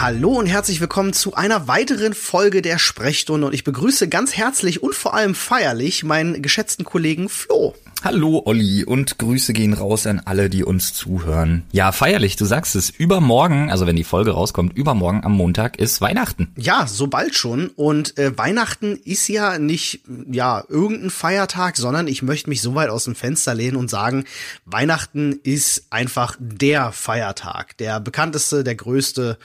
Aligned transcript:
Hallo 0.00 0.30
und 0.30 0.46
herzlich 0.46 0.80
willkommen 0.80 1.12
zu 1.12 1.34
einer 1.34 1.66
weiteren 1.66 2.14
Folge 2.14 2.62
der 2.62 2.78
Sprechstunde 2.78 3.48
und 3.48 3.52
ich 3.52 3.64
begrüße 3.64 4.08
ganz 4.08 4.36
herzlich 4.36 4.80
und 4.80 4.94
vor 4.94 5.12
allem 5.12 5.34
feierlich 5.34 6.04
meinen 6.04 6.40
geschätzten 6.40 6.84
Kollegen 6.84 7.28
Flo. 7.28 7.74
Hallo 8.04 8.42
Olli 8.44 8.84
und 8.84 9.18
Grüße 9.18 9.52
gehen 9.52 9.74
raus 9.74 10.06
an 10.06 10.22
alle, 10.24 10.50
die 10.50 10.62
uns 10.62 10.94
zuhören. 10.94 11.64
Ja, 11.72 11.90
feierlich, 11.90 12.36
du 12.36 12.44
sagst 12.44 12.76
es. 12.76 12.90
Übermorgen, 12.90 13.72
also 13.72 13.88
wenn 13.88 13.96
die 13.96 14.04
Folge 14.04 14.30
rauskommt, 14.30 14.76
übermorgen 14.76 15.24
am 15.24 15.32
Montag 15.32 15.80
ist 15.80 16.00
Weihnachten. 16.00 16.52
Ja, 16.56 16.86
so 16.86 17.08
bald 17.08 17.34
schon. 17.34 17.66
Und 17.74 18.16
äh, 18.18 18.38
Weihnachten 18.38 19.00
ist 19.04 19.26
ja 19.26 19.58
nicht 19.58 20.02
ja 20.30 20.62
irgendein 20.68 21.10
Feiertag, 21.10 21.76
sondern 21.76 22.06
ich 22.06 22.22
möchte 22.22 22.50
mich 22.50 22.62
so 22.62 22.76
weit 22.76 22.90
aus 22.90 23.02
dem 23.02 23.16
Fenster 23.16 23.52
lehnen 23.52 23.76
und 23.76 23.90
sagen, 23.90 24.26
Weihnachten 24.64 25.40
ist 25.42 25.86
einfach 25.90 26.36
der 26.38 26.92
Feiertag, 26.92 27.76
der 27.78 27.98
bekannteste, 27.98 28.62
der 28.62 28.76
größte. 28.76 29.38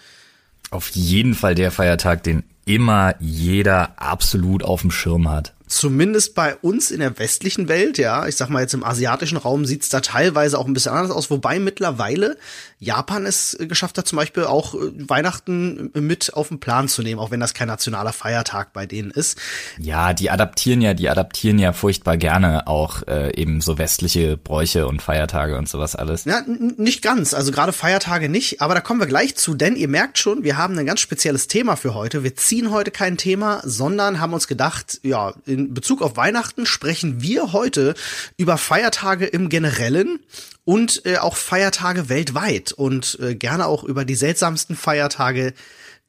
Auf 0.74 0.90
jeden 0.90 1.36
Fall 1.36 1.54
der 1.54 1.70
Feiertag, 1.70 2.24
den 2.24 2.44
immer 2.66 3.14
jeder 3.20 3.92
absolut 4.02 4.64
auf 4.64 4.82
dem 4.82 4.90
Schirm 4.90 5.30
hat 5.30 5.54
zumindest 5.74 6.36
bei 6.36 6.56
uns 6.58 6.92
in 6.92 7.00
der 7.00 7.18
westlichen 7.18 7.68
Welt, 7.68 7.98
ja, 7.98 8.28
ich 8.28 8.36
sag 8.36 8.50
mal 8.50 8.62
jetzt 8.62 8.74
im 8.74 8.84
asiatischen 8.84 9.38
Raum 9.38 9.66
sieht's 9.66 9.90
da 9.90 10.02
teilweise 10.02 10.60
auch 10.60 10.68
ein 10.68 10.74
bisschen 10.74 10.94
anders 10.94 11.12
aus, 11.12 11.30
wobei 11.30 11.60
mittlerweile 11.60 12.38
Japan 12.80 13.26
es 13.26 13.58
geschafft 13.60 13.98
hat, 13.98 14.08
zum 14.08 14.18
Beispiel 14.18 14.44
auch 14.44 14.76
äh, 14.76 14.78
Weihnachten 15.10 15.90
mit 15.94 16.34
auf 16.34 16.50
den 16.50 16.60
Plan 16.60 16.88
zu 16.88 17.02
nehmen, 17.02 17.20
auch 17.20 17.32
wenn 17.32 17.40
das 17.40 17.54
kein 17.54 17.68
nationaler 17.68 18.14
Feiertag 18.14 18.74
bei 18.74 18.86
denen 18.86 19.10
ist. 19.12 19.40
Ja, 19.80 20.14
die 20.14 20.30
adaptieren 20.30 20.82
ja, 20.82 20.94
die 20.94 21.10
adaptieren 21.10 21.58
ja 21.58 21.74
furchtbar 21.74 22.18
gerne 22.18 22.68
auch 22.68 23.08
äh, 23.08 23.34
eben 23.36 23.62
so 23.62 23.78
westliche 23.78 24.38
Bräuche 24.38 24.88
und 24.88 25.02
Feiertage 25.02 25.58
und 25.58 25.68
sowas 25.68 25.96
alles. 25.96 26.26
Ja, 26.26 26.44
nicht 26.46 27.02
ganz, 27.02 27.34
also 27.34 27.52
gerade 27.52 27.74
Feiertage 27.74 28.30
nicht, 28.30 28.62
aber 28.62 28.76
da 28.76 28.82
kommen 28.82 29.00
wir 29.00 29.08
gleich 29.08 29.36
zu, 29.36 29.56
denn 29.56 29.76
ihr 29.76 29.88
merkt 29.88 30.18
schon, 30.18 30.44
wir 30.44 30.58
haben 30.58 30.78
ein 30.78 30.86
ganz 30.86 31.00
spezielles 31.00 31.48
Thema 31.48 31.76
für 31.78 31.96
heute. 31.96 32.24
Wir 32.24 32.36
ziehen 32.36 32.72
heute 32.72 32.92
kein 32.92 33.18
Thema, 33.18 33.62
sondern 33.64 34.20
haben 34.20 34.34
uns 34.34 34.48
gedacht, 34.48 35.00
ja, 35.04 35.34
in 35.46 35.63
Bezug 35.72 36.02
auf 36.02 36.18
Weihnachten 36.18 36.66
sprechen 36.66 37.22
wir 37.22 37.54
heute 37.54 37.94
über 38.38 38.58
Feiertage 38.58 39.26
im 39.26 39.50
Generellen 39.50 40.20
und 40.66 41.06
äh, 41.06 41.18
auch 41.18 41.36
Feiertage 41.36 42.10
weltweit 42.10 42.72
und 42.72 43.18
äh, 43.22 43.36
gerne 43.36 43.68
auch 43.68 43.84
über 43.84 44.06
die 44.06 44.16
seltsamsten 44.16 44.76
Feiertage, 44.76 45.54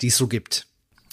die 0.01 0.09
es 0.09 0.17
so 0.17 0.27
gibt. 0.27 0.67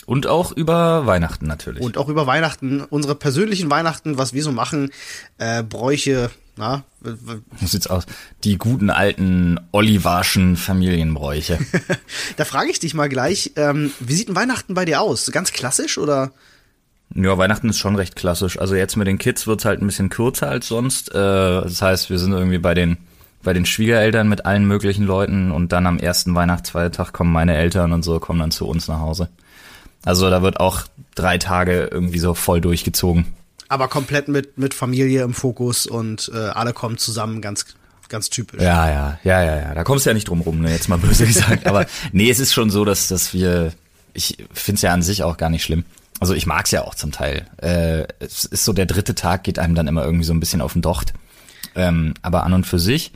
Und 0.06 0.28
auch 0.28 0.52
über 0.52 1.06
Weihnachten 1.06 1.46
natürlich. 1.46 1.82
Und 1.82 1.98
auch 1.98 2.10
über 2.10 2.26
Weihnachten, 2.26 2.82
unsere 2.82 3.16
persönlichen 3.16 3.70
Weihnachten, 3.70 4.18
was 4.18 4.34
wir 4.34 4.44
so 4.44 4.52
machen, 4.52 4.92
äh, 5.38 5.64
Bräuche, 5.64 6.32
na? 6.58 6.84
Wie 7.00 7.66
sieht's 7.66 7.88
aus? 7.88 8.06
Die 8.44 8.58
guten 8.58 8.90
alten 8.90 9.60
Olivarschen 9.72 10.58
Familienbräuche. 10.58 11.60
da 12.38 12.46
frage 12.46 12.72
ich 12.72 12.80
dich 12.80 12.94
mal 12.94 13.10
gleich, 13.10 13.54
ähm, 13.56 13.92
wie 14.00 14.14
sieht 14.14 14.30
ein 14.30 14.36
Weihnachten 14.36 14.74
bei 14.74 14.86
dir 14.86 15.02
aus? 15.02 15.32
Ganz 15.32 15.54
klassisch 15.54 15.98
oder? 15.98 16.34
Ja, 17.14 17.38
Weihnachten 17.38 17.70
ist 17.70 17.80
schon 17.80 17.96
recht 17.96 18.16
klassisch. 18.16 18.60
Also 18.60 18.76
jetzt 18.76 18.96
mit 18.96 19.08
den 19.08 19.18
Kids 19.18 19.48
wird's 19.48 19.66
halt 19.66 19.82
ein 19.82 19.88
bisschen 19.88 20.10
kürzer 20.10 20.50
als 20.50 20.68
sonst. 20.68 21.10
Äh, 21.10 21.14
das 21.14 21.82
heißt, 21.82 22.10
wir 22.10 22.20
sind 22.20 22.32
irgendwie 22.32 22.58
bei 22.58 22.74
den 22.74 22.98
bei 23.44 23.54
den 23.54 23.66
Schwiegereltern 23.66 24.30
mit 24.30 24.46
allen 24.46 24.66
möglichen 24.66 25.04
Leuten 25.04 25.52
und 25.52 25.72
dann 25.72 25.88
am 25.88 25.98
ersten 25.98 26.36
Weihnachtsfeiertag 26.36 27.12
kommen 27.12 27.32
meine 27.32 27.56
Eltern 27.56 27.92
und 27.92 28.04
so 28.04 28.20
kommen 28.20 28.40
dann 28.40 28.52
zu 28.52 28.68
uns 28.68 28.88
nach 28.88 29.00
Hause. 29.00 29.30
Also 30.04 30.30
da 30.30 30.42
wird 30.44 30.60
auch 30.60 30.84
drei 31.16 31.40
Tage 31.40 31.90
irgendwie 31.92 32.20
so 32.20 32.34
voll 32.34 32.62
durchgezogen. 32.62 33.26
Aber 33.68 33.88
komplett 33.88 34.28
mit 34.28 34.58
mit 34.58 34.74
Familie 34.74 35.24
im 35.24 35.34
Fokus 35.34 35.88
und 35.88 36.32
äh, 36.34 36.38
alle 36.38 36.74
kommen 36.74 36.98
zusammen, 36.98 37.42
ganz 37.42 37.66
ganz 38.10 38.30
typisch. 38.30 38.62
Ja, 38.62 38.90
ja, 38.90 39.20
ja, 39.24 39.44
ja, 39.44 39.58
ja. 39.58 39.74
Da 39.74 39.84
kommst 39.84 40.06
du 40.06 40.10
ja 40.10 40.14
nicht 40.14 40.28
drum 40.28 40.42
rum, 40.42 40.62
ne? 40.62 40.72
jetzt 40.72 40.90
mal 40.90 40.98
böse 40.98 41.26
gesagt. 41.28 41.66
Aber 41.66 41.86
nee, 42.12 42.30
es 42.30 42.40
ist 42.40 42.54
schon 42.54 42.70
so, 42.70 42.86
dass 42.86 43.08
dass 43.08 43.34
wir, 43.34 43.72
ich 44.14 44.38
find's 44.54 44.82
ja 44.82 44.94
an 44.94 45.02
sich 45.02 45.24
auch 45.24 45.38
gar 45.38 45.50
nicht 45.50 45.64
schlimm. 45.64 45.84
Also 46.22 46.36
ich 46.36 46.46
mag's 46.46 46.70
ja 46.70 46.84
auch 46.84 46.94
zum 46.94 47.12
Teil. 47.12 47.48
Äh, 47.58 48.06
es 48.20 48.46
ist 48.46 48.64
so, 48.64 48.74
der 48.74 48.86
dritte 48.86 49.16
Tag 49.16 49.44
geht 49.44 49.58
einem 49.58 49.74
dann 49.74 49.88
immer 49.88 50.06
irgendwie 50.06 50.24
so 50.24 50.34
ein 50.34 50.40
bisschen 50.40 50.62
auf 50.62 50.74
den 50.74 50.84
Docht. 50.84 51.14
Ähm, 51.74 52.14
aber 52.22 52.44
an 52.44 52.54
und 52.54 52.68
für 52.68 52.78
sich, 52.78 53.12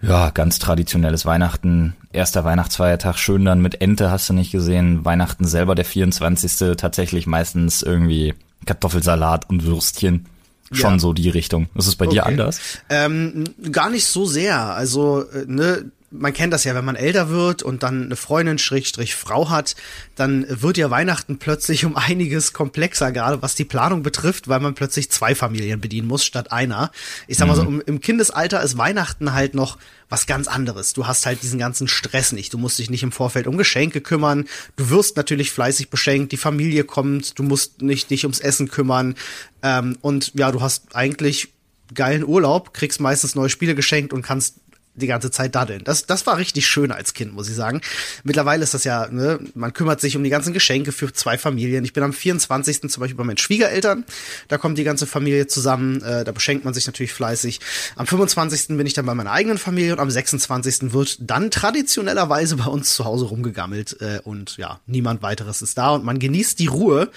ja, 0.00 0.30
ganz 0.30 0.60
traditionelles 0.60 1.26
Weihnachten. 1.26 1.96
Erster 2.12 2.44
Weihnachtsfeiertag, 2.44 3.18
schön 3.18 3.44
dann 3.44 3.60
mit 3.60 3.80
Ente, 3.80 4.12
hast 4.12 4.28
du 4.28 4.32
nicht 4.32 4.52
gesehen. 4.52 5.04
Weihnachten 5.04 5.44
selber, 5.44 5.74
der 5.74 5.84
24. 5.84 6.76
tatsächlich 6.76 7.26
meistens 7.26 7.82
irgendwie 7.82 8.34
Kartoffelsalat 8.64 9.50
und 9.50 9.64
Würstchen. 9.64 10.26
Schon 10.70 10.94
ja. 10.94 10.98
so 11.00 11.12
die 11.12 11.30
Richtung. 11.30 11.68
Ist 11.74 11.88
es 11.88 11.96
bei 11.96 12.06
okay. 12.06 12.14
dir 12.14 12.26
anders? 12.26 12.60
Ähm, 12.90 13.44
gar 13.72 13.90
nicht 13.90 14.04
so 14.04 14.24
sehr. 14.24 14.74
Also, 14.74 15.22
äh, 15.30 15.46
ne, 15.48 15.90
man 16.10 16.32
kennt 16.32 16.52
das 16.52 16.64
ja, 16.64 16.74
wenn 16.74 16.84
man 16.84 16.96
älter 16.96 17.28
wird 17.28 17.62
und 17.62 17.82
dann 17.82 18.04
eine 18.04 18.16
Freundin 18.16 18.58
Schrägstrich 18.58 19.14
Frau 19.14 19.50
hat, 19.50 19.76
dann 20.14 20.46
wird 20.48 20.76
ja 20.76 20.90
Weihnachten 20.90 21.38
plötzlich 21.38 21.84
um 21.84 21.96
einiges 21.96 22.52
komplexer, 22.52 23.12
gerade 23.12 23.42
was 23.42 23.54
die 23.54 23.64
Planung 23.64 24.02
betrifft, 24.02 24.48
weil 24.48 24.60
man 24.60 24.74
plötzlich 24.74 25.10
zwei 25.10 25.34
Familien 25.34 25.80
bedienen 25.80 26.08
muss 26.08 26.24
statt 26.24 26.52
einer. 26.52 26.90
Ich 27.26 27.38
sag 27.38 27.48
mal 27.48 27.56
so, 27.56 27.64
mhm. 27.64 27.82
im 27.86 28.00
Kindesalter 28.00 28.62
ist 28.62 28.78
Weihnachten 28.78 29.32
halt 29.32 29.54
noch 29.54 29.78
was 30.08 30.26
ganz 30.26 30.46
anderes. 30.46 30.92
Du 30.92 31.06
hast 31.06 31.26
halt 31.26 31.42
diesen 31.42 31.58
ganzen 31.58 31.88
Stress 31.88 32.32
nicht. 32.32 32.52
Du 32.52 32.58
musst 32.58 32.78
dich 32.78 32.90
nicht 32.90 33.02
im 33.02 33.12
Vorfeld 33.12 33.46
um 33.46 33.56
Geschenke 33.56 34.00
kümmern. 34.00 34.46
Du 34.76 34.90
wirst 34.90 35.16
natürlich 35.16 35.50
fleißig 35.50 35.90
beschenkt. 35.90 36.30
Die 36.32 36.36
Familie 36.36 36.84
kommt. 36.84 37.38
Du 37.38 37.42
musst 37.42 37.82
nicht 37.82 38.10
dich 38.10 38.24
ums 38.24 38.38
Essen 38.38 38.68
kümmern. 38.68 39.16
Ähm, 39.62 39.98
und 40.02 40.32
ja, 40.34 40.52
du 40.52 40.60
hast 40.60 40.94
eigentlich 40.94 41.48
geilen 41.94 42.24
Urlaub, 42.24 42.74
kriegst 42.74 43.00
meistens 43.00 43.34
neue 43.34 43.48
Spiele 43.48 43.74
geschenkt 43.74 44.12
und 44.12 44.22
kannst 44.22 44.56
die 44.96 45.06
ganze 45.06 45.30
Zeit 45.30 45.54
daddeln. 45.54 45.84
Das, 45.84 46.06
das 46.06 46.26
war 46.26 46.38
richtig 46.38 46.66
schön 46.66 46.90
als 46.90 47.14
Kind, 47.14 47.34
muss 47.34 47.48
ich 47.48 47.54
sagen. 47.54 47.80
Mittlerweile 48.24 48.64
ist 48.64 48.74
das 48.74 48.84
ja, 48.84 49.08
ne, 49.08 49.38
man 49.54 49.72
kümmert 49.72 50.00
sich 50.00 50.16
um 50.16 50.24
die 50.24 50.30
ganzen 50.30 50.52
Geschenke 50.52 50.92
für 50.92 51.12
zwei 51.12 51.38
Familien. 51.38 51.84
Ich 51.84 51.92
bin 51.92 52.02
am 52.02 52.12
24. 52.12 52.90
zum 52.90 53.00
Beispiel 53.00 53.16
bei 53.16 53.24
meinen 53.24 53.38
Schwiegereltern. 53.38 54.04
Da 54.48 54.58
kommt 54.58 54.78
die 54.78 54.84
ganze 54.84 55.06
Familie 55.06 55.46
zusammen. 55.46 56.02
Äh, 56.02 56.24
da 56.24 56.32
beschenkt 56.32 56.64
man 56.64 56.74
sich 56.74 56.86
natürlich 56.86 57.12
fleißig. 57.12 57.60
Am 57.96 58.06
25. 58.06 58.76
bin 58.76 58.86
ich 58.86 58.94
dann 58.94 59.06
bei 59.06 59.14
meiner 59.14 59.32
eigenen 59.32 59.58
Familie 59.58 59.92
und 59.92 60.00
am 60.00 60.10
26. 60.10 60.92
wird 60.92 61.18
dann 61.20 61.50
traditionellerweise 61.50 62.56
bei 62.56 62.66
uns 62.66 62.94
zu 62.94 63.04
Hause 63.04 63.26
rumgegammelt. 63.26 64.00
Äh, 64.00 64.20
und 64.24 64.56
ja, 64.56 64.80
niemand 64.86 65.22
weiteres 65.22 65.62
ist 65.62 65.78
da 65.78 65.90
und 65.90 66.04
man 66.04 66.18
genießt 66.18 66.58
die 66.58 66.66
Ruhe 66.66 67.10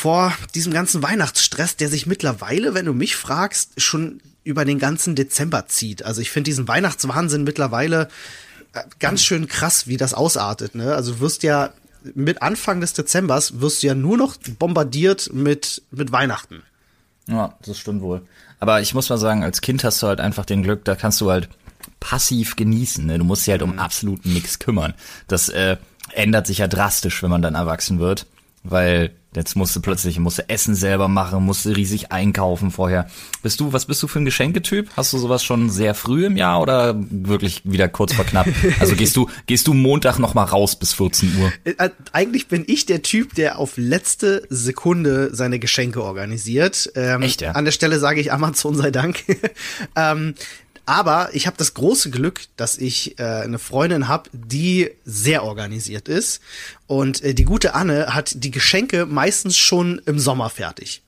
vor 0.00 0.32
diesem 0.54 0.72
ganzen 0.72 1.02
Weihnachtsstress, 1.02 1.76
der 1.76 1.90
sich 1.90 2.06
mittlerweile, 2.06 2.72
wenn 2.72 2.86
du 2.86 2.94
mich 2.94 3.16
fragst, 3.16 3.78
schon 3.78 4.22
über 4.44 4.64
den 4.64 4.78
ganzen 4.78 5.14
Dezember 5.14 5.66
zieht. 5.66 6.04
Also 6.04 6.22
ich 6.22 6.30
finde 6.30 6.48
diesen 6.48 6.66
Weihnachtswahnsinn 6.66 7.44
mittlerweile 7.44 8.08
äh, 8.72 8.80
ganz 8.98 9.22
schön 9.22 9.46
krass, 9.46 9.88
wie 9.88 9.98
das 9.98 10.14
ausartet. 10.14 10.74
Ne? 10.74 10.94
Also 10.94 11.12
du 11.12 11.20
wirst 11.20 11.42
ja 11.42 11.74
mit 12.14 12.40
Anfang 12.40 12.80
des 12.80 12.94
Dezembers 12.94 13.60
wirst 13.60 13.82
du 13.82 13.88
ja 13.88 13.94
nur 13.94 14.16
noch 14.16 14.38
bombardiert 14.58 15.34
mit, 15.34 15.82
mit 15.90 16.12
Weihnachten. 16.12 16.62
Ja, 17.28 17.54
das 17.66 17.78
stimmt 17.78 18.00
wohl. 18.00 18.22
Aber 18.58 18.80
ich 18.80 18.94
muss 18.94 19.10
mal 19.10 19.18
sagen, 19.18 19.44
als 19.44 19.60
Kind 19.60 19.84
hast 19.84 20.02
du 20.02 20.06
halt 20.06 20.20
einfach 20.20 20.46
den 20.46 20.62
Glück, 20.62 20.82
da 20.86 20.96
kannst 20.96 21.20
du 21.20 21.30
halt 21.30 21.50
passiv 22.00 22.56
genießen. 22.56 23.04
Ne? 23.04 23.18
Du 23.18 23.24
musst 23.24 23.46
dich 23.46 23.52
halt 23.52 23.62
um 23.62 23.72
mhm. 23.72 23.78
absolut 23.78 24.24
nichts 24.24 24.58
kümmern. 24.58 24.94
Das 25.28 25.50
äh, 25.50 25.76
ändert 26.14 26.46
sich 26.46 26.56
ja 26.56 26.68
drastisch, 26.68 27.22
wenn 27.22 27.30
man 27.30 27.42
dann 27.42 27.54
erwachsen 27.54 27.98
wird, 27.98 28.26
weil 28.62 29.12
Jetzt 29.34 29.54
musst 29.54 29.76
du 29.76 29.80
plötzlich, 29.80 30.18
musst 30.18 30.38
du 30.38 30.48
Essen 30.48 30.74
selber 30.74 31.06
machen, 31.06 31.44
musst 31.44 31.64
du 31.64 31.70
riesig 31.70 32.10
einkaufen 32.10 32.72
vorher. 32.72 33.08
Bist 33.44 33.60
du, 33.60 33.72
was 33.72 33.86
bist 33.86 34.02
du 34.02 34.08
für 34.08 34.18
ein 34.18 34.24
Geschenketyp? 34.24 34.90
Hast 34.96 35.12
du 35.12 35.18
sowas 35.18 35.44
schon 35.44 35.70
sehr 35.70 35.94
früh 35.94 36.26
im 36.26 36.36
Jahr 36.36 36.60
oder 36.60 36.96
wirklich 36.98 37.62
wieder 37.64 37.88
kurz 37.88 38.12
vor 38.12 38.24
knapp? 38.24 38.48
Also 38.80 38.96
gehst 38.96 39.16
du, 39.16 39.30
gehst 39.46 39.68
du 39.68 39.74
Montag 39.74 40.18
noch 40.18 40.34
mal 40.34 40.42
raus 40.42 40.76
bis 40.76 40.94
14 40.94 41.36
Uhr? 41.40 41.52
Äh, 41.62 41.74
äh, 41.78 41.90
eigentlich 42.12 42.48
bin 42.48 42.64
ich 42.66 42.86
der 42.86 43.02
Typ, 43.02 43.34
der 43.36 43.60
auf 43.60 43.74
letzte 43.76 44.42
Sekunde 44.50 45.30
seine 45.32 45.60
Geschenke 45.60 46.02
organisiert. 46.02 46.90
Ähm, 46.96 47.22
Echt, 47.22 47.40
ja? 47.40 47.52
An 47.52 47.64
der 47.64 47.72
Stelle 47.72 48.00
sage 48.00 48.20
ich 48.20 48.32
Amazon 48.32 48.76
sei 48.76 48.90
Dank. 48.90 49.22
ähm, 49.96 50.34
aber 50.90 51.32
ich 51.34 51.46
habe 51.46 51.56
das 51.56 51.74
große 51.74 52.10
Glück, 52.10 52.40
dass 52.56 52.76
ich 52.76 53.16
äh, 53.20 53.22
eine 53.22 53.60
Freundin 53.60 54.08
habe, 54.08 54.28
die 54.32 54.90
sehr 55.04 55.44
organisiert 55.44 56.08
ist. 56.08 56.40
Und 56.88 57.22
äh, 57.22 57.32
die 57.32 57.44
gute 57.44 57.76
Anne 57.76 58.08
hat 58.12 58.42
die 58.42 58.50
Geschenke 58.50 59.06
meistens 59.06 59.56
schon 59.56 60.02
im 60.04 60.18
Sommer 60.18 60.50
fertig. 60.50 61.02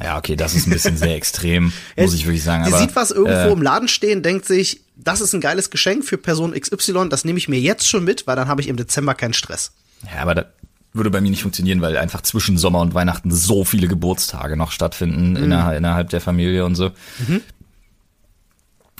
Ja, 0.00 0.16
okay, 0.16 0.36
das 0.36 0.54
ist 0.54 0.68
ein 0.68 0.70
bisschen 0.70 0.96
sehr 0.96 1.16
extrem, 1.16 1.72
muss 1.96 2.14
ich 2.14 2.26
wirklich 2.26 2.44
sagen. 2.44 2.64
Sie 2.64 2.70
aber, 2.72 2.80
sieht 2.80 2.94
was 2.94 3.10
irgendwo 3.10 3.48
äh, 3.48 3.52
im 3.52 3.62
Laden 3.62 3.88
stehen, 3.88 4.22
denkt 4.22 4.46
sich, 4.46 4.82
das 4.94 5.20
ist 5.20 5.34
ein 5.34 5.40
geiles 5.40 5.70
Geschenk 5.70 6.04
für 6.04 6.16
Person 6.16 6.52
XY, 6.52 7.08
das 7.08 7.24
nehme 7.24 7.38
ich 7.40 7.48
mir 7.48 7.58
jetzt 7.58 7.88
schon 7.88 8.04
mit, 8.04 8.28
weil 8.28 8.36
dann 8.36 8.46
habe 8.46 8.60
ich 8.60 8.68
im 8.68 8.76
Dezember 8.76 9.16
keinen 9.16 9.34
Stress. 9.34 9.72
Ja, 10.04 10.22
aber 10.22 10.36
da 10.36 10.44
würde 10.92 11.10
bei 11.10 11.20
mir 11.20 11.30
nicht 11.30 11.42
funktionieren, 11.42 11.80
weil 11.80 11.96
einfach 11.96 12.20
zwischen 12.20 12.56
Sommer 12.56 12.80
und 12.82 12.94
Weihnachten 12.94 13.32
so 13.32 13.64
viele 13.64 13.88
Geburtstage 13.88 14.56
noch 14.56 14.70
stattfinden 14.70 15.30
mhm. 15.30 15.42
innerhalb, 15.42 15.76
innerhalb 15.76 16.10
der 16.10 16.20
Familie 16.20 16.64
und 16.64 16.76
so. 16.76 16.92
Mhm. 17.26 17.42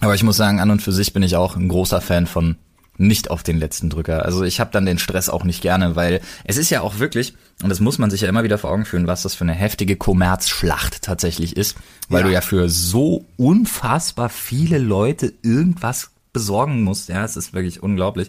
Aber 0.00 0.14
ich 0.14 0.22
muss 0.22 0.36
sagen, 0.36 0.60
an 0.60 0.70
und 0.70 0.82
für 0.82 0.92
sich 0.92 1.12
bin 1.12 1.22
ich 1.22 1.36
auch 1.36 1.56
ein 1.56 1.68
großer 1.68 2.00
Fan 2.00 2.26
von 2.26 2.56
nicht 2.98 3.30
auf 3.30 3.42
den 3.42 3.58
letzten 3.58 3.90
Drücker. 3.90 4.24
Also 4.24 4.42
ich 4.42 4.60
habe 4.60 4.70
dann 4.72 4.86
den 4.86 4.98
Stress 4.98 5.28
auch 5.28 5.44
nicht 5.44 5.60
gerne, 5.60 5.96
weil 5.96 6.20
es 6.44 6.56
ist 6.56 6.70
ja 6.70 6.80
auch 6.80 6.98
wirklich, 6.98 7.34
und 7.62 7.68
das 7.68 7.80
muss 7.80 7.98
man 7.98 8.10
sich 8.10 8.22
ja 8.22 8.28
immer 8.28 8.44
wieder 8.44 8.58
vor 8.58 8.70
Augen 8.70 8.86
führen, 8.86 9.06
was 9.06 9.22
das 9.22 9.34
für 9.34 9.44
eine 9.44 9.52
heftige 9.52 9.96
Kommerzschlacht 9.96 11.02
tatsächlich 11.02 11.56
ist, 11.56 11.76
weil 12.08 12.22
ja. 12.22 12.26
du 12.26 12.32
ja 12.32 12.40
für 12.40 12.68
so 12.68 13.26
unfassbar 13.36 14.28
viele 14.28 14.78
Leute 14.78 15.32
irgendwas 15.42 16.10
besorgen 16.32 16.82
musst. 16.82 17.08
Ja, 17.08 17.24
es 17.24 17.36
ist 17.36 17.52
wirklich 17.52 17.82
unglaublich. 17.82 18.28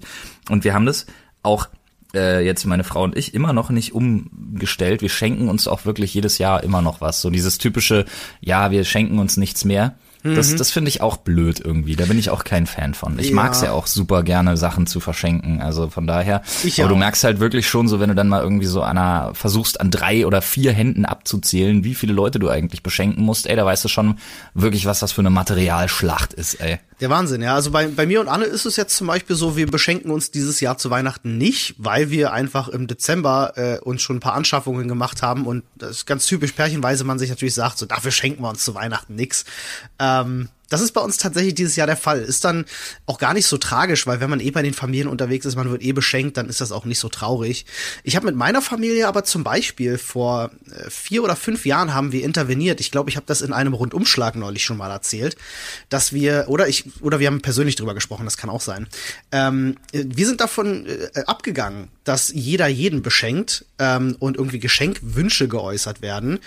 Und 0.50 0.64
wir 0.64 0.74
haben 0.74 0.86
das 0.86 1.06
auch 1.44 1.68
äh, 2.14 2.46
jetzt 2.46 2.66
meine 2.66 2.84
Frau 2.84 3.04
und 3.04 3.18
ich 3.18 3.34
immer 3.34 3.54
noch 3.54 3.70
nicht 3.70 3.94
umgestellt. 3.94 5.02
Wir 5.02 5.10
schenken 5.10 5.50
uns 5.50 5.68
auch 5.68 5.86
wirklich 5.86 6.14
jedes 6.14 6.38
Jahr 6.38 6.64
immer 6.64 6.82
noch 6.82 7.02
was. 7.02 7.22
So 7.22 7.30
dieses 7.30 7.58
typische, 7.58 8.06
ja, 8.40 8.72
wir 8.72 8.84
schenken 8.86 9.20
uns 9.20 9.38
nichts 9.38 9.66
mehr. 9.66 9.96
Das, 10.24 10.52
Mhm. 10.52 10.58
das 10.58 10.72
finde 10.72 10.90
ich 10.90 11.02
auch 11.02 11.18
blöd 11.18 11.60
irgendwie. 11.64 11.96
Da 11.96 12.06
bin 12.06 12.18
ich 12.20 12.30
auch 12.30 12.44
kein 12.44 12.66
Fan 12.66 12.94
von. 12.94 13.18
Ich 13.20 13.32
mag's 13.32 13.62
ja 13.62 13.72
auch 13.72 13.88
super 13.88 14.24
gerne, 14.24 14.58
Sachen 14.58 14.88
zu 14.88 15.00
verschenken. 15.00 15.62
Also 15.62 15.90
von 15.90 16.08
daher. 16.08 16.42
Ich 16.64 16.80
aber 16.82 16.90
du 16.90 16.96
auch. 16.96 17.00
merkst 17.00 17.24
halt 17.24 17.40
wirklich 17.40 17.68
schon 17.68 17.88
so, 17.88 18.00
wenn 18.00 18.10
du 18.10 18.16
dann 18.16 18.28
mal 18.28 18.42
irgendwie 18.42 18.66
so 18.66 18.82
einer, 18.82 19.32
versuchst 19.34 19.80
an 19.80 19.92
drei 19.92 20.26
oder 20.26 20.42
vier 20.42 20.74
Händen 20.74 21.06
abzuzählen, 21.06 21.84
wie 21.84 21.96
viele 21.96 22.14
Leute 22.14 22.40
du 22.40 22.50
eigentlich 22.50 22.84
beschenken 22.84 23.24
musst, 23.24 23.48
ey, 23.48 23.56
da 23.56 23.66
weißt 23.66 23.86
du 23.86 23.90
schon 23.90 24.18
wirklich, 24.54 24.86
was 24.86 25.00
das 25.00 25.12
für 25.12 25.22
eine 25.22 25.30
Materialschlacht 25.30 26.34
ist, 26.34 26.56
ey. 26.56 26.80
Der 27.00 27.12
Wahnsinn, 27.12 27.44
ja. 27.44 27.54
Also 27.54 27.70
bei, 27.70 27.88
bei 27.88 28.08
mir 28.08 28.22
und 28.22 28.28
Anne 28.28 28.46
ist 28.46 28.66
es 28.66 28.76
jetzt 28.76 28.96
zum 28.98 29.06
Beispiel 29.06 29.36
so, 29.36 29.56
wir 29.56 29.68
beschenken 29.68 30.10
uns 30.10 30.32
dieses 30.32 30.60
Jahr 30.60 30.78
zu 30.80 30.90
Weihnachten 30.90 31.38
nicht, 31.38 31.76
weil 31.78 32.10
wir 32.10 32.34
einfach 32.34 32.70
im 32.70 32.88
Dezember 32.88 33.54
äh, 33.56 33.80
uns 33.80 34.02
schon 34.02 34.18
ein 34.18 34.20
paar 34.20 34.34
Anschaffungen 34.34 34.88
gemacht 34.88 35.22
haben 35.22 35.46
und 35.46 35.64
das 35.76 35.92
ist 35.92 36.06
ganz 36.08 36.26
typisch 36.26 36.54
pärchenweise 36.54 37.04
man 37.04 37.20
sich 37.20 37.30
natürlich 37.30 37.54
sagt, 37.54 37.78
so 37.78 37.86
dafür 37.86 38.12
schenken 38.12 38.42
wir 38.42 38.50
uns 38.50 38.66
zu 38.66 38.74
Weihnachten 38.74 39.14
nix. 39.14 39.46
Ähm, 40.00 40.50
das 40.70 40.82
ist 40.82 40.92
bei 40.92 41.02
uns 41.02 41.18
tatsächlich 41.18 41.56
dieses 41.56 41.76
Jahr 41.76 41.88
der 41.88 41.98
Fall. 41.98 42.22
Ist 42.22 42.44
dann 42.44 42.66
auch 43.06 43.18
gar 43.18 43.34
nicht 43.34 43.48
so 43.48 43.58
tragisch, 43.58 44.08
weil 44.08 44.20
wenn 44.20 44.30
man 44.30 44.40
eh 44.40 44.52
bei 44.52 44.62
den 44.62 44.74
Familien 44.74 45.08
unterwegs 45.08 45.46
ist, 45.46 45.56
man 45.56 45.72
wird 45.72 45.82
eh 45.82 45.94
beschenkt, 45.94 46.38
dann 46.38 46.50
ist 46.50 46.62
das 46.62 46.72
auch 46.72 46.86
nicht 46.86 47.00
so 47.00 47.10
traurig. 47.10 47.66
Ich 48.04 48.16
habe 48.16 48.26
mit 48.26 48.36
meiner 48.36 48.62
Familie 48.62 49.08
aber 49.08 49.24
zum 49.24 49.44
Beispiel 49.44 49.98
vor 49.98 50.52
äh, 50.72 50.90
vier 50.90 51.24
oder 51.24 51.36
fünf 51.36 51.66
Jahren 51.66 51.94
haben 51.94 52.12
wir 52.12 52.24
interveniert. 52.24 52.80
Ich 52.80 52.92
glaube, 52.92 53.10
ich 53.10 53.16
habe 53.16 53.26
das 53.26 53.42
in 53.42 53.54
einem 53.54 53.74
Rundumschlag 53.74 54.36
neulich 54.36 54.64
schon 54.64 54.78
mal 54.78 54.92
erzählt, 54.92 55.38
dass 55.90 56.14
wir 56.14 56.46
oder 56.48 56.68
ich 56.68 56.86
oder 57.02 57.20
wir 57.20 57.28
haben 57.28 57.42
persönlich 57.42 57.76
drüber 57.76 57.94
gesprochen. 57.94 58.26
Das 58.26 58.38
kann 58.38 58.50
auch 58.50 58.62
sein. 58.62 58.88
Ähm, 59.32 59.78
äh, 59.92 60.04
wir 60.06 60.26
sind 60.26 60.42
davon 60.42 60.86
äh, 60.86 61.24
abgegangen, 61.26 61.90
dass 62.04 62.32
jeder 62.34 62.68
jeden 62.68 63.02
beschenkt 63.02 63.66
ähm, 63.80 64.16
und 64.20 64.38
irgendwie 64.38 64.60
Geschenkwünsche 64.60 65.48
geäußert 65.48 66.02
werden, 66.02 66.40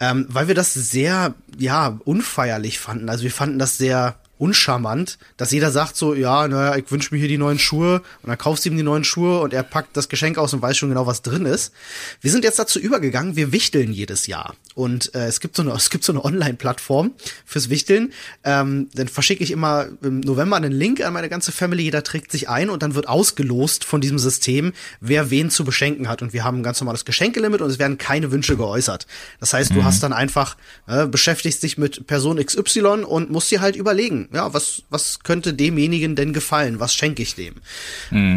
ähm, 0.00 0.26
weil 0.28 0.48
wir 0.48 0.54
das 0.54 0.74
sehr 0.74 1.34
ja 1.56 1.98
unfeierlich 2.04 2.78
fanden. 2.78 3.08
Also 3.08 3.24
wir 3.24 3.30
fanden 3.30 3.58
das 3.58 3.78
sehr 3.78 4.16
uncharmant, 4.38 5.18
dass 5.36 5.50
jeder 5.50 5.70
sagt 5.70 5.96
so, 5.96 6.14
ja, 6.14 6.48
naja, 6.48 6.76
ich 6.76 6.90
wünsche 6.90 7.14
mir 7.14 7.18
hier 7.18 7.28
die 7.28 7.38
neuen 7.38 7.58
Schuhe 7.58 8.02
und 8.22 8.28
dann 8.28 8.38
kaufst 8.38 8.64
du 8.64 8.70
ihm 8.70 8.76
die 8.76 8.82
neuen 8.82 9.04
Schuhe 9.04 9.40
und 9.40 9.52
er 9.52 9.62
packt 9.62 9.96
das 9.96 10.08
Geschenk 10.08 10.38
aus 10.38 10.54
und 10.54 10.62
weiß 10.62 10.76
schon 10.76 10.88
genau, 10.88 11.06
was 11.06 11.22
drin 11.22 11.44
ist. 11.44 11.72
Wir 12.20 12.30
sind 12.30 12.44
jetzt 12.44 12.58
dazu 12.58 12.78
übergegangen, 12.78 13.36
wir 13.36 13.52
wichteln 13.52 13.92
jedes 13.92 14.26
Jahr 14.26 14.54
und 14.74 15.14
äh, 15.14 15.26
es 15.26 15.40
gibt 15.40 15.56
so 15.56 15.62
eine, 15.62 15.72
es 15.76 15.90
gibt 15.90 16.04
so 16.04 16.12
eine 16.12 16.24
Online-Plattform 16.24 17.12
fürs 17.44 17.68
Wichteln. 17.68 18.12
Ähm, 18.44 18.88
dann 18.94 19.08
verschicke 19.08 19.42
ich 19.42 19.50
immer 19.50 19.86
im 20.02 20.20
November 20.20 20.56
einen 20.56 20.72
Link 20.72 21.00
an 21.00 21.12
meine 21.12 21.28
ganze 21.28 21.52
Family, 21.52 21.82
jeder 21.82 22.02
trägt 22.02 22.32
sich 22.32 22.48
ein 22.48 22.70
und 22.70 22.82
dann 22.82 22.94
wird 22.94 23.08
ausgelost 23.08 23.84
von 23.84 24.00
diesem 24.00 24.18
System, 24.18 24.72
wer 25.00 25.30
wen 25.30 25.50
zu 25.50 25.64
beschenken 25.64 26.08
hat 26.08 26.22
und 26.22 26.32
wir 26.32 26.44
haben 26.44 26.58
ein 26.58 26.62
ganz 26.62 26.80
normales 26.80 27.04
Geschenkelimit 27.04 27.60
und 27.60 27.70
es 27.70 27.78
werden 27.78 27.98
keine 27.98 28.30
Wünsche 28.30 28.56
geäußert. 28.56 29.06
Das 29.40 29.52
heißt, 29.52 29.74
du 29.74 29.84
hast 29.84 30.02
dann 30.02 30.12
einfach 30.12 30.56
äh, 30.86 31.06
beschäftigst 31.06 31.62
dich 31.62 31.78
mit 31.78 32.06
Person 32.06 32.44
XY 32.44 33.04
und 33.04 33.30
musst 33.30 33.50
dir 33.50 33.60
halt 33.60 33.76
überlegen, 33.76 34.27
ja, 34.32 34.52
was, 34.52 34.82
was 34.90 35.20
könnte 35.20 35.54
demjenigen 35.54 36.16
denn 36.16 36.32
gefallen? 36.32 36.80
Was 36.80 36.94
schenke 36.94 37.22
ich 37.22 37.34
dem? 37.34 37.54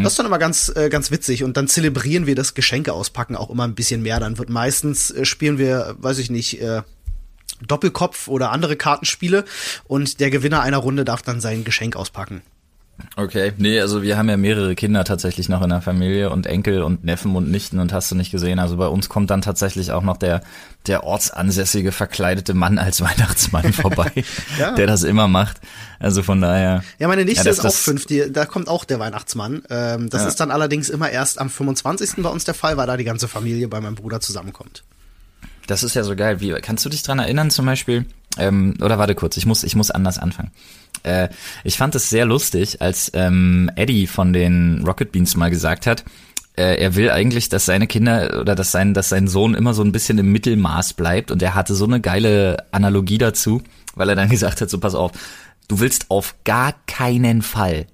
Das 0.02 0.12
ist 0.12 0.18
dann 0.18 0.26
immer 0.26 0.38
ganz, 0.38 0.72
äh, 0.74 0.88
ganz 0.88 1.10
witzig. 1.10 1.44
Und 1.44 1.56
dann 1.56 1.68
zelebrieren 1.68 2.26
wir 2.26 2.34
das 2.34 2.54
Geschenke 2.54 2.92
auspacken 2.92 3.36
auch 3.36 3.50
immer 3.50 3.64
ein 3.64 3.74
bisschen 3.74 4.02
mehr. 4.02 4.20
Dann 4.20 4.38
wird 4.38 4.50
meistens, 4.50 5.10
äh, 5.10 5.24
spielen 5.24 5.58
wir, 5.58 5.96
weiß 5.98 6.18
ich 6.18 6.30
nicht, 6.30 6.60
äh, 6.60 6.82
Doppelkopf 7.66 8.28
oder 8.28 8.50
andere 8.50 8.76
Kartenspiele 8.76 9.44
und 9.84 10.20
der 10.20 10.30
Gewinner 10.30 10.62
einer 10.62 10.78
Runde 10.78 11.04
darf 11.04 11.22
dann 11.22 11.40
sein 11.40 11.64
Geschenk 11.64 11.96
auspacken. 11.96 12.42
Okay, 13.16 13.52
nee, 13.58 13.80
also 13.80 14.02
wir 14.02 14.16
haben 14.16 14.28
ja 14.28 14.36
mehrere 14.36 14.74
Kinder 14.74 15.04
tatsächlich 15.04 15.48
noch 15.48 15.60
in 15.62 15.70
der 15.70 15.82
Familie 15.82 16.30
und 16.30 16.46
Enkel 16.46 16.82
und 16.82 17.04
Neffen 17.04 17.34
und 17.36 17.50
Nichten 17.50 17.78
und 17.78 17.92
hast 17.92 18.10
du 18.10 18.14
nicht 18.14 18.30
gesehen. 18.30 18.58
Also 18.58 18.76
bei 18.76 18.86
uns 18.86 19.08
kommt 19.08 19.28
dann 19.30 19.42
tatsächlich 19.42 19.92
auch 19.92 20.02
noch 20.02 20.16
der, 20.16 20.40
der 20.86 21.04
ortsansässige 21.04 21.90
verkleidete 21.92 22.54
Mann 22.54 22.78
als 22.78 23.00
Weihnachtsmann 23.02 23.72
vorbei, 23.72 24.10
Ja. 24.58 24.72
der 24.74 24.86
das 24.86 25.02
immer 25.02 25.26
macht. 25.28 25.60
Also 25.98 26.22
von 26.22 26.40
daher. 26.40 26.84
Ja, 26.98 27.08
meine 27.08 27.24
Nichte 27.24 27.40
Ja, 27.40 27.44
das- 27.44 27.58
ist 27.58 27.66
auch 27.66 27.74
fünf, 27.74 28.06
die, 28.06 28.30
da 28.32 28.46
kommt 28.46 28.68
auch 28.68 28.84
der 28.84 28.98
Weihnachtsmann. 28.98 29.62
Ähm, 29.68 30.08
das 30.08 30.22
Ja. 30.22 30.28
ist 30.28 30.36
dann 30.40 30.50
allerdings 30.50 30.88
immer 30.88 31.10
erst 31.10 31.40
am 31.40 31.50
25. 31.50 32.22
bei 32.22 32.30
uns 32.30 32.44
der 32.44 32.54
Fall, 32.54 32.76
weil 32.76 32.86
da 32.86 32.96
die 32.96 33.04
ganze 33.04 33.26
Familie 33.28 33.68
bei 33.68 33.80
meinem 33.80 33.96
Bruder 33.96 34.20
zusammenkommt. 34.20 34.84
Das 35.66 35.82
ist 35.82 35.94
ja 35.94 36.02
so 36.04 36.16
geil. 36.16 36.40
Wie 36.40 36.52
kannst 36.60 36.84
du 36.84 36.88
dich 36.88 37.02
dran 37.02 37.18
erinnern 37.18 37.50
zum 37.50 37.66
Beispiel? 37.66 38.06
Ähm, 38.38 38.74
oder 38.80 38.98
warte 38.98 39.14
kurz, 39.14 39.36
ich 39.36 39.44
muss, 39.46 39.64
ich 39.64 39.76
muss 39.76 39.90
anders 39.90 40.18
anfangen. 40.18 40.50
Äh, 41.02 41.28
ich 41.64 41.76
fand 41.76 41.94
es 41.94 42.10
sehr 42.10 42.24
lustig, 42.24 42.80
als 42.80 43.10
ähm, 43.14 43.70
Eddie 43.76 44.06
von 44.06 44.32
den 44.32 44.82
Rocket 44.86 45.12
Beans 45.12 45.36
mal 45.36 45.50
gesagt 45.50 45.86
hat, 45.86 46.04
äh, 46.56 46.76
er 46.76 46.94
will 46.96 47.10
eigentlich, 47.10 47.48
dass 47.48 47.64
seine 47.64 47.86
Kinder 47.86 48.40
oder 48.40 48.54
dass 48.54 48.72
sein, 48.72 48.94
dass 48.94 49.08
sein 49.08 49.26
Sohn 49.26 49.54
immer 49.54 49.74
so 49.74 49.82
ein 49.82 49.92
bisschen 49.92 50.18
im 50.18 50.32
Mittelmaß 50.32 50.94
bleibt. 50.94 51.30
Und 51.30 51.42
er 51.42 51.54
hatte 51.54 51.74
so 51.74 51.86
eine 51.86 52.00
geile 52.00 52.66
Analogie 52.72 53.18
dazu, 53.18 53.62
weil 53.94 54.08
er 54.08 54.16
dann 54.16 54.28
gesagt 54.30 54.60
hat: 54.60 54.68
So 54.68 54.78
pass 54.78 54.94
auf, 54.94 55.12
du 55.68 55.80
willst 55.80 56.10
auf 56.10 56.34
gar 56.44 56.74
keinen 56.86 57.42
Fall, 57.42 57.86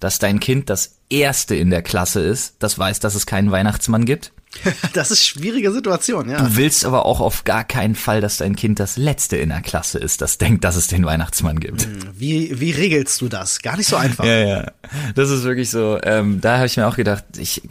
dass 0.00 0.18
dein 0.18 0.40
Kind 0.40 0.70
das 0.70 0.96
erste 1.08 1.54
in 1.54 1.70
der 1.70 1.82
Klasse 1.82 2.20
ist, 2.20 2.54
das 2.58 2.78
weiß, 2.78 3.00
dass 3.00 3.14
es 3.14 3.26
keinen 3.26 3.50
Weihnachtsmann 3.50 4.04
gibt. 4.04 4.32
Das 4.94 5.10
ist 5.10 5.24
schwierige 5.26 5.70
Situation, 5.70 6.30
ja. 6.30 6.38
Du 6.38 6.56
willst 6.56 6.86
aber 6.86 7.04
auch 7.04 7.20
auf 7.20 7.44
gar 7.44 7.64
keinen 7.64 7.94
Fall, 7.94 8.22
dass 8.22 8.38
dein 8.38 8.56
Kind 8.56 8.80
das 8.80 8.96
Letzte 8.96 9.36
in 9.36 9.50
der 9.50 9.60
Klasse 9.60 9.98
ist, 9.98 10.22
das 10.22 10.38
denkt, 10.38 10.64
dass 10.64 10.76
es 10.76 10.86
den 10.86 11.04
Weihnachtsmann 11.04 11.60
gibt. 11.60 11.86
Wie, 12.18 12.58
wie 12.58 12.70
regelst 12.70 13.20
du 13.20 13.28
das? 13.28 13.60
Gar 13.60 13.76
nicht 13.76 13.88
so 13.88 13.96
einfach. 13.96 14.24
Ja, 14.24 14.38
ja. 14.38 14.72
Das 15.14 15.28
ist 15.28 15.44
wirklich 15.44 15.70
so. 15.70 15.98
Ähm, 16.02 16.40
da 16.40 16.56
habe 16.56 16.66
ich 16.66 16.76
mir 16.76 16.86
auch 16.86 16.96
gedacht, 16.96 17.24
ich 17.36 17.62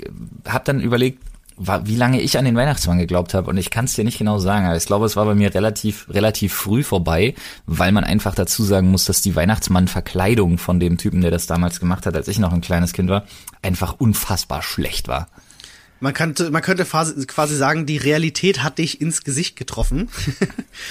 habe 0.47 0.63
dann 0.65 0.79
überlegt, 0.79 1.23
wie 1.57 1.95
lange 1.95 2.21
ich 2.21 2.37
an 2.37 2.45
den 2.45 2.55
Weihnachtsmann 2.55 2.97
geglaubt 2.97 3.33
habe 3.33 3.49
und 3.49 3.57
ich 3.57 3.69
kann 3.69 3.85
es 3.85 3.93
dir 3.93 4.03
nicht 4.03 4.17
genau 4.17 4.39
sagen, 4.39 4.65
aber 4.65 4.75
ich 4.75 4.85
glaube, 4.85 5.05
es 5.05 5.15
war 5.15 5.25
bei 5.25 5.35
mir 5.35 5.53
relativ 5.53 6.07
relativ 6.09 6.53
früh 6.53 6.83
vorbei, 6.83 7.33
weil 7.65 7.91
man 7.91 8.03
einfach 8.03 8.35
dazu 8.35 8.63
sagen 8.63 8.91
muss, 8.91 9.05
dass 9.05 9.21
die 9.21 9.35
Weihnachtsmann-Verkleidung 9.35 10.57
von 10.57 10.79
dem 10.79 10.97
Typen, 10.97 11.21
der 11.21 11.31
das 11.31 11.47
damals 11.47 11.79
gemacht 11.79 12.05
hat, 12.05 12.15
als 12.15 12.27
ich 12.27 12.39
noch 12.39 12.53
ein 12.53 12.61
kleines 12.61 12.93
Kind 12.93 13.09
war, 13.09 13.25
einfach 13.61 13.95
unfassbar 13.99 14.61
schlecht 14.61 15.07
war. 15.07 15.27
Man 16.01 16.13
könnte, 16.13 16.51
man 16.51 16.61
könnte 16.61 16.83
quasi 16.85 17.55
sagen, 17.55 17.85
die 17.85 17.95
Realität 17.97 18.63
hat 18.63 18.79
dich 18.79 18.99
ins 18.99 19.23
Gesicht 19.23 19.55
getroffen. 19.55 20.09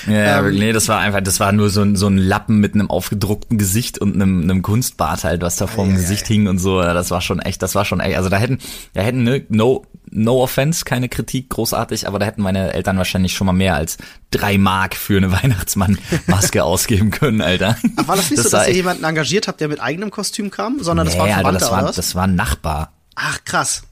Ja, 0.06 0.40
Ähm, 0.40 0.54
nee, 0.54 0.72
das 0.72 0.88
war 0.88 0.98
einfach, 0.98 1.20
das 1.20 1.40
war 1.40 1.52
nur 1.52 1.68
so 1.68 1.82
ein, 1.82 1.94
so 1.94 2.06
ein 2.06 2.16
Lappen 2.16 2.58
mit 2.58 2.72
einem 2.74 2.90
aufgedruckten 2.90 3.58
Gesicht 3.58 3.98
und 3.98 4.14
einem, 4.14 4.42
einem 4.42 4.62
Kunstbart 4.62 5.24
halt, 5.24 5.42
was 5.42 5.56
da 5.56 5.66
vor 5.66 5.84
dem 5.84 5.92
Ei, 5.92 5.98
ei, 5.98 6.00
Gesicht 6.00 6.24
ei. 6.24 6.28
hing 6.28 6.48
und 6.48 6.58
so. 6.58 6.80
Das 6.80 7.10
war 7.10 7.20
schon 7.20 7.38
echt, 7.40 7.60
das 7.60 7.74
war 7.74 7.84
schon 7.84 8.00
echt. 8.00 8.16
Also 8.16 8.30
da 8.30 8.38
hätten, 8.38 8.58
da 8.94 9.02
hätten, 9.02 9.22
ne, 9.24 9.44
no, 9.50 9.84
no 10.14 10.42
offense, 10.42 10.84
keine 10.84 11.08
Kritik, 11.08 11.50
großartig, 11.50 12.06
aber 12.06 12.18
da 12.18 12.26
hätten 12.26 12.42
meine 12.42 12.72
Eltern 12.72 12.96
wahrscheinlich 12.96 13.34
schon 13.34 13.46
mal 13.46 13.52
mehr 13.52 13.74
als 13.74 13.98
drei 14.30 14.56
Mark 14.58 14.94
für 14.94 15.16
eine 15.16 15.32
Weihnachtsmann-Maske 15.42 16.64
ausgeben 16.64 17.10
können, 17.10 17.40
Alter. 17.40 17.76
Ach, 17.96 18.08
war 18.08 18.16
das 18.16 18.30
nicht 18.30 18.42
so, 18.42 18.52
war 18.52 18.60
dass 18.60 18.68
ihr 18.68 18.74
jemanden 18.74 19.04
engagiert 19.04 19.48
habt, 19.48 19.60
der 19.60 19.68
mit 19.68 19.80
eigenem 19.80 20.10
Kostüm 20.10 20.50
kam, 20.50 20.82
sondern 20.82 21.06
das 21.06 21.14
Nee, 21.14 21.20
war 21.20 21.26
ein 21.26 21.32
Alter, 21.44 21.60
Verwandter 21.60 21.60
das 21.60 21.70
war, 21.84 21.92
das 21.92 22.14
war 22.14 22.24
ein 22.24 22.34
Nachbar. 22.34 22.92
Ach, 23.16 23.38
krass. 23.44 23.82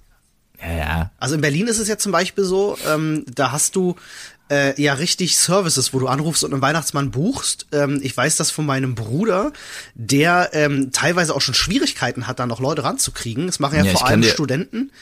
Ja, 0.61 0.73
ja. 0.73 1.11
Also 1.19 1.35
in 1.35 1.41
Berlin 1.41 1.67
ist 1.67 1.79
es 1.79 1.88
ja 1.88 1.99
zum 1.99 2.12
Beispiel 2.12 2.45
so, 2.45 2.79
ähm, 2.88 3.25
da 3.35 3.50
hast 3.50 3.75
du 3.75 3.97
äh, 4.49 4.81
ja 4.81 4.95
richtig 4.95 5.37
Services, 5.37 5.93
wo 5.93 5.99
du 5.99 6.07
anrufst 6.07 6.45
und 6.45 6.52
einen 6.52 6.62
Weihnachtsmann 6.62 7.11
buchst. 7.11 7.67
Ähm, 7.73 8.00
ich 8.02 8.17
weiß 8.17 8.37
das 8.37 8.50
von 8.50 8.67
meinem 8.67 8.95
Bruder, 8.95 9.52
der 9.95 10.50
ähm, 10.52 10.93
teilweise 10.93 11.35
auch 11.35 11.41
schon 11.41 11.55
Schwierigkeiten 11.55 12.26
hat, 12.26 12.38
da 12.38 12.47
noch 12.47 12.61
Leute 12.61 12.85
ranzukriegen. 12.85 13.47
Das 13.47 13.59
machen 13.59 13.79
ja, 13.79 13.85
Ja, 13.85 13.93
vor 13.93 14.07
allem 14.07 14.23
Studenten. 14.23 14.93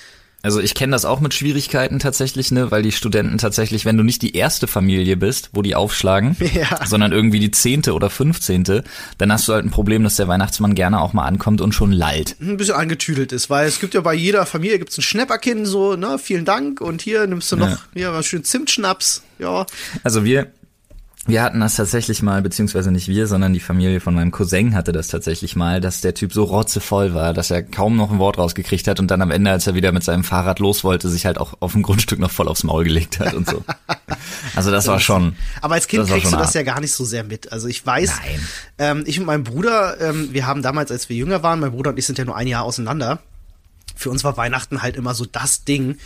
Also 0.43 0.59
ich 0.61 0.75
kenne 0.75 0.93
das 0.93 1.05
auch 1.05 1.21
mit 1.21 1.35
Schwierigkeiten 1.35 1.99
tatsächlich, 1.99 2.51
ne, 2.51 2.71
weil 2.71 2.83
die 2.83 2.93
Studenten 2.93 3.37
tatsächlich, 3.37 3.85
wenn 3.85 3.97
du 3.99 4.03
nicht 4.03 4.23
die 4.23 4.35
erste 4.35 4.67
Familie 4.67 5.17
bist, 5.19 5.51
wo 5.53 5.61
die 5.61 5.75
aufschlagen, 5.75 6.37
Ja. 6.55 6.85
sondern 6.87 7.13
irgendwie 7.13 7.41
die 7.41 7.51
zehnte 7.51 7.93
oder 7.93 8.09
fünfzehnte, 8.09 8.83
dann 9.19 9.31
hast 9.33 9.47
du 9.49 9.53
halt 9.53 9.65
ein 9.67 9.71
Problem, 9.71 10.03
dass 10.03 10.17
der 10.17 10.29
Weihnachtsmann 10.29 10.75
gerne 10.75 11.01
auch 11.01 11.13
mal 11.13 11.27
ankommt 11.27 11.61
und 11.61 11.73
schon 11.73 11.93
lallt. 11.93 12.37
ein 12.41 12.57
bisschen 12.57 12.75
angetüdelt 12.77 13.33
ist, 13.33 13.51
weil 13.51 13.69
es 13.69 13.81
gibt 13.81 13.93
ja 13.95 14.01
bei 14.01 14.15
jeder 14.15 14.47
Familie 14.47 14.79
gibt's 14.79 14.97
ein 14.97 15.03
Schnäpperkin, 15.03 15.67
so, 15.67 15.95
ne, 15.97 16.19
vielen 16.19 16.45
Dank 16.47 16.81
und 16.81 17.03
hier 17.03 17.27
nimmst 17.27 17.53
du 17.53 17.57
noch, 17.57 17.69
Ja. 17.69 17.79
hier 17.95 18.13
was 18.15 18.25
schön 18.27 18.43
Zimtschnaps, 18.45 19.23
ja. 19.39 19.67
Also 20.05 20.25
wir, 20.25 20.47
wir 21.27 21.43
hatten 21.43 21.61
das 21.61 21.77
tatsächlich 21.77 22.23
mal, 22.23 22.41
beziehungsweise 22.41 22.91
nicht 22.91 23.07
wir, 23.07 23.27
sondern 23.27 23.53
die 23.53 23.61
Familie 23.61 24.01
von 24.01 24.15
meinem 24.15 24.31
Cousin 24.31 24.75
hatte 24.75 24.93
das 24.93 25.09
tatsächlich 25.09 25.55
mal, 25.55 25.81
dass 25.81 26.01
der 26.01 26.15
Typ 26.15 26.33
so 26.33 26.45
rotzevoll 26.45 27.13
war, 27.13 27.35
dass 27.35 27.51
er 27.51 27.63
kaum 27.63 27.97
noch 27.97 28.11
ein 28.11 28.19
Wort 28.19 28.39
rausgekriegt 28.39 28.89
hat 28.89 29.01
und 29.01 29.11
dann 29.11 29.21
am 29.21 29.31
Ende, 29.31 29.51
als 29.51 29.67
er 29.67 29.75
wieder 29.75 29.93
mit 29.93 30.03
seinem 30.03 30.25
Fahrrad 30.25 30.61
los 30.61 30.83
wollte, 30.83 31.11
sich 31.11 31.27
halt 31.27 31.37
auch 31.37 31.55
auf 31.61 31.73
dem 31.73 31.83
Grundstück 31.83 32.19
noch 32.21 32.31
voll 32.31 32.49
aufs 32.49 32.65
Maul 32.65 32.85
gelegt 32.85 33.21
hat 33.21 33.35
und 33.35 33.49
so. 33.49 33.65
Also 34.57 34.71
das 34.71 34.87
war 34.89 34.99
schon. 34.99 35.37
Aber 35.61 35.75
als 35.75 35.87
Kind 35.87 36.07
kriegst 36.09 36.33
du 36.33 36.37
das 36.37 36.53
ja 36.55 36.63
gar 36.63 36.81
nicht 36.81 36.93
so 36.93 37.05
sehr 37.05 37.23
mit. 37.23 37.53
Also 37.53 37.69
ich 37.69 37.87
weiß, 37.87 38.13
ähm, 38.79 39.05
ich 39.07 39.19
und 39.21 39.27
mein 39.27 39.45
Bruder, 39.45 40.01
ähm, 40.01 40.31
wir 40.33 40.47
haben 40.47 40.63
damals, 40.63 40.91
als 40.91 41.09
wir 41.09 41.17
jünger 41.17 41.43
waren, 41.43 41.61
mein 41.61 41.71
Bruder 41.71 41.91
und 41.91 41.99
ich 41.99 42.07
sind 42.07 42.19
ja 42.19 42.25
nur 42.25 42.37
ein 42.37 42.47
Jahr 42.49 42.65
auseinander. 42.65 43.21
für 43.95 44.11
uns 44.11 44.25
war 44.25 44.37
Weihnachten 44.37 44.83
halt 44.83 44.97
immer 44.97 45.15
so 45.15 45.27
das 45.27 45.65
Ding, 45.65 45.99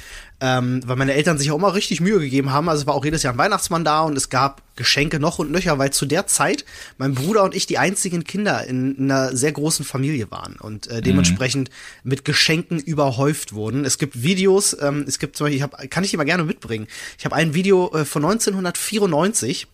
ähm, 0.44 0.82
weil 0.84 0.96
meine 0.96 1.14
Eltern 1.14 1.38
sich 1.38 1.50
auch 1.50 1.56
immer 1.56 1.72
richtig 1.72 2.02
Mühe 2.02 2.20
gegeben 2.20 2.52
haben. 2.52 2.68
Also 2.68 2.82
es 2.82 2.86
war 2.86 2.94
auch 2.94 3.04
jedes 3.04 3.22
Jahr 3.22 3.32
ein 3.32 3.38
Weihnachtsmann 3.38 3.82
da 3.82 4.02
und 4.02 4.14
es 4.14 4.28
gab 4.28 4.60
Geschenke 4.76 5.18
noch 5.18 5.38
und 5.38 5.50
nöcher, 5.50 5.78
weil 5.78 5.90
zu 5.90 6.04
der 6.04 6.26
Zeit 6.26 6.66
mein 6.98 7.14
Bruder 7.14 7.44
und 7.44 7.54
ich 7.54 7.64
die 7.64 7.78
einzigen 7.78 8.24
Kinder 8.24 8.66
in, 8.66 8.94
in 8.96 9.10
einer 9.10 9.34
sehr 9.34 9.52
großen 9.52 9.86
Familie 9.86 10.30
waren 10.30 10.56
und 10.56 10.86
äh, 10.88 11.00
dementsprechend 11.00 11.70
mhm. 11.70 12.10
mit 12.10 12.26
Geschenken 12.26 12.78
überhäuft 12.78 13.54
wurden. 13.54 13.86
Es 13.86 13.96
gibt 13.96 14.22
Videos, 14.22 14.76
ähm, 14.82 15.06
es 15.08 15.18
gibt 15.18 15.36
zum 15.36 15.46
Beispiel, 15.46 15.56
ich 15.56 15.62
hab, 15.62 15.90
kann 15.90 16.04
ich 16.04 16.10
dir 16.10 16.18
mal 16.18 16.24
gerne 16.24 16.44
mitbringen. 16.44 16.88
Ich 17.18 17.24
habe 17.24 17.34
ein 17.34 17.54
Video 17.54 17.90
äh, 17.94 18.04
von 18.04 18.22
1994 18.22 19.66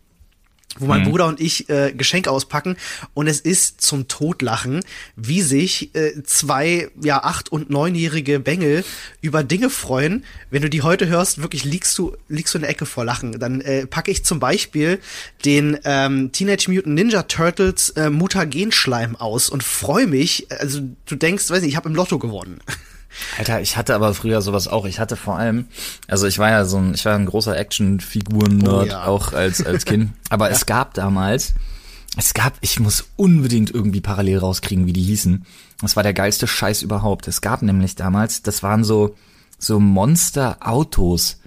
wo 0.78 0.86
mein 0.86 1.00
mhm. 1.00 1.10
Bruder 1.10 1.26
und 1.26 1.40
ich 1.40 1.68
äh, 1.68 1.92
Geschenke 1.92 2.30
auspacken 2.30 2.76
und 3.12 3.26
es 3.26 3.40
ist 3.40 3.80
zum 3.80 4.06
Totlachen, 4.06 4.80
wie 5.16 5.42
sich 5.42 5.94
äh, 5.94 6.22
zwei 6.22 6.90
ja 7.02 7.24
acht 7.24 7.50
und 7.50 7.70
neunjährige 7.70 8.38
Bengel 8.38 8.84
über 9.20 9.42
Dinge 9.42 9.68
freuen. 9.68 10.24
Wenn 10.50 10.62
du 10.62 10.70
die 10.70 10.82
heute 10.82 11.08
hörst, 11.08 11.42
wirklich 11.42 11.64
liegst 11.64 11.98
du 11.98 12.16
liegst 12.28 12.54
du 12.54 12.58
in 12.58 12.62
der 12.62 12.70
Ecke 12.70 12.86
vor 12.86 13.04
Lachen. 13.04 13.38
Dann 13.40 13.60
äh, 13.60 13.86
packe 13.86 14.10
ich 14.12 14.24
zum 14.24 14.38
Beispiel 14.38 15.00
den 15.44 15.78
ähm, 15.84 16.30
Teenage 16.30 16.70
Mutant 16.70 16.94
Ninja 16.94 17.24
Turtles 17.24 17.90
äh, 17.90 18.08
Mutagenschleim 18.08 19.16
aus 19.16 19.50
und 19.50 19.64
freue 19.64 20.06
mich. 20.06 20.46
Also 20.50 20.80
du 21.06 21.16
denkst, 21.16 21.50
weiß 21.50 21.62
nicht, 21.62 21.70
ich 21.70 21.76
habe 21.76 21.88
im 21.88 21.96
Lotto 21.96 22.18
gewonnen. 22.18 22.60
Alter, 23.38 23.60
ich 23.60 23.76
hatte 23.76 23.94
aber 23.94 24.14
früher 24.14 24.42
sowas 24.42 24.68
auch. 24.68 24.84
Ich 24.86 24.98
hatte 24.98 25.16
vor 25.16 25.36
allem, 25.36 25.66
also 26.08 26.26
ich 26.26 26.38
war 26.38 26.50
ja 26.50 26.64
so 26.64 26.78
ein, 26.78 26.94
ich 26.94 27.04
war 27.04 27.14
ein 27.14 27.26
großer 27.26 27.56
Actionfiguren-Nerd, 27.56 28.72
oh, 28.72 28.84
ja. 28.84 29.04
auch 29.04 29.32
als, 29.32 29.64
als 29.64 29.84
Kind. 29.84 30.12
Aber 30.30 30.48
ja. 30.48 30.56
es 30.56 30.66
gab 30.66 30.94
damals, 30.94 31.54
es 32.16 32.34
gab, 32.34 32.54
ich 32.60 32.80
muss 32.80 33.06
unbedingt 33.16 33.72
irgendwie 33.72 34.00
parallel 34.00 34.38
rauskriegen, 34.38 34.86
wie 34.86 34.92
die 34.92 35.02
hießen. 35.02 35.44
Das 35.80 35.96
war 35.96 36.02
der 36.02 36.14
geilste 36.14 36.46
Scheiß 36.46 36.82
überhaupt. 36.82 37.28
Es 37.28 37.40
gab 37.40 37.62
nämlich 37.62 37.94
damals, 37.94 38.42
das 38.42 38.62
waren 38.62 38.84
so, 38.84 39.16
so 39.58 39.80
Monster-Autos. 39.80 41.38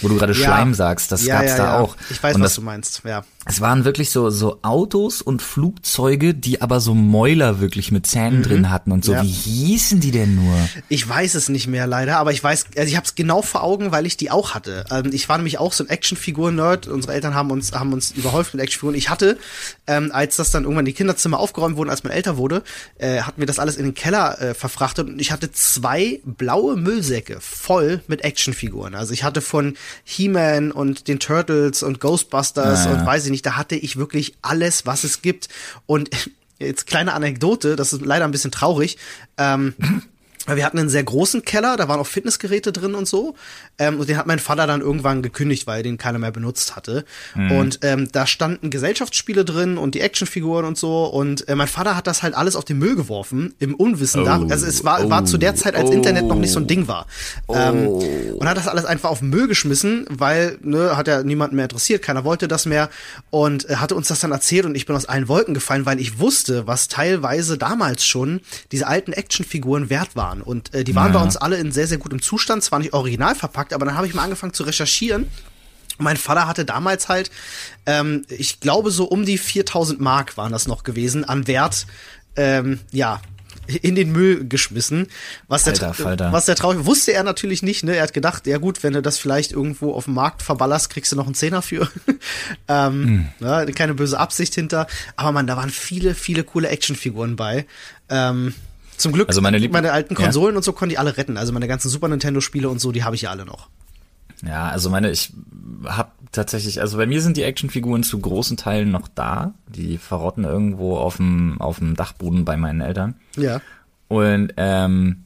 Wo 0.00 0.06
du 0.06 0.16
gerade 0.16 0.32
ja. 0.32 0.44
Schleim 0.44 0.74
sagst, 0.74 1.10
das 1.10 1.26
gab's 1.26 1.56
da 1.56 1.80
auch. 1.80 1.96
Ich 2.08 2.22
weiß, 2.22 2.36
Und 2.36 2.42
was 2.42 2.50
das, 2.50 2.54
du 2.56 2.62
meinst, 2.62 3.02
ja. 3.04 3.24
Es 3.50 3.62
waren 3.62 3.86
wirklich 3.86 4.10
so, 4.10 4.28
so 4.28 4.58
Autos 4.60 5.22
und 5.22 5.40
Flugzeuge, 5.40 6.34
die 6.34 6.60
aber 6.60 6.80
so 6.80 6.92
Mäuler 6.94 7.60
wirklich 7.60 7.90
mit 7.90 8.06
Zähnen 8.06 8.40
mhm. 8.40 8.42
drin 8.42 8.70
hatten 8.70 8.92
und 8.92 9.06
so. 9.06 9.14
Ja. 9.14 9.22
Wie 9.22 9.28
hießen 9.28 10.00
die 10.00 10.10
denn 10.10 10.34
nur? 10.34 10.54
Ich 10.90 11.08
weiß 11.08 11.34
es 11.34 11.48
nicht 11.48 11.66
mehr 11.66 11.86
leider, 11.86 12.18
aber 12.18 12.30
ich 12.32 12.44
weiß, 12.44 12.66
also 12.76 12.86
ich 12.86 12.96
habe 12.96 13.06
es 13.06 13.14
genau 13.14 13.40
vor 13.40 13.62
Augen, 13.62 13.90
weil 13.90 14.04
ich 14.04 14.18
die 14.18 14.30
auch 14.30 14.52
hatte. 14.52 14.84
Ähm, 14.90 15.12
ich 15.14 15.30
war 15.30 15.38
nämlich 15.38 15.58
auch 15.58 15.72
so 15.72 15.82
ein 15.82 15.88
Actionfigur-Nerd. 15.88 16.88
Unsere 16.88 17.14
Eltern 17.14 17.34
haben 17.34 17.50
uns, 17.50 17.72
haben 17.72 17.94
uns 17.94 18.10
überhäuft 18.10 18.52
mit 18.52 18.62
Actionfiguren. 18.62 18.94
Ich 18.94 19.08
hatte, 19.08 19.38
ähm, 19.86 20.10
als 20.12 20.36
das 20.36 20.50
dann 20.50 20.64
irgendwann 20.64 20.84
die 20.84 20.92
Kinderzimmer 20.92 21.38
aufgeräumt 21.38 21.78
wurden, 21.78 21.88
als 21.88 22.04
man 22.04 22.12
älter 22.12 22.36
wurde, 22.36 22.62
äh, 22.98 23.22
hatten 23.22 23.40
wir 23.40 23.46
das 23.46 23.58
alles 23.58 23.78
in 23.78 23.84
den 23.86 23.94
Keller 23.94 24.38
äh, 24.42 24.52
verfrachtet 24.52 25.08
und 25.08 25.18
ich 25.20 25.32
hatte 25.32 25.52
zwei 25.52 26.20
blaue 26.26 26.76
Müllsäcke 26.76 27.38
voll 27.40 28.02
mit 28.08 28.24
Actionfiguren. 28.24 28.94
Also 28.94 29.14
ich 29.14 29.24
hatte 29.24 29.40
von 29.40 29.78
He-Man 30.04 30.70
und 30.70 31.08
den 31.08 31.18
Turtles 31.18 31.82
und 31.82 31.98
Ghostbusters 31.98 32.84
naja. 32.84 32.98
und 33.00 33.06
weiß 33.06 33.24
ich 33.24 33.30
nicht, 33.30 33.37
da 33.42 33.56
hatte 33.56 33.76
ich 33.76 33.96
wirklich 33.96 34.34
alles, 34.42 34.86
was 34.86 35.04
es 35.04 35.22
gibt. 35.22 35.48
Und 35.86 36.10
jetzt 36.58 36.86
kleine 36.86 37.12
Anekdote, 37.12 37.76
das 37.76 37.92
ist 37.92 38.04
leider 38.04 38.24
ein 38.24 38.30
bisschen 38.30 38.50
traurig. 38.50 38.98
Ähm, 39.36 39.74
wir 40.56 40.64
hatten 40.64 40.78
einen 40.78 40.88
sehr 40.88 41.04
großen 41.04 41.44
Keller, 41.44 41.76
da 41.76 41.88
waren 41.88 42.00
auch 42.00 42.06
Fitnessgeräte 42.06 42.72
drin 42.72 42.94
und 42.94 43.06
so. 43.06 43.34
Ähm, 43.78 44.00
und 44.00 44.08
den 44.08 44.16
hat 44.16 44.26
mein 44.26 44.38
Vater 44.38 44.66
dann 44.66 44.80
irgendwann 44.80 45.22
gekündigt, 45.22 45.66
weil 45.66 45.78
er 45.78 45.82
den 45.82 45.98
keiner 45.98 46.18
mehr 46.18 46.30
benutzt 46.30 46.76
hatte. 46.76 47.04
Mhm. 47.34 47.52
Und 47.52 47.78
ähm, 47.82 48.08
da 48.12 48.26
standen 48.26 48.70
Gesellschaftsspiele 48.70 49.44
drin 49.44 49.78
und 49.78 49.94
die 49.94 50.00
Actionfiguren 50.00 50.64
und 50.64 50.78
so. 50.78 51.04
Und 51.04 51.48
äh, 51.48 51.54
mein 51.54 51.68
Vater 51.68 51.96
hat 51.96 52.06
das 52.06 52.22
halt 52.22 52.34
alles 52.34 52.56
auf 52.56 52.64
den 52.64 52.78
Müll 52.78 52.96
geworfen, 52.96 53.54
im 53.58 53.74
Unwissen. 53.74 54.22
Oh. 54.22 54.24
Da, 54.24 54.42
also 54.48 54.66
es 54.66 54.84
war, 54.84 55.04
oh. 55.04 55.10
war 55.10 55.24
zu 55.24 55.38
der 55.38 55.54
Zeit, 55.54 55.74
als 55.74 55.90
oh. 55.90 55.92
Internet 55.92 56.26
noch 56.26 56.36
nicht 56.36 56.52
so 56.52 56.60
ein 56.60 56.66
Ding 56.66 56.88
war. 56.88 57.06
Ähm, 57.48 57.86
oh. 57.86 58.02
und 58.38 58.48
hat 58.48 58.56
das 58.56 58.68
alles 58.68 58.84
einfach 58.84 59.10
auf 59.10 59.20
den 59.20 59.30
Müll 59.30 59.48
geschmissen, 59.48 60.06
weil, 60.08 60.58
ne, 60.62 60.96
hat 60.96 61.08
ja 61.08 61.22
niemanden 61.22 61.56
mehr 61.56 61.66
interessiert, 61.66 62.02
keiner 62.02 62.24
wollte 62.24 62.48
das 62.48 62.66
mehr. 62.66 62.90
Und 63.30 63.68
äh, 63.68 63.76
hatte 63.76 63.94
uns 63.94 64.08
das 64.08 64.20
dann 64.20 64.32
erzählt 64.32 64.64
und 64.64 64.74
ich 64.74 64.86
bin 64.86 64.96
aus 64.96 65.06
allen 65.06 65.28
Wolken 65.28 65.54
gefallen, 65.54 65.86
weil 65.86 66.00
ich 66.00 66.18
wusste, 66.18 66.66
was 66.66 66.88
teilweise 66.88 67.58
damals 67.58 68.04
schon 68.04 68.40
diese 68.72 68.86
alten 68.86 69.12
Actionfiguren 69.12 69.90
wert 69.90 70.16
waren 70.16 70.37
waren. 70.38 70.42
Und 70.42 70.74
äh, 70.74 70.84
die 70.84 70.94
waren 70.94 71.12
ja. 71.12 71.18
bei 71.18 71.24
uns 71.24 71.36
alle 71.36 71.56
in 71.56 71.72
sehr, 71.72 71.86
sehr 71.86 71.98
gutem 71.98 72.22
Zustand, 72.22 72.62
zwar 72.62 72.78
nicht 72.78 72.92
original 72.92 73.34
verpackt, 73.34 73.72
aber 73.72 73.86
dann 73.86 73.96
habe 73.96 74.06
ich 74.06 74.14
mal 74.14 74.24
angefangen 74.24 74.52
zu 74.52 74.62
recherchieren. 74.62 75.26
Mein 75.98 76.16
Vater 76.16 76.46
hatte 76.46 76.64
damals 76.64 77.08
halt, 77.08 77.30
ähm, 77.86 78.24
ich 78.28 78.60
glaube 78.60 78.90
so 78.90 79.04
um 79.04 79.24
die 79.24 79.38
4000 79.38 80.00
Mark 80.00 80.36
waren 80.36 80.52
das 80.52 80.68
noch 80.68 80.84
gewesen, 80.84 81.24
an 81.24 81.48
Wert, 81.48 81.86
ähm, 82.36 82.78
ja, 82.92 83.20
in 83.66 83.96
den 83.96 84.12
Müll 84.12 84.46
geschmissen. 84.48 85.08
Was 85.48 85.64
der, 85.64 85.74
Alter, 85.74 85.92
Falter. 85.92 86.32
was 86.32 86.46
der 86.46 86.54
traurig 86.54 86.86
wusste 86.86 87.12
er 87.12 87.22
natürlich 87.22 87.62
nicht. 87.62 87.84
Ne? 87.84 87.96
Er 87.96 88.04
hat 88.04 88.14
gedacht, 88.14 88.46
ja 88.46 88.56
gut, 88.56 88.82
wenn 88.82 88.94
du 88.94 89.02
das 89.02 89.18
vielleicht 89.18 89.52
irgendwo 89.52 89.92
auf 89.92 90.04
dem 90.04 90.14
Markt 90.14 90.40
verballerst, 90.40 90.88
kriegst 90.88 91.12
du 91.12 91.16
noch 91.16 91.26
einen 91.26 91.34
Zehner 91.34 91.60
für. 91.60 91.90
ähm, 92.68 93.28
mm. 93.40 93.44
ne? 93.44 93.66
Keine 93.74 93.92
böse 93.92 94.18
Absicht 94.18 94.54
hinter. 94.54 94.86
Aber 95.16 95.32
man, 95.32 95.46
da 95.46 95.58
waren 95.58 95.68
viele, 95.68 96.14
viele 96.14 96.44
coole 96.44 96.68
Actionfiguren 96.68 97.36
bei. 97.36 97.66
Ähm, 98.08 98.54
zum 98.98 99.12
Glück, 99.12 99.28
also 99.28 99.40
meine, 99.40 99.66
meine 99.68 99.92
alten 99.92 100.14
Konsolen 100.14 100.54
ja. 100.54 100.58
und 100.58 100.62
so 100.62 100.72
konnte 100.72 100.92
ich 100.92 100.98
alle 100.98 101.16
retten. 101.16 101.36
Also 101.36 101.52
meine 101.52 101.68
ganzen 101.68 101.88
Super 101.88 102.08
Nintendo 102.08 102.40
Spiele 102.40 102.68
und 102.68 102.80
so, 102.80 102.92
die 102.92 103.04
habe 103.04 103.16
ich 103.16 103.22
ja 103.22 103.30
alle 103.30 103.44
noch. 103.44 103.68
Ja, 104.46 104.68
also 104.68 104.90
meine, 104.90 105.10
ich 105.10 105.32
habe 105.84 106.10
tatsächlich, 106.32 106.80
also 106.80 106.96
bei 106.96 107.06
mir 107.06 107.20
sind 107.22 107.36
die 107.36 107.42
Actionfiguren 107.42 108.02
zu 108.02 108.18
großen 108.18 108.56
Teilen 108.56 108.90
noch 108.90 109.08
da. 109.08 109.54
Die 109.68 109.98
verrotten 109.98 110.44
irgendwo 110.44 110.96
auf 110.96 111.16
dem 111.16 111.60
auf 111.60 111.78
dem 111.78 111.96
Dachboden 111.96 112.44
bei 112.44 112.56
meinen 112.56 112.80
Eltern. 112.80 113.14
Ja. 113.36 113.60
Und 114.08 114.52
ähm, 114.56 115.24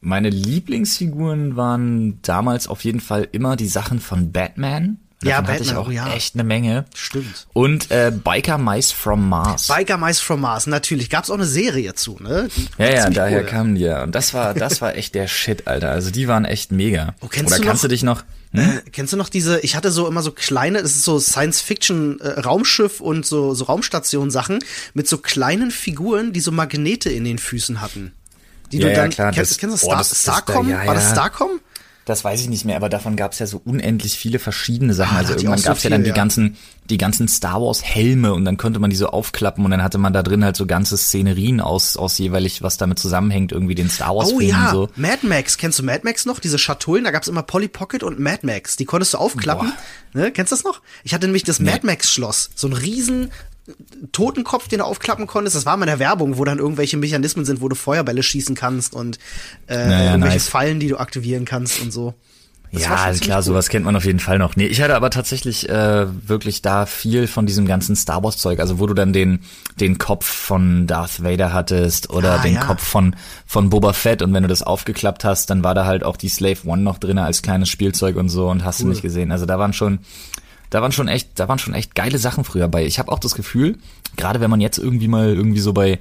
meine 0.00 0.30
Lieblingsfiguren 0.30 1.56
waren 1.56 2.20
damals 2.22 2.68
auf 2.68 2.84
jeden 2.84 3.00
Fall 3.00 3.28
immer 3.32 3.56
die 3.56 3.68
Sachen 3.68 4.00
von 4.00 4.32
Batman. 4.32 4.98
Ja, 5.22 5.40
Batman, 5.40 5.54
hatte 5.54 5.64
ich 5.64 5.74
auch 5.74 5.90
ja. 5.90 6.12
echt 6.12 6.34
eine 6.34 6.44
Menge. 6.44 6.84
Stimmt. 6.94 7.46
Und 7.54 7.90
äh, 7.90 8.12
Biker 8.12 8.58
Mice 8.58 8.92
from 8.92 9.28
Mars. 9.28 9.68
Biker 9.68 9.96
Mice 9.96 10.20
from 10.20 10.42
Mars, 10.42 10.66
natürlich. 10.66 11.08
Gab's 11.08 11.30
auch 11.30 11.34
eine 11.36 11.46
Serie 11.46 11.94
zu, 11.94 12.18
ne? 12.20 12.48
ja, 12.76 12.86
ja, 12.86 13.10
daher 13.10 13.40
cool. 13.40 13.46
kamen 13.46 13.74
die 13.76 13.82
ja. 13.82 14.02
Und 14.02 14.14
das 14.14 14.34
war, 14.34 14.52
das 14.52 14.82
war 14.82 14.94
echt 14.94 15.14
der 15.14 15.26
Shit, 15.26 15.66
Alter. 15.66 15.90
Also 15.90 16.10
die 16.10 16.28
waren 16.28 16.44
echt 16.44 16.70
mega. 16.70 17.14
Oh, 17.22 17.28
kennst 17.28 17.52
Oder 17.52 17.60
du 17.60 17.66
kannst 17.66 17.82
noch, 17.82 17.88
du 17.88 17.94
dich 17.94 18.02
noch? 18.02 18.24
Hm? 18.52 18.60
Äh, 18.60 18.82
kennst 18.92 19.14
du 19.14 19.16
noch 19.16 19.30
diese, 19.30 19.60
ich 19.60 19.74
hatte 19.74 19.90
so 19.90 20.06
immer 20.06 20.22
so 20.22 20.32
kleine, 20.32 20.82
das 20.82 20.92
ist 20.92 21.04
so 21.04 21.18
Science-Fiction-Raumschiff 21.18 23.00
äh, 23.00 23.02
und 23.02 23.24
so, 23.24 23.54
so 23.54 23.64
Raumstation-Sachen 23.64 24.58
mit 24.92 25.08
so 25.08 25.18
kleinen 25.18 25.70
Figuren, 25.70 26.34
die 26.34 26.40
so 26.40 26.52
Magnete 26.52 27.10
in 27.10 27.24
den 27.24 27.38
Füßen 27.38 27.80
hatten. 27.80 28.12
Die 28.72 28.78
ja, 28.78 28.88
du 28.88 28.94
dann, 28.94 29.10
ja, 29.10 29.14
klar, 29.14 29.32
kennst, 29.32 29.52
das, 29.52 29.58
kennst 29.58 29.74
du 29.74 29.78
Star, 29.78 29.94
oh, 29.94 29.98
das, 29.98 30.20
Starcom? 30.20 30.68
Das, 30.68 30.78
ja, 30.78 30.86
War 30.86 30.94
das 30.94 31.10
Starcom? 31.10 31.60
Das 32.06 32.22
weiß 32.22 32.40
ich 32.40 32.48
nicht 32.48 32.64
mehr, 32.64 32.76
aber 32.76 32.88
davon 32.88 33.16
gab 33.16 33.32
es 33.32 33.40
ja 33.40 33.48
so 33.48 33.60
unendlich 33.64 34.16
viele 34.16 34.38
verschiedene 34.38 34.94
Sachen. 34.94 35.16
Ah, 35.16 35.18
also 35.18 35.32
irgendwann 35.32 35.60
gab 35.60 35.76
es 35.76 35.82
so 35.82 35.88
ja 35.88 35.90
dann 35.90 36.04
die 36.04 36.10
ja. 36.10 36.14
ganzen, 36.14 36.56
die 36.88 36.98
ganzen 36.98 37.26
Star 37.26 37.60
Wars 37.60 37.82
Helme 37.82 38.32
und 38.32 38.44
dann 38.44 38.56
konnte 38.56 38.78
man 38.78 38.90
die 38.90 38.96
so 38.96 39.08
aufklappen 39.08 39.64
und 39.64 39.72
dann 39.72 39.82
hatte 39.82 39.98
man 39.98 40.12
da 40.12 40.22
drin 40.22 40.44
halt 40.44 40.54
so 40.54 40.66
ganze 40.66 40.96
Szenerien 40.96 41.60
aus, 41.60 41.96
aus 41.96 42.16
jeweilig, 42.18 42.62
was 42.62 42.76
damit 42.76 43.00
zusammenhängt, 43.00 43.50
irgendwie 43.50 43.74
den 43.74 43.90
Star 43.90 44.14
Wars 44.14 44.30
Oh 44.32 44.38
ja, 44.38 44.70
so. 44.70 44.88
Mad 44.94 45.26
Max, 45.26 45.58
kennst 45.58 45.80
du 45.80 45.82
Mad 45.82 46.02
Max 46.04 46.26
noch? 46.26 46.38
Diese 46.38 46.60
Schatullen, 46.60 47.02
da 47.02 47.10
gab's 47.10 47.26
immer 47.26 47.42
Polly 47.42 47.66
Pocket 47.66 48.04
und 48.04 48.20
Mad 48.20 48.46
Max. 48.46 48.76
Die 48.76 48.84
konntest 48.84 49.14
du 49.14 49.18
aufklappen. 49.18 49.72
Ne? 50.12 50.30
Kennst 50.30 50.52
du 50.52 50.56
das 50.56 50.64
noch? 50.64 50.82
Ich 51.02 51.12
hatte 51.12 51.26
nämlich 51.26 51.42
das 51.42 51.58
nee. 51.58 51.72
Mad 51.72 51.84
Max 51.84 52.12
Schloss, 52.12 52.50
so 52.54 52.68
ein 52.68 52.72
riesen 52.72 53.32
Totenkopf, 54.12 54.68
den 54.68 54.78
du 54.78 54.84
aufklappen 54.84 55.26
konntest. 55.26 55.56
Das 55.56 55.66
war 55.66 55.76
mal 55.76 55.84
in 55.84 55.90
der 55.90 55.98
Werbung, 55.98 56.38
wo 56.38 56.44
dann 56.44 56.58
irgendwelche 56.58 56.96
Mechanismen 56.96 57.44
sind, 57.44 57.60
wo 57.60 57.68
du 57.68 57.76
Feuerbälle 57.76 58.22
schießen 58.22 58.54
kannst 58.54 58.94
und 58.94 59.18
äh, 59.66 59.76
naja, 59.76 60.10
irgendwelche 60.12 60.36
nice. 60.36 60.48
Fallen, 60.48 60.80
die 60.80 60.88
du 60.88 60.98
aktivieren 60.98 61.44
kannst 61.44 61.80
und 61.80 61.92
so. 61.92 62.14
Das 62.72 62.82
ja, 62.82 63.12
klar, 63.12 63.38
cool. 63.38 63.42
sowas 63.42 63.68
kennt 63.68 63.84
man 63.84 63.96
auf 63.96 64.04
jeden 64.04 64.18
Fall 64.18 64.38
noch. 64.38 64.56
Nee, 64.56 64.66
ich 64.66 64.82
hatte 64.82 64.96
aber 64.96 65.10
tatsächlich 65.10 65.68
äh, 65.68 66.06
wirklich 66.28 66.62
da 66.62 66.84
viel 66.84 67.26
von 67.26 67.46
diesem 67.46 67.66
ganzen 67.66 67.94
Star 67.94 68.22
Wars 68.22 68.38
Zeug, 68.38 68.58
also 68.60 68.78
wo 68.78 68.86
du 68.86 68.94
dann 68.94 69.12
den 69.12 69.40
den 69.80 69.98
Kopf 69.98 70.26
von 70.26 70.86
Darth 70.86 71.22
Vader 71.22 71.52
hattest 71.52 72.10
oder 72.10 72.40
ah, 72.40 72.42
den 72.42 72.54
ja. 72.54 72.64
Kopf 72.64 72.82
von 72.82 73.14
von 73.46 73.70
Boba 73.70 73.92
Fett 73.92 74.20
und 74.20 74.34
wenn 74.34 74.42
du 74.42 74.48
das 74.48 74.62
aufgeklappt 74.62 75.24
hast, 75.24 75.48
dann 75.50 75.62
war 75.62 75.74
da 75.74 75.86
halt 75.86 76.02
auch 76.04 76.16
die 76.16 76.28
Slave 76.28 76.58
One 76.66 76.82
noch 76.82 76.98
drinne 76.98 77.22
als 77.22 77.40
kleines 77.40 77.68
Spielzeug 77.68 78.16
und 78.16 78.28
so 78.28 78.48
und 78.48 78.64
hast 78.64 78.80
cool. 78.80 78.86
du 78.86 78.90
nicht 78.90 79.02
gesehen. 79.02 79.30
Also 79.32 79.46
da 79.46 79.58
waren 79.58 79.72
schon 79.72 80.00
da 80.70 80.82
waren 80.82 80.92
schon 80.92 81.08
echt, 81.08 81.38
da 81.38 81.48
waren 81.48 81.58
schon 81.58 81.74
echt 81.74 81.94
geile 81.94 82.18
Sachen 82.18 82.44
früher 82.44 82.68
bei. 82.68 82.84
Ich 82.84 82.98
habe 82.98 83.12
auch 83.12 83.18
das 83.18 83.34
Gefühl, 83.34 83.78
gerade 84.16 84.40
wenn 84.40 84.50
man 84.50 84.60
jetzt 84.60 84.78
irgendwie 84.78 85.08
mal 85.08 85.28
irgendwie 85.28 85.60
so 85.60 85.72
bei 85.72 85.98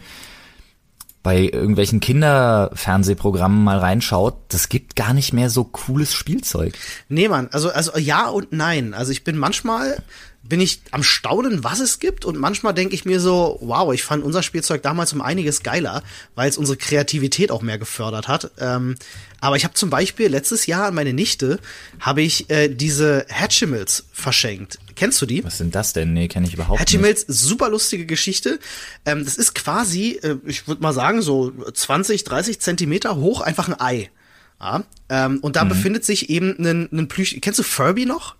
bei 1.25 1.49
irgendwelchen 1.51 2.01
Kinderfernsehprogrammen 2.01 3.63
mal 3.63 3.79
reinschaut, 3.79 4.35
das 4.49 4.69
gibt 4.69 4.95
gar 4.95 5.11
nicht 5.15 5.33
mehr 5.33 5.49
so 5.49 5.63
cooles 5.63 6.13
Spielzeug. 6.13 6.75
Nee, 7.09 7.27
Mann, 7.27 7.49
also, 7.51 7.71
also 7.71 7.97
ja 7.97 8.29
und 8.29 8.53
nein. 8.53 8.93
Also 8.93 9.11
ich 9.11 9.23
bin 9.23 9.35
manchmal, 9.35 10.03
bin 10.47 10.61
ich 10.61 10.81
am 10.91 11.03
Staunen, 11.03 11.63
was 11.63 11.79
es 11.79 11.99
gibt 11.99 12.23
und 12.23 12.37
manchmal 12.37 12.73
denke 12.73 12.93
ich 12.93 13.05
mir 13.05 13.19
so, 13.19 13.57
wow, 13.61 13.93
ich 13.93 14.03
fand 14.03 14.23
unser 14.23 14.43
Spielzeug 14.43 14.83
damals 14.83 15.11
um 15.13 15.21
einiges 15.21 15.63
geiler, 15.63 16.03
weil 16.35 16.49
es 16.49 16.57
unsere 16.57 16.77
Kreativität 16.77 17.51
auch 17.51 17.61
mehr 17.61 17.77
gefördert 17.77 18.27
hat. 18.27 18.51
Ähm, 18.59 18.95
aber 19.41 19.55
ich 19.55 19.63
habe 19.63 19.73
zum 19.73 19.89
Beispiel 19.89 20.27
letztes 20.27 20.65
Jahr 20.65 20.87
an 20.87 20.95
meine 20.95 21.13
Nichte 21.13 21.59
habe 21.99 22.21
ich 22.21 22.49
äh, 22.49 22.69
diese 22.69 23.25
Hatchimals 23.29 24.05
verschenkt. 24.11 24.79
Kennst 24.95 25.21
du 25.21 25.25
die? 25.25 25.43
Was 25.43 25.57
sind 25.57 25.75
das 25.75 25.93
denn? 25.93 26.13
Nee, 26.13 26.27
kenne 26.27 26.47
ich 26.47 26.53
überhaupt 26.53 26.79
Hatchie 26.79 26.97
nicht. 26.97 27.03
Mills, 27.03 27.25
super 27.27 27.69
lustige 27.69 28.05
Geschichte. 28.05 28.59
Ähm, 29.05 29.25
das 29.25 29.35
ist 29.37 29.55
quasi, 29.55 30.19
äh, 30.21 30.37
ich 30.45 30.67
würde 30.67 30.81
mal 30.81 30.93
sagen, 30.93 31.21
so 31.21 31.51
20, 31.51 32.23
30 32.23 32.59
Zentimeter 32.59 33.15
hoch, 33.15 33.41
einfach 33.41 33.67
ein 33.67 33.79
Ei. 33.79 34.09
Ja, 34.59 34.83
ähm, 35.09 35.39
und 35.41 35.57
da 35.57 35.65
befindet 35.65 36.05
sich 36.05 36.29
eben 36.29 36.55
ein, 36.57 36.89
ein 36.91 37.07
Plüsch. 37.09 37.35
Kennst 37.41 37.59
du 37.59 37.63
Furby 37.63 38.05
noch? 38.05 38.35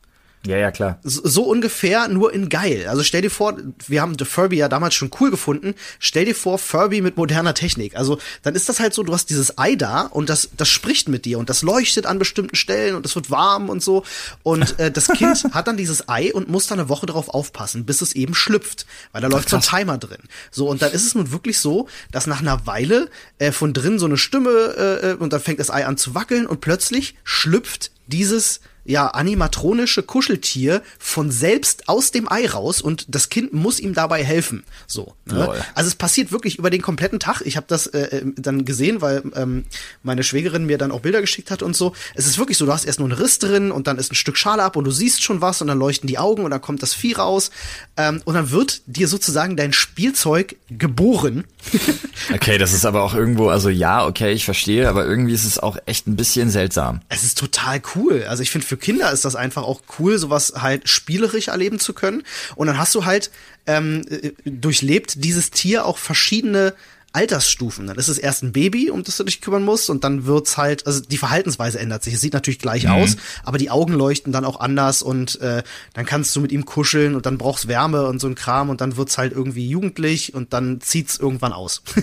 Ja, 0.45 0.57
ja, 0.57 0.71
klar. 0.71 0.99
So 1.03 1.43
ungefähr, 1.43 2.07
nur 2.07 2.33
in 2.33 2.49
geil. 2.49 2.85
Also 2.87 3.03
stell 3.03 3.21
dir 3.21 3.31
vor, 3.31 3.57
wir 3.87 4.01
haben 4.01 4.15
The 4.17 4.25
Furby 4.25 4.57
ja 4.57 4.69
damals 4.69 4.93
schon 4.93 5.09
cool 5.19 5.31
gefunden. 5.31 5.73
Stell 5.99 6.25
dir 6.25 6.35
vor, 6.35 6.57
Furby 6.59 7.01
mit 7.01 7.17
moderner 7.17 7.53
Technik. 7.53 7.95
Also 7.95 8.19
dann 8.43 8.55
ist 8.55 8.69
das 8.69 8.79
halt 8.79 8.93
so, 8.93 9.03
du 9.03 9.13
hast 9.13 9.29
dieses 9.29 9.57
Ei 9.57 9.75
da 9.75 10.01
und 10.01 10.29
das, 10.29 10.49
das 10.55 10.69
spricht 10.69 11.09
mit 11.09 11.25
dir 11.25 11.39
und 11.39 11.49
das 11.49 11.61
leuchtet 11.61 12.05
an 12.05 12.19
bestimmten 12.19 12.55
Stellen 12.55 12.95
und 12.95 13.05
es 13.05 13.15
wird 13.15 13.31
warm 13.31 13.69
und 13.69 13.81
so. 13.81 14.03
Und 14.43 14.79
äh, 14.79 14.91
das 14.91 15.07
Kind 15.07 15.43
hat 15.51 15.67
dann 15.67 15.77
dieses 15.77 16.07
Ei 16.09 16.33
und 16.33 16.49
muss 16.49 16.67
dann 16.67 16.79
eine 16.79 16.89
Woche 16.89 17.05
darauf 17.05 17.29
aufpassen, 17.29 17.85
bis 17.85 18.01
es 18.01 18.13
eben 18.13 18.35
schlüpft, 18.35 18.85
weil 19.11 19.21
da 19.21 19.27
läuft 19.27 19.49
so 19.49 19.55
ein 19.55 19.61
Timer 19.61 19.97
drin. 19.97 20.21
So, 20.51 20.69
und 20.69 20.81
dann 20.81 20.91
ist 20.91 21.05
es 21.05 21.15
nun 21.15 21.31
wirklich 21.31 21.59
so, 21.59 21.87
dass 22.11 22.27
nach 22.27 22.41
einer 22.41 22.67
Weile 22.67 23.09
äh, 23.39 23.51
von 23.51 23.73
drin 23.73 23.99
so 23.99 24.05
eine 24.05 24.17
Stimme 24.17 24.49
äh, 24.77 25.11
äh, 25.11 25.13
und 25.15 25.33
dann 25.33 25.41
fängt 25.41 25.59
das 25.59 25.71
Ei 25.71 25.85
an 25.85 25.97
zu 25.97 26.13
wackeln 26.15 26.45
und 26.45 26.61
plötzlich 26.61 27.15
schlüpft 27.23 27.91
dieses 28.07 28.61
ja, 28.85 29.07
animatronische 29.07 30.03
Kuscheltier 30.03 30.81
von 30.99 31.31
selbst 31.31 31.89
aus 31.89 32.11
dem 32.11 32.31
Ei 32.31 32.47
raus 32.47 32.81
und 32.81 33.05
das 33.09 33.29
Kind 33.29 33.51
muss 33.51 33.79
ihm 33.79 33.93
dabei 33.93 34.23
helfen. 34.23 34.63
So. 34.87 35.13
Ne? 35.25 35.51
Also 35.73 35.87
es 35.87 35.95
passiert 35.95 36.31
wirklich 36.31 36.59
über 36.59 36.69
den 36.69 36.83
kompletten 36.83 37.19
Tag. 37.19 37.41
Ich 37.45 37.57
habe 37.57 37.65
das 37.67 37.87
äh, 37.87 38.17
äh, 38.17 38.25
dann 38.35 38.63
gesehen, 38.63 39.01
weil 39.01 39.23
ähm, 39.35 39.65
meine 40.03 40.23
Schwägerin 40.23 40.65
mir 40.65 40.77
dann 40.77 40.91
auch 40.91 40.99
Bilder 40.99 41.21
geschickt 41.21 41.49
hat 41.49 41.63
und 41.63 41.75
so. 41.75 41.93
Es 42.13 42.27
ist 42.27 42.37
wirklich 42.37 42.57
so, 42.57 42.65
du 42.65 42.73
hast 42.73 42.85
erst 42.85 42.99
nur 42.99 43.09
einen 43.09 43.17
Riss 43.17 43.39
drin 43.39 43.71
und 43.71 43.87
dann 43.87 43.97
ist 43.97 44.11
ein 44.11 44.15
Stück 44.15 44.37
Schale 44.37 44.63
ab 44.63 44.75
und 44.75 44.85
du 44.85 44.91
siehst 44.91 45.23
schon 45.23 45.41
was 45.41 45.61
und 45.61 45.67
dann 45.67 45.79
leuchten 45.79 46.07
die 46.07 46.19
Augen 46.19 46.43
und 46.43 46.51
dann 46.51 46.61
kommt 46.61 46.83
das 46.83 46.93
Vieh 46.93 47.13
raus 47.13 47.49
ähm, 47.97 48.21
und 48.25 48.35
dann 48.35 48.51
wird 48.51 48.81
dir 48.85 49.07
sozusagen 49.07 49.57
dein 49.57 49.73
Spielzeug 49.73 50.57
geboren. 50.69 51.45
Okay, 52.33 52.57
das 52.57 52.73
ist 52.73 52.85
aber 52.85 53.03
auch 53.03 53.13
irgendwo, 53.13 53.49
also 53.49 53.69
ja, 53.69 54.05
okay, 54.05 54.31
ich 54.31 54.45
verstehe, 54.45 54.89
aber 54.89 55.05
irgendwie 55.05 55.33
ist 55.33 55.43
es 55.43 55.59
auch 55.59 55.77
echt 55.85 56.07
ein 56.07 56.15
bisschen 56.15 56.49
seltsam. 56.49 57.01
Es 57.09 57.23
ist 57.23 57.37
total 57.37 57.81
cool. 57.95 58.23
Also 58.27 58.41
ich 58.41 58.51
finde, 58.51 58.65
für 58.75 58.77
Kinder 58.77 59.11
ist 59.11 59.23
das 59.23 59.35
einfach 59.35 59.63
auch 59.63 59.81
cool, 59.99 60.17
sowas 60.17 60.53
halt 60.57 60.89
spielerisch 60.89 61.47
erleben 61.47 61.79
zu 61.79 61.93
können. 61.93 62.23
Und 62.55 62.67
dann 62.67 62.77
hast 62.77 62.93
du 62.93 63.05
halt 63.05 63.31
ähm, 63.67 64.05
äh, 64.09 64.31
durchlebt 64.43 65.23
dieses 65.23 65.49
Tier 65.49 65.85
auch 65.85 65.97
verschiedene 65.97 66.73
Altersstufen. 67.13 67.87
Dann 67.87 67.97
ist 67.97 68.09
es 68.09 68.17
erst 68.17 68.43
ein 68.43 68.51
Baby, 68.51 68.89
um 68.89 69.01
das 69.01 69.15
du 69.15 69.23
dich 69.23 69.39
kümmern 69.39 69.63
musst, 69.63 69.89
und 69.89 70.03
dann 70.03 70.25
wird's 70.25 70.57
halt, 70.57 70.85
also 70.85 70.99
die 70.99 71.17
Verhaltensweise 71.17 71.79
ändert 71.79 72.03
sich. 72.03 72.13
Es 72.13 72.19
sieht 72.19 72.33
natürlich 72.33 72.59
gleich 72.59 72.89
aus, 72.89 73.15
aber 73.45 73.57
die 73.57 73.69
Augen 73.69 73.93
leuchten 73.93 74.33
dann 74.33 74.43
auch 74.43 74.59
anders 74.59 75.01
und 75.01 75.39
äh, 75.39 75.63
dann 75.93 76.05
kannst 76.05 76.35
du 76.35 76.41
mit 76.41 76.51
ihm 76.51 76.65
kuscheln 76.65 77.15
und 77.15 77.25
dann 77.25 77.37
brauchst 77.37 77.69
Wärme 77.69 78.07
und 78.07 78.19
so 78.19 78.27
ein 78.27 78.35
Kram 78.35 78.69
und 78.69 78.81
dann 78.81 78.97
wird's 78.97 79.17
halt 79.17 79.31
irgendwie 79.31 79.69
jugendlich 79.69 80.33
und 80.33 80.51
dann 80.51 80.81
zieht's 80.81 81.17
irgendwann 81.17 81.53
aus. 81.53 81.81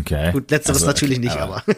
Okay. 0.00 0.32
Gut, 0.32 0.50
letzteres 0.50 0.78
Also, 0.78 0.86
natürlich 0.88 1.18
okay, 1.18 1.28
nicht, 1.28 1.36
aber. 1.36 1.62
aber 1.64 1.76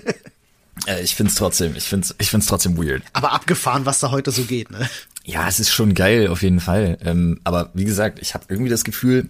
Äh, 0.87 1.02
ich 1.02 1.14
find's 1.14 1.35
trotzdem, 1.35 1.75
ich 1.76 1.85
find's, 1.85 2.14
ich 2.18 2.30
find's 2.30 2.47
trotzdem 2.47 2.76
weird. 2.76 3.02
aber 3.12 3.32
abgefahren, 3.32 3.87
was 3.87 4.00
da 4.00 4.11
heute 4.11 4.30
so 4.30 4.42
geht, 4.44 4.70
ne? 4.70 4.88
Ja, 5.25 5.47
es 5.49 5.61
ist 5.61 5.70
schon 5.70 5.94
geil, 5.94 6.28
auf 6.28 6.42
jeden 6.42 6.61
Fall. 6.61 6.97
Ähm, 7.04 7.40
aber 7.44 7.70
wie 7.75 7.85
gesagt, 7.85 8.18
ich 8.20 8.35
habe 8.35 8.44
irgendwie 8.49 8.70
das 8.70 8.85
Gefühl, 8.85 9.28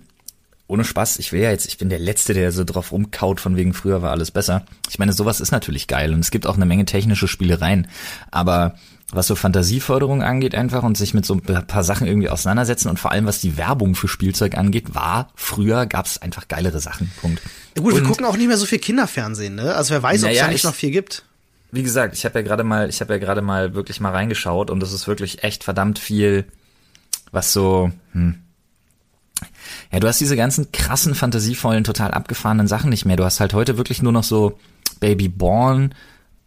ohne 0.69 0.85
Spaß, 0.85 1.19
ich 1.19 1.33
wäre 1.33 1.45
ja 1.45 1.51
jetzt, 1.51 1.67
ich 1.67 1.79
bin 1.79 1.89
der 1.89 1.99
Letzte, 1.99 2.35
der 2.35 2.53
so 2.53 2.63
drauf 2.63 2.93
rumkaut, 2.93 3.41
von 3.41 3.57
wegen 3.57 3.73
früher 3.75 4.03
war 4.03 4.11
alles 4.11 4.31
besser. 4.31 4.65
Ich 4.91 4.99
meine, 4.99 5.13
sowas 5.13 5.41
ist 5.41 5.51
natürlich 5.51 5.87
geil 5.87 6.13
und 6.13 6.21
es 6.21 6.31
gibt 6.31 6.47
auch 6.47 6.57
eine 6.57 6.67
Menge 6.67 6.85
technische 6.85 7.27
Spielereien. 7.27 7.89
Aber 8.31 8.77
was 9.11 9.27
so 9.27 9.35
Fantasieförderung 9.35 10.23
angeht 10.23 10.55
einfach 10.55 10.83
und 10.83 10.99
sich 10.99 11.15
mit 11.15 11.25
so 11.25 11.35
ein 11.35 11.41
paar 11.41 11.83
Sachen 11.83 12.07
irgendwie 12.07 12.29
auseinandersetzen 12.29 12.91
und 12.91 13.01
vor 13.01 13.11
allem 13.11 13.25
was 13.25 13.41
die 13.41 13.57
Werbung 13.57 13.95
für 13.95 14.07
Spielzeug 14.07 14.57
angeht, 14.59 14.95
war 14.95 15.31
früher 15.35 15.87
gab's 15.87 16.19
einfach 16.19 16.47
geilere 16.47 16.79
Sachen. 16.81 17.11
Punkt. 17.23 17.41
Ja, 17.75 17.83
gut, 17.83 17.95
wir 17.95 18.03
Und- 18.03 18.07
gucken 18.07 18.27
auch 18.27 18.37
nicht 18.37 18.49
mehr 18.49 18.59
so 18.59 18.67
viel 18.67 18.79
Kinderfernsehen, 18.79 19.55
ne? 19.55 19.75
Also 19.75 19.95
wer 19.95 20.03
weiß, 20.03 20.23
ob 20.23 20.29
es 20.31 20.35
Naja, 20.37 20.43
da 20.45 20.49
nicht 20.49 20.59
ich- 20.59 20.65
noch 20.65 20.75
viel 20.75 20.91
gibt. 20.91 21.25
Wie 21.71 21.83
gesagt, 21.83 22.15
ich 22.15 22.25
habe 22.25 22.39
ja 22.39 22.43
gerade 22.45 22.65
mal, 22.65 22.89
ich 22.89 23.01
habe 23.01 23.13
ja 23.13 23.19
gerade 23.19 23.43
mal 23.43 23.75
wirklich 23.75 24.01
mal 24.01 24.13
reingeschaut 24.13 24.71
und 24.71 24.83
es 24.83 24.93
ist 24.93 25.07
wirklich 25.07 25.45
echt 25.45 25.65
verdammt 25.65 25.99
viel, 25.99 26.47
was 27.33 27.53
so, 27.53 27.91
hm. 28.13 28.43
Ja, 29.93 30.01
du 30.01 30.09
hast 30.09 30.21
diese 30.21 30.37
ganzen 30.37 30.73
krassen, 30.73 31.15
fantasievollen, 31.15 31.85
total 31.85 32.11
abgefahrenen 32.11 32.67
Sachen 32.67 32.91
nicht 32.91 33.05
mehr. 33.05 33.17
Du 33.17 33.25
hast 33.25 33.39
halt 33.39 33.55
heute 33.55 33.77
wirklich 33.77 34.03
nur 34.03 34.11
noch 34.11 34.25
so 34.25 34.59
Baby 34.99 35.29
Born, 35.29 35.95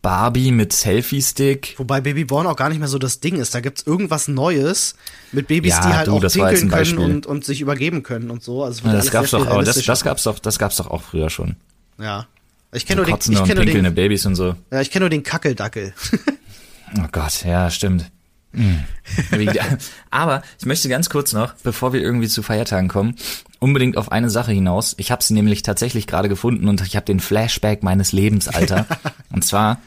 Barbie 0.02 0.52
mit 0.52 0.74
Selfie-Stick. 0.74 1.76
Wobei 1.78 2.02
Babyborn 2.02 2.48
auch 2.48 2.56
gar 2.56 2.70
nicht 2.70 2.80
mehr 2.80 2.88
so 2.88 2.98
das 2.98 3.20
Ding 3.20 3.38
ist. 3.38 3.54
Da 3.54 3.60
gibt's 3.60 3.84
irgendwas 3.86 4.28
Neues 4.28 4.96
mit 5.32 5.48
Babys, 5.48 5.76
Ja, 5.76 5.88
die 5.88 5.94
halt 5.94 6.08
du, 6.08 6.18
auch 6.18 6.22
pinkeln 6.22 6.70
können 6.70 6.98
und, 6.98 7.26
und 7.28 7.46
sich 7.46 7.62
übergeben 7.62 8.02
können 8.02 8.32
und 8.32 8.44
so. 8.44 8.64
Also 8.64 8.86
Ja, 8.86 8.94
das 8.94 9.12
gab's 9.12 9.32
doch, 9.32 9.46
aber 9.48 9.64
das, 9.64 9.82
das 9.82 10.04
gab's 10.04 10.24
doch, 10.24 10.40
das 10.40 10.58
gab's 10.58 10.78
doch 10.78 10.88
auch 10.90 11.04
früher 11.04 11.30
schon. 11.30 11.56
Ja. 12.00 12.28
Ich 12.74 12.86
kenne 12.86 13.02
nur 13.02 13.06
den, 13.06 13.16
ich 13.16 13.44
kenne 13.44 13.66
nur 13.66 13.66
den, 13.66 13.96
Babys 13.96 14.26
und 14.26 14.36
so. 14.36 14.56
ja, 14.72 14.82
ich 14.82 14.92
kenne 14.92 15.04
nur 15.04 15.10
den 15.10 15.24
Kackeldackel. 15.24 15.94
Oh 16.98 17.08
Gott, 17.10 17.46
ja, 17.46 17.70
stimmt. 17.70 18.12
Hm. 18.54 18.84
Aber 20.12 20.42
ich 20.60 20.66
möchte 20.66 20.90
ganz 20.90 21.10
kurz 21.10 21.32
noch, 21.32 21.54
bevor 21.64 21.94
wir 21.94 22.02
irgendwie 22.02 22.28
zu 22.28 22.44
Feiertagen 22.44 22.90
kommen, 22.90 23.16
unbedingt 23.60 23.96
auf 23.96 24.12
eine 24.12 24.30
Sache 24.30 24.52
hinaus. 24.52 24.96
Ich 24.98 25.12
habe 25.12 25.24
sie 25.24 25.34
nämlich 25.34 25.62
tatsächlich 25.62 26.06
gerade 26.06 26.28
gefunden 26.28 26.68
und 26.68 26.82
ich 26.82 26.96
habe 26.96 27.06
den 27.06 27.22
Flashback 27.22 27.82
meines 27.82 28.12
Lebens, 28.12 28.50
Alter. 28.50 28.88
und 29.32 29.46
zwar 29.46 29.80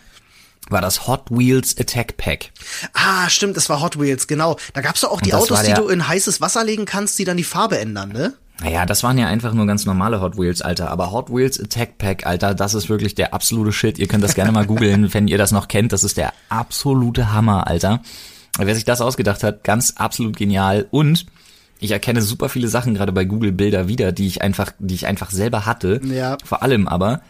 war 0.71 0.81
das 0.81 1.07
Hot 1.07 1.31
Wheels 1.31 1.77
Attack 1.79 2.17
Pack. 2.17 2.53
ah, 2.95 3.29
stimmt, 3.29 3.59
das 3.59 3.69
war 3.69 3.83
Hot 3.83 4.01
Wheels, 4.01 4.27
genau. 4.27 4.57
Da 4.73 4.81
gab's 4.81 5.03
doch 5.03 5.11
auch 5.11 5.21
die 5.21 5.35
Autos, 5.35 5.63
die 5.63 5.75
du 5.75 5.89
in 5.89 6.09
heißes 6.09 6.41
Wasser 6.41 6.65
legen 6.65 6.87
kannst, 6.87 7.19
die 7.19 7.25
dann 7.25 7.37
die 7.37 7.45
Farbe 7.45 7.79
ändern, 7.79 8.13
ne? 8.13 8.33
Naja, 8.61 8.87
das 8.87 9.03
waren 9.03 9.19
ja 9.19 9.27
einfach 9.27 9.53
nur 9.53 9.67
ganz 9.67 9.85
normale 9.85 10.21
Hot 10.21 10.39
Wheels, 10.39 10.63
Alter. 10.63 10.91
Aber 10.91 11.11
Hot 11.11 11.29
Wheels 11.29 11.61
Attack 11.61 11.99
Pack, 11.99 12.27
Alter, 12.27 12.55
das 12.55 12.75
ist 12.75 12.89
wirklich 12.89 13.15
der 13.15 13.35
absolute 13.35 13.73
Shit. 13.73 13.99
Ihr 13.99 14.07
könnt 14.07 14.23
das 14.23 14.35
gerne 14.35 14.53
mal 14.53 14.67
googeln, 14.67 15.13
wenn 15.15 15.29
ihr 15.29 15.39
das 15.39 15.51
noch 15.51 15.69
kennt. 15.69 15.93
Das 15.93 16.05
ist 16.05 16.17
der 16.17 16.33
absolute 16.49 17.33
Hammer, 17.33 17.67
Alter. 17.67 18.01
Wer 18.59 18.75
sich 18.75 18.85
das 18.85 19.01
ausgedacht 19.01 19.43
hat, 19.43 19.65
ganz 19.65 19.95
absolut 19.97 20.37
genial. 20.37 20.87
Und 20.91 21.27
ich 21.81 21.91
erkenne 21.91 22.23
super 22.23 22.49
viele 22.49 22.69
Sachen 22.69 22.95
gerade 22.95 23.13
bei 23.13 23.25
Google 23.25 23.53
Bilder 23.53 23.89
wieder, 23.89 24.13
die 24.13 24.27
ich 24.29 24.43
einfach, 24.43 24.73
die 24.79 24.95
ich 24.95 25.07
einfach 25.07 25.31
selber 25.31 25.67
hatte. 25.67 26.01
Ja. 26.05 26.39
Vor 26.45 26.63
allem 26.63 26.87
aber 26.87 27.21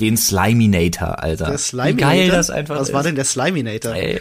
den 0.00 0.16
Sliminator, 0.16 1.22
Alter. 1.22 1.44
Der 1.46 1.54
Wie 1.54 1.58
Sliminator. 1.58 1.96
geil 2.10 2.28
das 2.30 2.50
einfach 2.50 2.76
Was 2.76 2.88
ist. 2.88 2.94
war 2.94 3.02
denn 3.02 3.14
der 3.14 3.24
Sliminator? 3.24 3.94
Ey, 3.94 4.20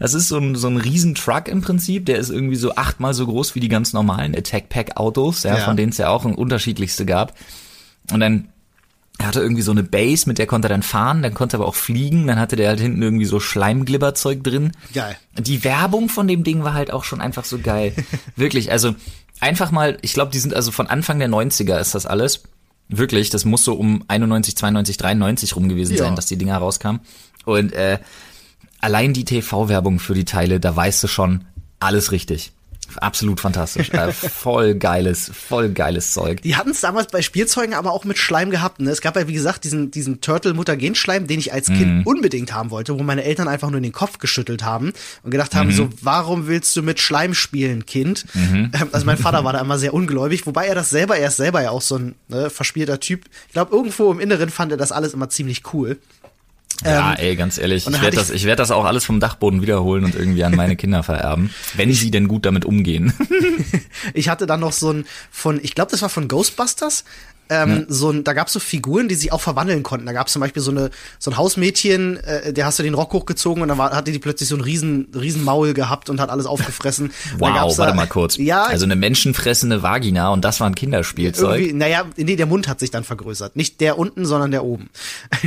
das 0.00 0.14
ist 0.14 0.28
so 0.28 0.38
ein, 0.38 0.54
so 0.54 0.68
ein 0.68 0.76
riesen 0.78 1.14
Truck 1.14 1.48
im 1.48 1.60
Prinzip, 1.60 2.06
der 2.06 2.18
ist 2.18 2.30
irgendwie 2.30 2.56
so 2.56 2.74
achtmal 2.76 3.12
so 3.14 3.26
groß 3.26 3.54
wie 3.54 3.60
die 3.60 3.68
ganz 3.68 3.92
normalen 3.92 4.34
Attack 4.36 4.68
Pack 4.68 4.96
Autos, 4.96 5.42
ja, 5.42 5.58
Ja. 5.58 5.64
von 5.64 5.76
denen 5.76 5.90
es 5.92 5.98
ja 5.98 6.08
auch 6.08 6.24
ein 6.24 6.34
unterschiedlichste 6.34 7.04
gab. 7.04 7.34
Und 8.12 8.20
dann 8.20 8.48
hatte 9.20 9.40
er 9.40 9.42
irgendwie 9.42 9.62
so 9.62 9.72
eine 9.72 9.82
Base, 9.82 10.28
mit 10.28 10.38
der 10.38 10.46
konnte 10.46 10.68
er 10.68 10.70
dann 10.70 10.84
fahren, 10.84 11.22
dann 11.22 11.34
konnte 11.34 11.56
er 11.56 11.60
aber 11.60 11.68
auch 11.68 11.74
fliegen, 11.74 12.26
dann 12.28 12.38
hatte 12.38 12.54
der 12.56 12.68
halt 12.68 12.80
hinten 12.80 13.02
irgendwie 13.02 13.24
so 13.24 13.40
Schleimglibberzeug 13.40 14.44
drin. 14.44 14.70
Geil. 14.94 15.16
Die 15.38 15.64
Werbung 15.64 16.08
von 16.08 16.28
dem 16.28 16.44
Ding 16.44 16.62
war 16.62 16.72
halt 16.74 16.92
auch 16.92 17.02
schon 17.04 17.20
einfach 17.20 17.44
so 17.44 17.58
geil. 17.58 17.92
Wirklich, 18.36 18.70
also 18.70 18.94
einfach 19.40 19.72
mal, 19.72 19.98
ich 20.02 20.12
glaube, 20.14 20.30
die 20.30 20.38
sind 20.38 20.54
also 20.54 20.70
von 20.70 20.86
Anfang 20.86 21.18
der 21.18 21.28
90er 21.28 21.78
ist 21.80 21.94
das 21.96 22.06
alles. 22.06 22.44
Wirklich, 22.88 23.30
das 23.30 23.44
muss 23.44 23.64
so 23.64 23.74
um 23.74 24.04
91, 24.08 24.56
92, 24.56 24.96
93 24.96 25.56
rum 25.56 25.68
gewesen 25.68 25.92
Ja. 25.96 26.04
sein, 26.04 26.16
dass 26.16 26.26
die 26.26 26.36
Dinger 26.38 26.56
rauskamen. 26.58 27.00
Und 27.44 27.72
äh, 27.72 27.98
allein 28.80 29.12
die 29.12 29.24
TV-Werbung 29.24 29.98
für 29.98 30.14
die 30.14 30.24
Teile, 30.24 30.58
da 30.60 30.74
weißt 30.74 31.02
du 31.02 31.06
schon 31.06 31.44
alles 31.80 32.12
richtig. 32.12 32.52
Absolut 32.96 33.40
fantastisch. 33.40 33.90
äh, 33.90 34.12
voll 34.12 34.74
geiles, 34.74 35.30
voll 35.32 35.68
geiles 35.70 36.12
Zeug. 36.12 36.42
Die 36.42 36.56
hatten 36.56 36.70
es 36.70 36.80
damals 36.80 37.08
bei 37.08 37.22
Spielzeugen 37.22 37.74
aber 37.74 37.92
auch 37.92 38.04
mit 38.04 38.18
Schleim 38.18 38.50
gehabt. 38.50 38.80
Ne? 38.80 38.90
Es 38.90 39.00
gab 39.00 39.16
ja, 39.16 39.28
wie 39.28 39.32
gesagt, 39.32 39.64
diesen, 39.64 39.90
diesen 39.90 40.20
Turtle-Mutagen-Schleim, 40.20 41.26
den 41.26 41.38
ich 41.38 41.52
als. 41.52 41.68
Kind 41.68 42.06
unbedingt 42.06 42.54
haben 42.54 42.70
wollte, 42.70 42.98
wo 42.98 43.02
meine 43.02 43.24
Eltern 43.24 43.46
einfach 43.46 43.68
nur 43.68 43.76
in 43.76 43.82
den 43.82 43.92
Kopf 43.92 44.18
geschüttelt 44.18 44.64
haben 44.64 44.92
und 45.22 45.30
gedacht 45.30 45.54
haben, 45.54 45.68
Mhm. 45.68 45.72
so, 45.72 45.88
warum 46.00 46.46
willst 46.46 46.74
du 46.76 46.82
mit 46.82 46.98
Schleim 46.98 47.34
spielen, 47.34 47.84
Kind? 47.84 48.24
Ähm, 48.34 48.70
Also 48.92 49.04
mein 49.04 49.18
Vater 49.18 49.44
war 49.44 49.52
da 49.52 49.60
immer 49.60 49.78
sehr 49.78 49.92
ungläubig, 49.92 50.46
wobei 50.46 50.66
er 50.66 50.74
das 50.74 50.88
selber, 50.90 51.18
er 51.18 51.28
ist 51.28 51.36
selber 51.36 51.62
ja 51.62 51.70
auch 51.70 51.82
so 51.82 51.96
ein 51.96 52.14
ne, 52.28 52.48
verspielter 52.48 53.00
Typ. 53.00 53.26
Ich 53.48 53.52
glaube, 53.52 53.74
irgendwo 53.76 54.10
im 54.10 54.18
Inneren 54.18 54.48
fand 54.48 54.72
er 54.72 54.78
das 54.78 54.92
alles 54.92 55.12
immer 55.12 55.28
ziemlich 55.28 55.62
cool. 55.74 55.98
Ja, 56.84 57.12
Ähm, 57.12 57.16
ey, 57.18 57.36
ganz 57.36 57.58
ehrlich, 57.58 57.86
ich 57.86 58.00
werde 58.00 58.16
das, 58.16 58.30
ich 58.30 58.44
werde 58.44 58.60
das 58.62 58.70
auch 58.70 58.84
alles 58.84 59.04
vom 59.04 59.18
Dachboden 59.20 59.62
wiederholen 59.62 60.04
und 60.04 60.14
irgendwie 60.14 60.44
an 60.44 60.54
meine 60.54 60.76
Kinder 60.76 61.02
vererben, 61.02 61.50
wenn 61.74 61.92
sie 61.92 62.10
denn 62.10 62.28
gut 62.28 62.46
damit 62.46 62.64
umgehen. 62.64 63.12
Ich 64.14 64.28
hatte 64.28 64.46
dann 64.46 64.60
noch 64.60 64.72
so 64.72 64.92
ein 64.92 65.06
von, 65.30 65.58
ich 65.62 65.74
glaube, 65.74 65.90
das 65.90 66.02
war 66.02 66.08
von 66.08 66.28
Ghostbusters, 66.28 67.04
ähm, 67.50 67.70
ja. 67.70 67.84
so 67.88 68.10
ein, 68.10 68.24
da 68.24 68.32
gab's 68.32 68.52
so 68.52 68.60
Figuren, 68.60 69.08
die 69.08 69.14
sich 69.14 69.32
auch 69.32 69.40
verwandeln 69.40 69.82
konnten. 69.82 70.06
Da 70.06 70.12
gab's 70.12 70.32
zum 70.32 70.40
Beispiel 70.40 70.62
so 70.62 70.70
eine 70.70 70.90
so 71.18 71.30
ein 71.30 71.36
Hausmädchen, 71.36 72.16
äh, 72.18 72.52
der 72.52 72.66
hast 72.66 72.78
du 72.78 72.82
den 72.82 72.94
Rock 72.94 73.12
hochgezogen 73.12 73.62
und 73.62 73.68
dann 73.68 73.78
war, 73.78 73.90
hatte 73.92 74.12
die 74.12 74.18
plötzlich 74.18 74.48
so 74.48 74.56
ein 74.56 74.60
riesen 74.60 75.08
riesen 75.14 75.44
Maul 75.44 75.74
gehabt 75.74 76.10
und 76.10 76.20
hat 76.20 76.30
alles 76.30 76.46
aufgefressen. 76.46 77.12
wow, 77.38 77.76
warte 77.78 77.94
mal 77.94 78.06
kurz. 78.06 78.36
Ja, 78.36 78.64
also 78.64 78.84
eine 78.84 78.96
menschenfressende 78.96 79.82
Vagina 79.82 80.30
und 80.30 80.44
das 80.44 80.60
war 80.60 80.68
ein 80.68 80.74
Kinderspielzeug. 80.74 81.74
Naja, 81.74 82.04
nee, 82.16 82.36
der 82.36 82.46
Mund 82.46 82.68
hat 82.68 82.80
sich 82.80 82.90
dann 82.90 83.04
vergrößert, 83.04 83.56
nicht 83.56 83.80
der 83.80 83.98
unten, 83.98 84.24
sondern 84.26 84.50
der 84.50 84.64
oben. 84.64 84.90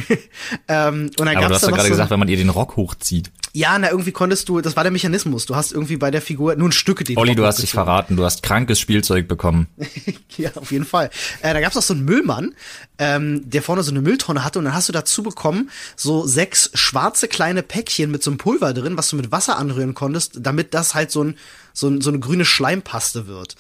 ähm, 0.67 1.11
und 1.17 1.19
dann 1.19 1.27
Aber 1.29 1.35
gab's 1.35 1.47
du 1.47 1.53
hast 1.55 1.63
doch 1.63 1.69
gerade 1.69 1.83
so 1.83 1.89
gesagt, 1.89 2.11
wenn 2.11 2.19
man 2.19 2.27
ihr 2.27 2.37
den 2.37 2.49
Rock 2.49 2.75
hochzieht. 2.77 3.31
Ja, 3.53 3.77
na 3.77 3.91
irgendwie 3.91 4.13
konntest 4.13 4.47
du, 4.47 4.61
das 4.61 4.77
war 4.77 4.83
der 4.83 4.91
Mechanismus. 4.91 5.45
Du 5.45 5.55
hast 5.55 5.73
irgendwie 5.73 5.97
bei 5.97 6.09
der 6.09 6.21
Figur 6.21 6.55
nun 6.55 6.71
Stücke, 6.71 7.03
die 7.03 7.17
Olli, 7.17 7.35
du 7.35 7.45
hast 7.45 7.61
dich 7.61 7.71
verraten, 7.71 8.15
du 8.15 8.23
hast 8.23 8.43
krankes 8.43 8.79
Spielzeug 8.79 9.27
bekommen. 9.27 9.67
ja, 10.37 10.51
auf 10.55 10.71
jeden 10.71 10.85
Fall. 10.85 11.09
Äh, 11.41 11.53
da 11.53 11.59
gab's 11.59 11.75
auch 11.75 11.81
so 11.81 11.90
einen 11.93 12.05
Müllmann, 12.05 12.53
ähm, 12.97 13.49
der 13.49 13.61
vorne 13.61 13.83
so 13.83 13.91
eine 13.91 14.01
Mülltonne 14.01 14.43
hatte 14.43 14.59
und 14.59 14.65
dann 14.65 14.73
hast 14.73 14.89
du 14.89 14.93
dazu 14.93 15.23
bekommen 15.23 15.69
so 15.95 16.25
sechs 16.25 16.71
schwarze 16.73 17.27
kleine 17.27 17.63
Päckchen 17.63 18.11
mit 18.11 18.23
so 18.23 18.31
einem 18.31 18.37
Pulver 18.37 18.73
drin, 18.73 18.97
was 18.97 19.09
du 19.09 19.15
mit 19.15 19.31
Wasser 19.31 19.57
anrühren 19.57 19.93
konntest, 19.93 20.39
damit 20.41 20.73
das 20.73 20.95
halt 20.95 21.11
so 21.11 21.23
ein 21.23 21.37
so, 21.73 21.87
ein, 21.87 22.01
so 22.01 22.09
eine 22.09 22.19
grüne 22.19 22.45
Schleimpaste 22.45 23.27
wird. 23.27 23.55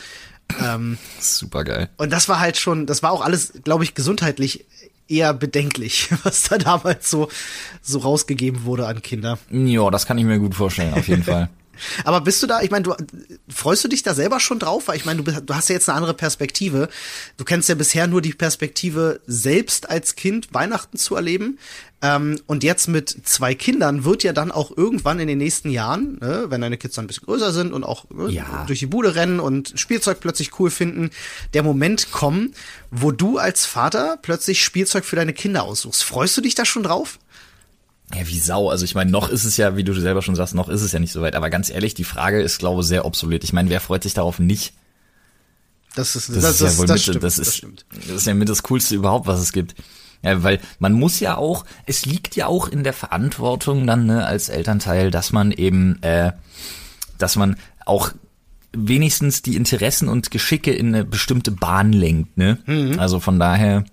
Ähm, 0.61 0.97
Super 1.19 1.63
geil. 1.63 1.89
Und 1.97 2.11
das 2.11 2.27
war 2.27 2.39
halt 2.39 2.57
schon, 2.57 2.85
das 2.85 3.03
war 3.03 3.11
auch 3.11 3.21
alles, 3.21 3.53
glaube 3.63 3.83
ich, 3.83 3.95
gesundheitlich 3.95 4.65
eher 5.07 5.33
bedenklich, 5.33 6.09
was 6.23 6.43
da 6.43 6.57
damals 6.57 7.09
so, 7.09 7.29
so 7.81 7.99
rausgegeben 7.99 8.63
wurde 8.63 8.87
an 8.87 9.01
Kinder. 9.01 9.37
Ja, 9.49 9.89
das 9.89 10.05
kann 10.05 10.17
ich 10.17 10.25
mir 10.25 10.39
gut 10.39 10.55
vorstellen, 10.55 10.93
auf 10.93 11.07
jeden 11.07 11.23
Fall. 11.23 11.49
Aber 12.03 12.21
bist 12.21 12.41
du 12.43 12.47
da, 12.47 12.61
ich 12.61 12.71
meine, 12.71 12.83
du 12.83 12.95
freust 13.49 13.83
du 13.83 13.87
dich 13.87 14.03
da 14.03 14.13
selber 14.13 14.39
schon 14.39 14.59
drauf? 14.59 14.87
Weil 14.87 14.97
ich 14.97 15.05
meine, 15.05 15.23
du, 15.23 15.31
du 15.41 15.55
hast 15.55 15.69
ja 15.69 15.73
jetzt 15.73 15.89
eine 15.89 15.97
andere 15.97 16.13
Perspektive. 16.13 16.89
Du 17.37 17.45
kennst 17.45 17.69
ja 17.69 17.75
bisher 17.75 18.07
nur 18.07 18.21
die 18.21 18.33
Perspektive, 18.33 19.21
selbst 19.27 19.89
als 19.89 20.15
Kind 20.15 20.53
Weihnachten 20.53 20.97
zu 20.97 21.15
erleben. 21.15 21.57
Ähm, 22.03 22.39
und 22.47 22.63
jetzt 22.63 22.87
mit 22.87 23.09
zwei 23.09 23.53
Kindern 23.53 24.05
wird 24.05 24.23
ja 24.23 24.33
dann 24.33 24.51
auch 24.51 24.75
irgendwann 24.75 25.19
in 25.19 25.27
den 25.27 25.37
nächsten 25.37 25.69
Jahren, 25.69 26.17
ne, 26.19 26.45
wenn 26.49 26.61
deine 26.61 26.77
Kids 26.77 26.95
dann 26.95 27.05
ein 27.05 27.07
bisschen 27.07 27.25
größer 27.25 27.51
sind 27.53 27.73
und 27.73 27.83
auch 27.83 28.09
ne, 28.09 28.29
ja. 28.29 28.63
durch 28.65 28.79
die 28.79 28.87
Bude 28.87 29.13
rennen 29.13 29.39
und 29.39 29.73
Spielzeug 29.75 30.19
plötzlich 30.19 30.59
cool 30.59 30.71
finden, 30.71 31.11
der 31.53 31.61
Moment 31.61 32.11
kommen, 32.11 32.55
wo 32.89 33.11
du 33.11 33.37
als 33.37 33.67
Vater 33.67 34.17
plötzlich 34.19 34.63
Spielzeug 34.63 35.05
für 35.05 35.15
deine 35.15 35.33
Kinder 35.33 35.63
aussuchst. 35.63 36.03
Freust 36.03 36.35
du 36.37 36.41
dich 36.41 36.55
da 36.55 36.65
schon 36.65 36.83
drauf? 36.83 37.19
Ja, 38.15 38.27
wie 38.27 38.39
Sau. 38.39 38.69
Also 38.69 38.85
ich 38.85 38.95
meine, 38.95 39.11
noch 39.11 39.29
ist 39.29 39.45
es 39.45 39.57
ja, 39.57 39.75
wie 39.75 39.83
du 39.83 39.93
selber 39.93 40.21
schon 40.21 40.35
sagst, 40.35 40.55
noch 40.55 40.69
ist 40.69 40.81
es 40.81 40.91
ja 40.91 40.99
nicht 40.99 41.11
so 41.11 41.21
weit. 41.21 41.35
Aber 41.35 41.49
ganz 41.49 41.69
ehrlich, 41.69 41.93
die 41.93 42.03
Frage 42.03 42.41
ist, 42.41 42.59
glaube 42.59 42.81
ich, 42.81 42.87
sehr 42.87 43.05
obsolet. 43.05 43.43
Ich 43.43 43.53
meine, 43.53 43.69
wer 43.69 43.79
freut 43.79 44.03
sich 44.03 44.13
darauf 44.13 44.39
nicht? 44.39 44.73
Das 45.95 46.15
ist, 46.15 46.29
das, 46.29 46.41
das 46.41 46.61
ist 46.61 46.61
ja 46.61 46.77
wohl 46.77 46.87
das, 46.87 46.95
mit, 46.95 47.01
stimmt, 47.01 47.23
das, 47.23 47.37
ist, 47.37 47.65
das 48.07 48.09
ist 48.09 48.27
ja 48.27 48.33
mit 48.33 48.47
das 48.47 48.63
Coolste 48.63 48.95
überhaupt, 48.95 49.27
was 49.27 49.41
es 49.41 49.51
gibt. 49.51 49.75
Ja, 50.23 50.43
weil 50.43 50.59
man 50.79 50.93
muss 50.93 51.19
ja 51.19 51.35
auch, 51.35 51.65
es 51.85 52.05
liegt 52.05 52.35
ja 52.35 52.47
auch 52.47 52.67
in 52.67 52.83
der 52.83 52.93
Verantwortung 52.93 53.87
dann 53.87 54.05
ne, 54.05 54.25
als 54.25 54.49
Elternteil, 54.49 55.11
dass 55.11 55.31
man 55.31 55.51
eben, 55.51 56.01
äh, 56.03 56.31
dass 57.17 57.35
man 57.35 57.57
auch 57.85 58.11
wenigstens 58.73 59.41
die 59.41 59.55
Interessen 59.55 60.07
und 60.07 60.31
Geschicke 60.31 60.71
in 60.71 60.87
eine 60.87 61.03
bestimmte 61.03 61.51
Bahn 61.51 61.91
lenkt. 61.91 62.37
Ne? 62.37 62.59
Mhm. 62.65 62.99
Also 62.99 63.19
von 63.19 63.39
daher. 63.39 63.83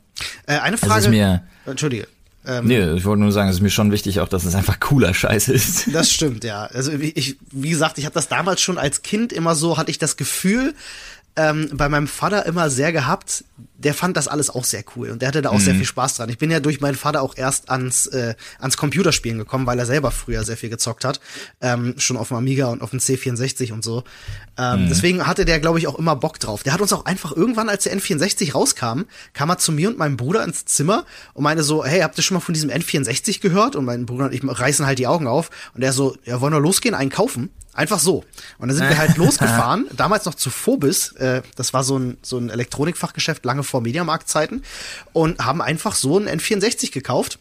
Äh, 0.47 0.59
eine 0.59 0.79
Frage. 0.79 1.07
Ist 1.07 1.11
mir, 1.11 1.43
Entschuldige. 1.67 2.07
Ähm, 2.49 2.65
nee, 2.65 2.93
ich 2.93 3.05
wollte 3.05 3.21
nur 3.21 3.31
sagen, 3.31 3.51
es 3.51 3.57
ist 3.57 3.63
mir 3.63 3.69
schon 3.69 3.93
wichtig 3.93 4.21
auch, 4.21 4.29
dass 4.29 4.45
es 4.45 4.55
einfach 4.55 4.81
cooler 4.81 5.13
Scheiß 5.13 5.49
ist. 5.49 5.93
Das 5.93 6.11
stimmt, 6.11 6.45
ja. 6.45 6.65
Also 6.65 6.91
ich, 6.93 7.37
wie 7.53 7.69
gesagt, 7.69 7.99
ich 7.99 8.07
habe 8.07 8.15
das 8.15 8.29
damals 8.29 8.63
schon 8.63 8.79
als 8.79 9.03
Kind 9.03 9.35
immer 9.35 9.55
so, 9.55 9.77
hatte 9.77 9.91
ich 9.91 9.99
das 9.99 10.17
Gefühl, 10.17 10.75
ähm, 11.39 11.71
bei 11.73 11.89
meinem 11.89 12.09
Vater 12.09 12.47
immer 12.47 12.69
sehr 12.69 12.93
gehabt. 12.93 13.45
Der 13.77 13.95
fand 13.95 14.17
das 14.17 14.27
alles 14.27 14.51
auch 14.51 14.65
sehr 14.65 14.83
cool 14.97 15.11
und 15.11 15.23
der 15.23 15.29
hatte 15.29 15.41
da 15.41 15.51
auch 15.51 15.55
mhm. 15.55 15.61
sehr 15.61 15.75
viel 15.77 15.85
Spaß 15.85 16.15
dran. 16.15 16.29
Ich 16.31 16.39
bin 16.39 16.51
ja 16.51 16.59
durch 16.59 16.81
meinen 16.81 16.97
Vater 16.97 17.23
auch 17.23 17.37
erst 17.37 17.71
ans, 17.71 18.07
äh, 18.09 18.35
ans 18.59 18.77
Computerspielen 18.77 19.39
gekommen, 19.39 19.65
weil 19.67 19.79
er 19.79 19.87
selber 19.87 20.11
früher 20.11 20.43
sehr 20.43 20.57
viel 20.57 20.69
gezockt 20.69 21.05
hat. 21.05 21.21
Ähm, 21.61 21.95
schon 21.97 22.17
auf 22.17 22.29
dem 22.29 22.39
Amiga 22.39 22.67
und 22.67 22.83
auf 22.83 22.91
dem 22.91 22.99
C64 22.99 23.73
und 23.73 23.85
so. 23.85 24.03
Ähm, 24.57 24.85
mhm. 24.85 24.89
Deswegen 24.89 25.27
hatte 25.29 25.45
der, 25.45 25.61
glaube 25.61 25.79
ich, 25.79 25.87
auch 25.87 25.97
immer 25.97 26.17
Bock 26.17 26.41
drauf. 26.41 26.65
Der 26.65 26.73
hat 26.73 26.81
uns 26.81 26.93
auch 26.93 27.05
einfach 27.05 27.31
irgendwann, 27.37 27.69
als 27.69 27.85
der 27.85 27.97
N64 27.97 28.53
rauskam, 28.53 29.03
kam 29.33 29.49
er 29.49 29.59
zu 29.59 29.71
mir 29.71 29.89
und 29.91 29.99
meinem 29.99 30.17
Bruder 30.17 30.43
ins 30.43 30.65
Zimmer 30.65 31.05
und 31.35 31.45
meinte 31.45 31.63
so, 31.63 31.85
hey, 31.85 32.01
habt 32.01 32.19
ihr 32.19 32.25
schon 32.25 32.35
mal 32.35 32.41
von 32.41 32.55
diesem 32.55 32.71
N64 32.71 33.41
gehört? 33.41 33.77
Und 33.77 33.85
mein 33.85 34.07
Bruder 34.07 34.25
und 34.25 34.35
ich 34.35 34.43
reißen 34.45 34.87
halt 34.87 34.99
die 34.99 35.07
Augen 35.07 35.29
auf. 35.29 35.51
Und 35.75 35.83
er 35.83 35.93
so, 35.93 36.17
ja, 36.25 36.41
wollen 36.41 36.53
wir 36.53 36.61
losgehen, 36.61 36.97
einen 36.97 37.11
kaufen? 37.11 37.51
Einfach 37.79 38.01
so. 38.01 38.25
Und 38.59 38.67
dann 38.67 38.77
sind 38.77 38.89
wir 38.89 38.99
halt 38.99 39.17
losgefahren, 39.19 39.87
damals 39.97 40.25
noch 40.25 40.35
zu 40.35 40.51
Phobis, 40.51 41.13
äh, 41.13 41.43
das 41.55 41.73
war 41.73 41.85
so 41.85 41.97
ein, 41.97 42.19
so 42.23 42.37
ein 42.37 42.51
Elektronikfachgeschäft 42.51 43.45
lange 43.45 43.63
vor 43.63 43.83
Mediamarktzeiten 43.83 44.65
und 45.13 45.39
haben 45.45 45.63
einfach 45.63 45.95
so 45.95 46.19
ein 46.19 46.29
N64 46.29 46.91
gekauft. 46.91 47.39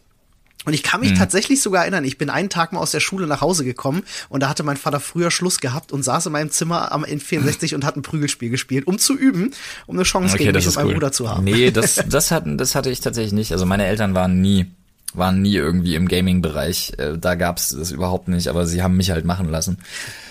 Und 0.65 0.73
ich 0.73 0.83
kann 0.83 0.99
mich 0.99 1.11
mhm. 1.11 1.15
tatsächlich 1.15 1.59
sogar 1.59 1.83
erinnern, 1.83 2.03
ich 2.03 2.19
bin 2.19 2.29
einen 2.29 2.49
Tag 2.49 2.71
mal 2.71 2.81
aus 2.81 2.91
der 2.91 2.99
Schule 2.99 3.25
nach 3.25 3.41
Hause 3.41 3.65
gekommen 3.65 4.03
und 4.29 4.43
da 4.43 4.49
hatte 4.49 4.61
mein 4.61 4.77
Vater 4.77 4.99
früher 4.99 5.31
Schluss 5.31 5.59
gehabt 5.59 5.91
und 5.91 6.03
saß 6.03 6.27
in 6.27 6.33
meinem 6.33 6.51
Zimmer 6.51 6.91
am 6.91 7.03
N64 7.03 7.73
und 7.73 7.83
hat 7.83 7.95
ein 7.95 8.03
Prügelspiel 8.03 8.51
gespielt, 8.51 8.85
um 8.85 8.99
zu 8.99 9.17
üben, 9.17 9.55
um 9.87 9.95
eine 9.95 10.03
Chance 10.03 10.35
okay, 10.35 10.43
gegen 10.43 10.55
mich 10.55 10.67
und 10.67 10.75
meinen 10.75 10.87
cool. 10.87 10.93
Bruder 10.93 11.11
zu 11.11 11.31
haben. 11.31 11.45
Nee, 11.45 11.71
das, 11.71 11.95
das, 12.07 12.29
hatten, 12.29 12.59
das 12.59 12.75
hatte 12.75 12.91
ich 12.91 12.99
tatsächlich 12.99 13.33
nicht. 13.33 13.53
Also 13.53 13.65
meine 13.65 13.87
Eltern 13.87 14.13
waren 14.13 14.39
nie 14.39 14.67
waren 15.17 15.41
nie 15.41 15.55
irgendwie 15.55 15.95
im 15.95 16.07
Gaming-Bereich. 16.07 16.93
Äh, 16.97 17.17
da 17.17 17.35
gab's 17.35 17.69
das 17.69 17.91
überhaupt 17.91 18.27
nicht, 18.27 18.47
aber 18.47 18.65
sie 18.65 18.83
haben 18.83 18.97
mich 18.97 19.11
halt 19.11 19.25
machen 19.25 19.49
lassen. 19.49 19.77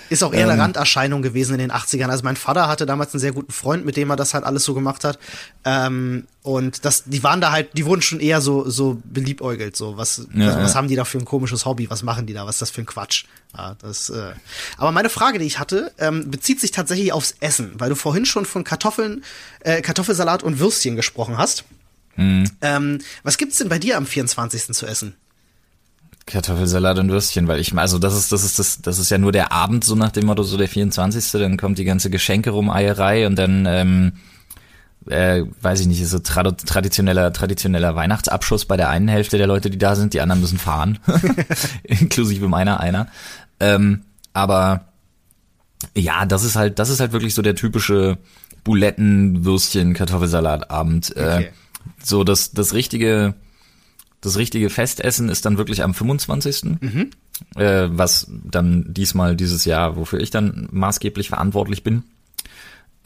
Ist 0.09 0.23
auch 0.23 0.33
eher 0.33 0.45
ähm, 0.45 0.51
eine 0.51 0.63
Randerscheinung 0.63 1.23
gewesen 1.23 1.55
in 1.55 1.59
den 1.59 1.73
80ern. 1.73 2.09
Also 2.09 2.23
mein 2.23 2.37
Vater 2.37 2.69
hatte 2.69 2.87
damals 2.87 3.13
einen 3.13 3.21
sehr 3.21 3.33
guten 3.33 3.53
Freund, 3.53 3.85
mit 3.85 3.97
dem 3.97 4.11
er 4.11 4.17
das 4.17 4.35
halt 4.35 4.45
alles 4.45 4.65
so 4.65 4.75
gemacht 4.75 5.03
hat. 5.05 5.19
Ähm, 5.65 6.27
und 6.43 6.85
das, 6.85 7.05
die 7.05 7.25
waren 7.25 7.41
da 7.41 7.51
halt, 7.51 7.77
die 7.77 7.87
wurden 7.87 8.03
schon 8.03 8.21
eher 8.21 8.41
so, 8.41 8.69
so 8.71 9.01
beliebäugelt, 9.05 9.77
so, 9.77 9.97
was, 9.97 10.29
ja, 10.33 10.47
was, 10.47 10.57
was 10.57 10.73
ja. 10.73 10.77
haben 10.77 10.89
die 10.89 10.95
da 10.95 11.05
für 11.05 11.19
ein 11.19 11.25
komisches 11.25 11.67
Hobby? 11.67 11.91
Was 11.91 12.05
machen 12.05 12.27
die 12.27 12.35
da? 12.35 12.47
Was 12.47 12.57
ist 12.57 12.63
das 12.63 12.71
für 12.71 12.83
ein 12.83 12.87
Quatsch? 12.87 13.25
Ja, 13.57 13.75
das, 13.81 14.11
äh. 14.11 14.33
Aber 14.77 14.93
meine 14.93 15.09
Frage, 15.09 15.39
die 15.41 15.47
ich 15.47 15.59
hatte, 15.59 15.93
ähm, 15.99 16.31
bezieht 16.31 16.61
sich 16.61 16.71
tatsächlich 16.71 17.13
aufs 17.13 17.35
Essen, 17.41 17.73
weil 17.79 17.89
du 17.89 17.97
vorhin 17.97 18.27
schon 18.27 18.47
von 18.47 18.63
Kartoffeln, 18.63 19.25
äh, 19.61 19.83
Kartoffelsalat 19.83 20.45
und 20.45 20.61
Würstchen 20.61 20.95
gesprochen 20.95 21.37
hast. 21.37 21.65
Mhm. 22.17 22.51
Ähm, 22.61 22.99
was 23.23 23.39
gibt's 23.39 23.59
denn 23.59 23.69
bei 23.69 23.79
dir 23.79 23.97
am 23.97 24.07
24. 24.07 24.75
zu 24.75 24.87
essen? 24.87 25.15
Kartoffelsalat 26.27 26.99
und 26.99 27.11
Würstchen, 27.11 27.47
weil 27.47 27.61
ich 27.61 27.73
also 27.79 28.01
das 28.01 28.17
ist 28.17 28.33
das 28.33 28.43
ist 28.43 28.59
das 28.59 28.83
das 28.83 28.99
ist 28.99 29.11
ja 29.11 29.19
nur 29.19 29.31
der 29.31 29.53
Abend 29.53 29.85
so 29.85 29.95
nach 29.95 30.11
dem 30.11 30.27
Motto 30.27 30.43
so 30.43 30.57
der 30.57 30.69
24. 30.69 31.31
dann 31.33 31.57
kommt 31.57 31.79
die 31.79 31.85
ganze 31.85 32.11
Geschenke 32.11 32.51
rum 32.51 32.69
Eierei 32.69 33.29
und 33.29 33.37
dann 33.37 33.65
ähm, 33.67 34.13
äh, 35.09 35.45
weiß 35.63 35.81
ich 35.81 35.87
nicht, 35.87 36.01
ist 36.01 36.11
so 36.11 36.19
trad 36.19 36.67
traditioneller 36.67 37.33
traditioneller 37.33 37.95
Weihnachtsabschuss 37.95 38.65
bei 38.65 38.77
der 38.77 38.89
einen 38.89 39.07
Hälfte 39.07 39.39
der 39.39 39.47
Leute, 39.47 39.71
die 39.71 39.79
da 39.79 39.95
sind, 39.95 40.15
die 40.15 40.21
anderen 40.21 40.41
müssen 40.41 40.59
fahren, 40.59 40.99
inklusive 41.85 42.49
meiner 42.49 42.81
einer. 42.81 43.07
Ähm, 43.61 44.03
aber 44.33 44.89
ja, 45.95 46.27
das 46.27 46.43
ist 46.43 46.57
halt 46.57 46.81
das 46.81 46.89
ist 46.91 46.99
halt 46.99 47.13
wirklich 47.13 47.35
so 47.35 47.43
der 47.43 47.55
typische 47.55 48.19
Buletten 48.65 49.45
Würstchen 49.45 49.95
Kartoffelsalatabend. 49.95 51.17
Äh, 51.17 51.21
okay. 51.21 51.45
Äh, 51.45 51.51
so 52.03 52.25
das 52.25 52.53
das 52.53 52.75
richtige 52.75 53.35
das 54.21 54.37
richtige 54.37 54.71
Festessen 54.71 55.29
ist 55.29 55.45
dann 55.45 55.59
wirklich 55.59 55.83
am 55.83 55.95
25. 55.95 56.81
Mhm. 56.81 57.11
Äh, 57.55 57.89
was 57.91 58.27
dann 58.29 58.93
diesmal 58.93 59.37
dieses 59.37 59.65
Jahr, 59.65 59.97
wofür 59.97 60.21
ich 60.21 60.31
dann 60.31 60.69
maßgeblich 60.73 61.29
verantwortlich 61.29 61.83
bin. 61.83 62.03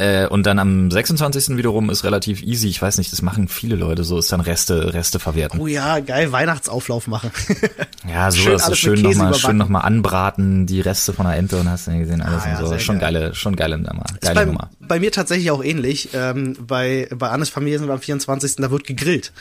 Äh, 0.00 0.28
und 0.28 0.46
dann 0.46 0.58
am 0.58 0.90
26. 0.90 1.58
wiederum 1.58 1.90
ist 1.90 2.04
relativ 2.04 2.42
easy. 2.42 2.68
Ich 2.68 2.80
weiß 2.80 2.96
nicht, 2.96 3.12
das 3.12 3.20
machen 3.20 3.48
viele 3.48 3.76
Leute 3.76 4.02
so, 4.02 4.16
ist 4.16 4.32
dann 4.32 4.40
Reste, 4.40 4.94
Reste 4.94 5.18
verwerten. 5.18 5.60
Oh 5.60 5.66
ja, 5.66 5.98
geil, 6.00 6.32
Weihnachtsauflauf 6.32 7.06
machen. 7.06 7.30
ja, 8.08 8.30
so 8.30 8.38
schön, 8.38 8.54
ist 8.54 8.64
so 8.64 8.74
schön 8.74 9.02
nochmal, 9.02 9.34
schön 9.34 9.58
nochmal 9.58 9.82
anbraten, 9.82 10.64
die 10.64 10.80
Reste 10.80 11.12
von 11.12 11.26
der 11.26 11.36
Ente 11.36 11.58
und 11.58 11.68
hast 11.68 11.86
du 11.86 11.90
ja 11.90 11.98
gesehen, 11.98 12.22
alles 12.22 12.44
ah, 12.44 12.62
und 12.62 12.66
so. 12.66 12.78
Schon 12.78 12.98
geil. 12.98 13.12
geile, 13.12 13.34
schon 13.34 13.56
geile 13.56 13.76
Nummer. 13.76 14.06
Geile 14.22 14.34
bei, 14.34 14.44
Nummer. 14.46 14.70
Bei 14.80 15.00
mir 15.00 15.12
tatsächlich 15.12 15.50
auch 15.50 15.62
ähnlich. 15.62 16.08
Ähm, 16.14 16.56
bei, 16.66 17.06
bei 17.14 17.28
Annes 17.28 17.50
Familie 17.50 17.78
sind 17.78 17.88
wir 17.88 17.92
am 17.92 18.00
24. 18.00 18.56
Da 18.56 18.70
wird 18.70 18.84
gegrillt. 18.84 19.32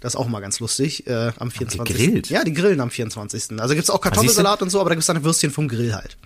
Das 0.00 0.14
ist 0.14 0.16
auch 0.16 0.28
mal 0.28 0.40
ganz 0.40 0.58
lustig. 0.58 1.06
Äh, 1.06 1.32
am 1.38 1.50
24. 1.50 1.84
Gegrillt? 1.84 2.30
Ja, 2.30 2.44
die 2.44 2.54
grillen 2.54 2.80
am 2.80 2.90
24. 2.90 3.60
Also 3.60 3.74
gibt's 3.74 3.90
auch 3.90 4.00
Kartoffelsalat 4.00 4.62
und 4.62 4.70
so, 4.70 4.80
aber 4.80 4.88
da 4.88 4.94
gibt's 4.94 5.06
dann 5.06 5.22
Würstchen 5.22 5.50
vom 5.50 5.68
Grill 5.68 5.94
halt. 5.94 6.16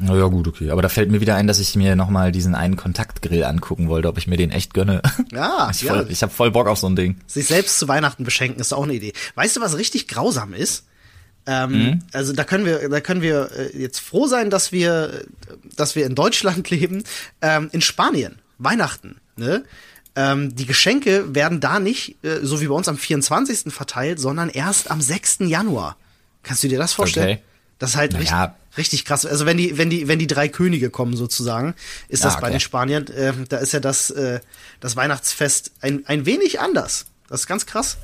Na 0.00 0.14
ja, 0.16 0.26
gut, 0.26 0.46
okay. 0.46 0.70
Aber 0.70 0.82
da 0.82 0.88
fällt 0.88 1.10
mir 1.10 1.20
wieder 1.20 1.34
ein, 1.34 1.46
dass 1.46 1.58
ich 1.58 1.74
mir 1.74 1.96
nochmal 1.96 2.30
diesen 2.30 2.54
einen 2.54 2.76
Kontaktgrill 2.76 3.44
angucken 3.44 3.88
wollte, 3.88 4.08
ob 4.08 4.18
ich 4.18 4.26
mir 4.26 4.36
den 4.36 4.50
echt 4.50 4.74
gönne. 4.74 5.02
Ja, 5.32 5.68
ich, 5.72 5.84
voll, 5.84 5.98
ja. 5.98 6.06
ich 6.08 6.22
hab 6.22 6.32
voll 6.32 6.50
Bock 6.52 6.68
auf 6.68 6.78
so 6.78 6.88
ein 6.88 6.96
Ding. 6.96 7.16
Sich 7.26 7.46
selbst 7.46 7.78
zu 7.78 7.88
Weihnachten 7.88 8.24
beschenken 8.24 8.60
ist 8.60 8.72
auch 8.72 8.84
eine 8.84 8.94
Idee. 8.94 9.12
Weißt 9.34 9.56
du, 9.56 9.60
was 9.60 9.76
richtig 9.76 10.06
grausam 10.06 10.54
ist? 10.54 10.84
Ähm, 11.46 11.70
mhm. 11.70 11.98
Also 12.12 12.32
da 12.32 12.44
können 12.44 12.64
wir, 12.64 12.88
da 12.88 13.00
können 13.00 13.22
wir 13.22 13.50
äh, 13.56 13.76
jetzt 13.76 13.98
froh 14.00 14.26
sein, 14.26 14.50
dass 14.50 14.70
wir, 14.70 15.24
dass 15.74 15.96
wir 15.96 16.06
in 16.06 16.14
Deutschland 16.14 16.70
leben. 16.70 17.02
Ähm, 17.42 17.68
in 17.72 17.80
Spanien 17.80 18.38
Weihnachten, 18.58 19.16
ne? 19.36 19.64
Ähm, 20.14 20.54
die 20.56 20.66
Geschenke 20.66 21.34
werden 21.34 21.60
da 21.60 21.78
nicht, 21.78 22.16
äh, 22.24 22.40
so 22.42 22.60
wie 22.60 22.66
bei 22.66 22.74
uns 22.74 22.88
am 22.88 22.98
24. 22.98 23.72
verteilt, 23.72 24.18
sondern 24.18 24.48
erst 24.48 24.90
am 24.90 25.00
6. 25.00 25.38
Januar. 25.42 25.96
Kannst 26.42 26.64
du 26.64 26.68
dir 26.68 26.78
das 26.78 26.92
vorstellen? 26.92 27.38
Okay. 27.38 27.42
Das 27.78 27.90
ist 27.90 27.96
halt 27.96 28.12
naja, 28.12 28.56
Richtig 28.76 29.04
krass. 29.04 29.26
Also 29.26 29.44
wenn 29.44 29.56
die, 29.56 29.76
wenn 29.76 29.90
die, 29.90 30.06
wenn 30.06 30.20
die 30.20 30.28
drei 30.28 30.48
Könige 30.48 30.88
kommen 30.88 31.16
sozusagen, 31.16 31.74
ist 32.08 32.24
das 32.24 32.36
Ah, 32.36 32.40
bei 32.40 32.46
okay. 32.46 32.56
den 32.56 32.60
Spaniern, 32.60 33.06
äh, 33.08 33.32
da 33.48 33.56
ist 33.58 33.72
ja 33.72 33.80
das, 33.80 34.10
äh, 34.10 34.40
das 34.78 34.94
Weihnachtsfest 34.94 35.72
ein, 35.80 36.06
ein 36.06 36.26
wenig 36.26 36.60
anders. 36.60 37.06
Das 37.28 37.40
ist 37.40 37.46
ganz 37.48 37.66
krass. 37.66 37.98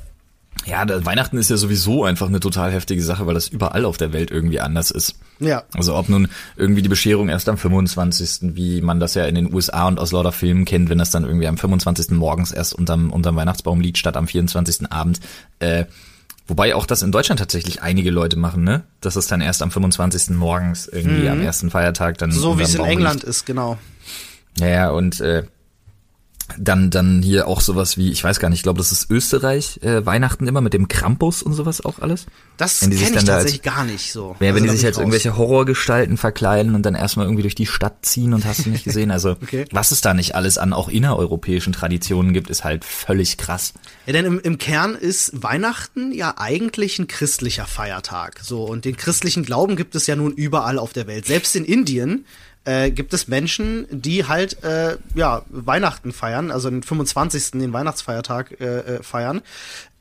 Ja, 0.65 0.85
das 0.85 1.05
Weihnachten 1.05 1.37
ist 1.37 1.49
ja 1.49 1.57
sowieso 1.57 2.03
einfach 2.05 2.27
eine 2.27 2.39
total 2.39 2.71
heftige 2.71 3.03
Sache, 3.03 3.25
weil 3.25 3.33
das 3.33 3.47
überall 3.47 3.85
auf 3.85 3.97
der 3.97 4.13
Welt 4.13 4.31
irgendwie 4.31 4.59
anders 4.59 4.89
ist. 4.91 5.15
Ja. 5.39 5.63
Also 5.73 5.95
ob 5.95 6.09
nun 6.09 6.29
irgendwie 6.55 6.81
die 6.81 6.89
Bescherung 6.89 7.29
erst 7.29 7.49
am 7.49 7.57
25., 7.57 8.55
wie 8.55 8.81
man 8.81 8.99
das 8.99 9.15
ja 9.15 9.25
in 9.25 9.35
den 9.35 9.53
USA 9.53 9.87
und 9.87 9.99
aus 9.99 10.11
lauter 10.11 10.31
Filmen 10.31 10.65
kennt, 10.65 10.89
wenn 10.89 10.97
das 10.97 11.11
dann 11.11 11.23
irgendwie 11.25 11.47
am 11.47 11.57
25. 11.57 12.11
morgens 12.11 12.51
erst 12.51 12.73
unterm, 12.73 13.11
unterm 13.11 13.35
Weihnachtsbaum 13.35 13.81
liegt, 13.81 13.97
statt 13.97 14.17
am 14.17 14.27
24. 14.27 14.91
Abend. 14.91 15.19
Äh, 15.59 15.85
wobei 16.47 16.75
auch 16.75 16.85
das 16.85 17.01
in 17.01 17.11
Deutschland 17.11 17.39
tatsächlich 17.39 17.81
einige 17.81 18.11
Leute 18.11 18.37
machen, 18.37 18.63
ne? 18.63 18.83
Dass 19.01 19.15
es 19.15 19.27
dann 19.27 19.41
erst 19.41 19.61
am 19.61 19.71
25. 19.71 20.31
morgens 20.35 20.87
irgendwie 20.87 21.27
am 21.29 21.41
ersten 21.41 21.69
Feiertag 21.71 22.17
dann 22.17 22.29
Mhm. 22.29 22.33
So 22.35 22.59
wie 22.59 22.63
es 22.63 22.75
in 22.75 22.83
England 22.85 23.15
liegt. 23.21 23.27
ist, 23.27 23.45
genau. 23.45 23.77
Ja, 24.59 24.67
ja, 24.67 24.89
und 24.89 25.19
äh, 25.21 25.43
dann 26.57 26.89
dann 26.91 27.21
hier 27.21 27.47
auch 27.47 27.59
sowas 27.61 27.97
wie, 27.97 28.11
ich 28.11 28.23
weiß 28.23 28.39
gar 28.39 28.49
nicht, 28.49 28.59
ich 28.59 28.63
glaube, 28.63 28.77
das 28.77 28.91
ist 28.91 29.09
Österreich, 29.09 29.79
äh, 29.83 30.05
Weihnachten 30.05 30.47
immer 30.47 30.61
mit 30.61 30.73
dem 30.73 30.87
Krampus 30.87 31.41
und 31.41 31.53
sowas 31.53 31.83
auch 31.83 31.99
alles. 31.99 32.25
Das 32.57 32.79
kenne 32.81 32.95
ich 32.95 33.01
dann 33.01 33.13
da 33.13 33.17
als- 33.19 33.27
tatsächlich 33.27 33.61
gar 33.63 33.83
nicht 33.83 34.11
so. 34.11 34.35
Ja, 34.39 34.47
Also 34.49 34.55
wenn 34.55 34.63
die 34.63 34.69
sich 34.77 34.85
als 34.85 34.95
raus. 34.97 35.01
irgendwelche 35.01 35.37
Horrorgestalten 35.37 36.17
verkleiden 36.17 36.75
und 36.75 36.83
dann 36.83 36.95
erstmal 36.95 37.25
irgendwie 37.25 37.41
durch 37.41 37.55
die 37.55 37.65
Stadt 37.65 38.05
ziehen 38.05 38.33
und 38.33 38.45
hast 38.45 38.65
du 38.65 38.69
nicht 38.69 38.83
gesehen. 38.83 39.11
Also 39.11 39.31
Okay. 39.41 39.65
was 39.71 39.91
es 39.91 40.01
da 40.01 40.13
nicht 40.13 40.35
alles 40.35 40.57
an 40.57 40.71
auch 40.73 40.87
innereuropäischen 40.89 41.73
Traditionen 41.73 42.33
gibt, 42.33 42.49
ist 42.49 42.63
halt 42.63 42.85
völlig 42.85 43.37
krass. 43.37 43.73
Ja, 44.05 44.13
denn 44.13 44.25
im, 44.25 44.39
im 44.39 44.57
Kern 44.57 44.95
ist 44.95 45.31
Weihnachten 45.43 46.11
ja 46.11 46.35
eigentlich 46.37 46.99
ein 46.99 47.07
christlicher 47.07 47.65
Feiertag. 47.65 48.39
So, 48.43 48.63
und 48.63 48.85
den 48.85 48.95
christlichen 48.97 49.43
Glauben 49.43 49.75
gibt 49.75 49.95
es 49.95 50.07
ja 50.07 50.15
nun 50.15 50.31
überall 50.31 50.77
auf 50.79 50.93
der 50.93 51.07
Welt. 51.07 51.25
Selbst 51.25 51.55
in 51.55 51.65
Indien 51.65 52.25
äh, 52.65 52.91
gibt 52.91 53.13
es 53.13 53.27
Menschen, 53.27 53.87
die 53.89 54.25
halt 54.25 54.63
äh, 54.63 54.97
ja 55.13 55.43
Weihnachten 55.49 56.11
feiern, 56.11 56.51
also 56.51 56.69
den 56.69 56.83
25. 56.83 57.51
den 57.51 57.73
Weihnachtsfeiertag 57.73 58.59
äh, 58.59 58.79
äh, 58.79 59.03
feiern. 59.03 59.41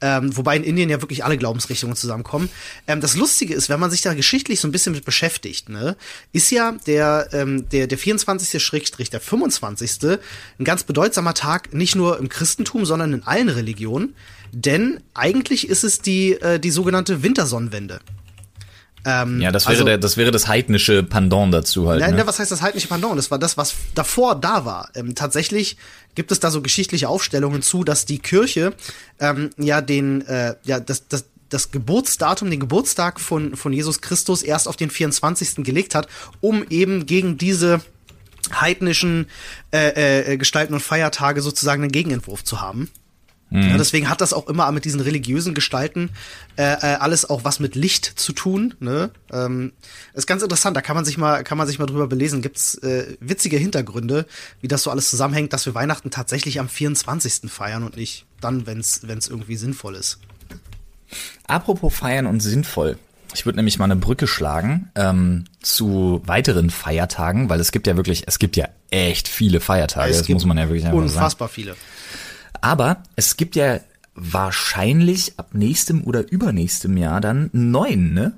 Ähm, 0.00 0.36
wobei 0.36 0.56
in 0.56 0.64
Indien 0.64 0.90
ja 0.90 1.00
wirklich 1.00 1.24
alle 1.24 1.38
Glaubensrichtungen 1.38 1.96
zusammenkommen. 1.96 2.50
Ähm, 2.86 3.00
das 3.00 3.16
Lustige 3.16 3.54
ist, 3.54 3.68
wenn 3.68 3.80
man 3.80 3.90
sich 3.90 4.02
da 4.02 4.12
geschichtlich 4.12 4.60
so 4.60 4.68
ein 4.68 4.72
bisschen 4.72 4.92
mit 4.92 5.04
beschäftigt, 5.04 5.68
ne, 5.68 5.96
ist 6.32 6.50
ja 6.50 6.72
der, 6.86 7.28
ähm, 7.32 7.68
der, 7.70 7.86
der 7.86 7.96
24. 7.96 8.62
Schrägstrich, 8.62 9.08
der 9.08 9.20
25. 9.20 10.18
ein 10.58 10.64
ganz 10.64 10.82
bedeutsamer 10.84 11.32
Tag, 11.34 11.72
nicht 11.72 11.96
nur 11.96 12.18
im 12.18 12.28
Christentum, 12.28 12.84
sondern 12.84 13.12
in 13.12 13.22
allen 13.22 13.48
Religionen. 13.48 14.14
Denn 14.52 15.00
eigentlich 15.14 15.68
ist 15.68 15.84
es 15.84 16.00
die, 16.00 16.32
äh, 16.32 16.60
die 16.60 16.70
sogenannte 16.70 17.22
Wintersonnenwende. 17.22 18.00
Ähm, 19.04 19.40
Ja, 19.40 19.52
das 19.52 19.64
wäre 19.64 19.72
also- 19.74 19.84
der, 19.84 19.98
das 19.98 20.16
wäre 20.16 20.30
das 20.30 20.48
heidnische 20.48 21.02
Pendant 21.02 21.52
dazu 21.52 21.88
halt. 21.88 22.00
ja, 22.00 22.10
ne? 22.10 22.26
was 22.26 22.38
heißt 22.38 22.50
das 22.50 22.62
heidnische 22.62 22.88
Pardon? 22.88 23.16
Das 23.16 23.30
war 23.30 23.38
das, 23.38 23.56
was 23.56 23.74
davor 23.94 24.34
da 24.34 24.64
war. 24.64 24.88
Ähm, 24.94 25.14
tatsächlich 25.14 25.76
gibt 26.14 26.32
es 26.32 26.40
da 26.40 26.50
so 26.50 26.62
geschichtliche 26.62 27.08
Aufstellungen 27.08 27.62
zu, 27.62 27.84
dass 27.84 28.06
die 28.06 28.18
Kirche 28.18 28.72
ähm, 29.20 29.50
ja 29.58 29.80
den, 29.80 30.26
äh, 30.26 30.54
ja, 30.64 30.80
das, 30.80 31.08
das, 31.08 31.26
das 31.50 31.70
Geburtsdatum, 31.70 32.50
den 32.50 32.60
Geburtstag 32.60 33.20
von, 33.20 33.56
von 33.56 33.72
Jesus 33.72 34.00
Christus 34.00 34.42
erst 34.42 34.66
auf 34.68 34.76
den 34.76 34.90
24. 34.90 35.64
gelegt 35.64 35.94
hat, 35.94 36.08
um 36.40 36.64
eben 36.70 37.06
gegen 37.06 37.36
diese 37.36 37.80
heidnischen 38.52 39.26
äh, 39.72 40.32
äh, 40.32 40.36
Gestalten 40.36 40.74
und 40.74 40.80
Feiertage 40.80 41.40
sozusagen 41.40 41.82
einen 41.82 41.92
Gegenentwurf 41.92 42.44
zu 42.44 42.60
haben. 42.60 42.90
Ja, 43.50 43.78
deswegen 43.78 44.08
hat 44.08 44.20
das 44.20 44.32
auch 44.32 44.48
immer 44.48 44.72
mit 44.72 44.84
diesen 44.84 45.00
religiösen 45.00 45.54
Gestalten 45.54 46.10
äh, 46.56 46.62
äh, 46.64 46.96
alles 46.96 47.30
auch 47.30 47.44
was 47.44 47.60
mit 47.60 47.76
Licht 47.76 48.04
zu 48.04 48.32
tun. 48.32 48.74
Ne? 48.80 49.10
Ähm, 49.32 49.72
ist 50.12 50.26
ganz 50.26 50.42
interessant. 50.42 50.76
Da 50.76 50.80
kann 50.80 50.96
man 50.96 51.04
sich 51.04 51.18
mal 51.18 51.44
kann 51.44 51.56
man 51.56 51.68
sich 51.68 51.78
mal 51.78 51.86
drüber 51.86 52.08
belesen. 52.08 52.42
Gibt's 52.42 52.74
äh, 52.78 53.16
witzige 53.20 53.56
Hintergründe, 53.56 54.26
wie 54.60 54.66
das 54.66 54.82
so 54.82 54.90
alles 54.90 55.08
zusammenhängt, 55.08 55.52
dass 55.52 55.66
wir 55.66 55.74
Weihnachten 55.76 56.10
tatsächlich 56.10 56.58
am 56.58 56.68
24. 56.68 57.48
feiern 57.48 57.84
und 57.84 57.96
nicht 57.96 58.26
dann, 58.40 58.66
wenn's 58.66 59.02
wenn's 59.04 59.28
irgendwie 59.28 59.56
sinnvoll 59.56 59.94
ist. 59.94 60.18
Apropos 61.46 61.94
feiern 61.94 62.26
und 62.26 62.40
sinnvoll. 62.40 62.98
Ich 63.34 63.46
würde 63.46 63.56
nämlich 63.56 63.78
mal 63.78 63.86
eine 63.86 63.96
Brücke 63.96 64.26
schlagen 64.26 64.90
ähm, 64.94 65.44
zu 65.60 66.22
weiteren 66.24 66.70
Feiertagen, 66.70 67.48
weil 67.48 67.58
es 67.60 67.72
gibt 67.72 67.86
ja 67.86 67.96
wirklich, 67.96 68.24
es 68.26 68.38
gibt 68.38 68.56
ja 68.56 68.68
echt 68.90 69.26
viele 69.28 69.60
Feiertage, 69.60 70.10
Es 70.10 70.18
das 70.18 70.26
gibt 70.26 70.34
muss 70.36 70.44
man 70.46 70.56
ja 70.56 70.64
wirklich 70.68 70.84
einfach 70.84 70.98
sagen. 70.98 71.08
unfassbar 71.08 71.48
viele. 71.48 71.76
Aber 72.64 73.02
es 73.14 73.36
gibt 73.36 73.56
ja 73.56 73.78
wahrscheinlich 74.14 75.34
ab 75.38 75.48
nächstem 75.52 76.02
oder 76.04 76.30
übernächstem 76.32 76.96
Jahr 76.96 77.20
dann 77.20 77.50
neuen, 77.52 78.14
ne? 78.14 78.32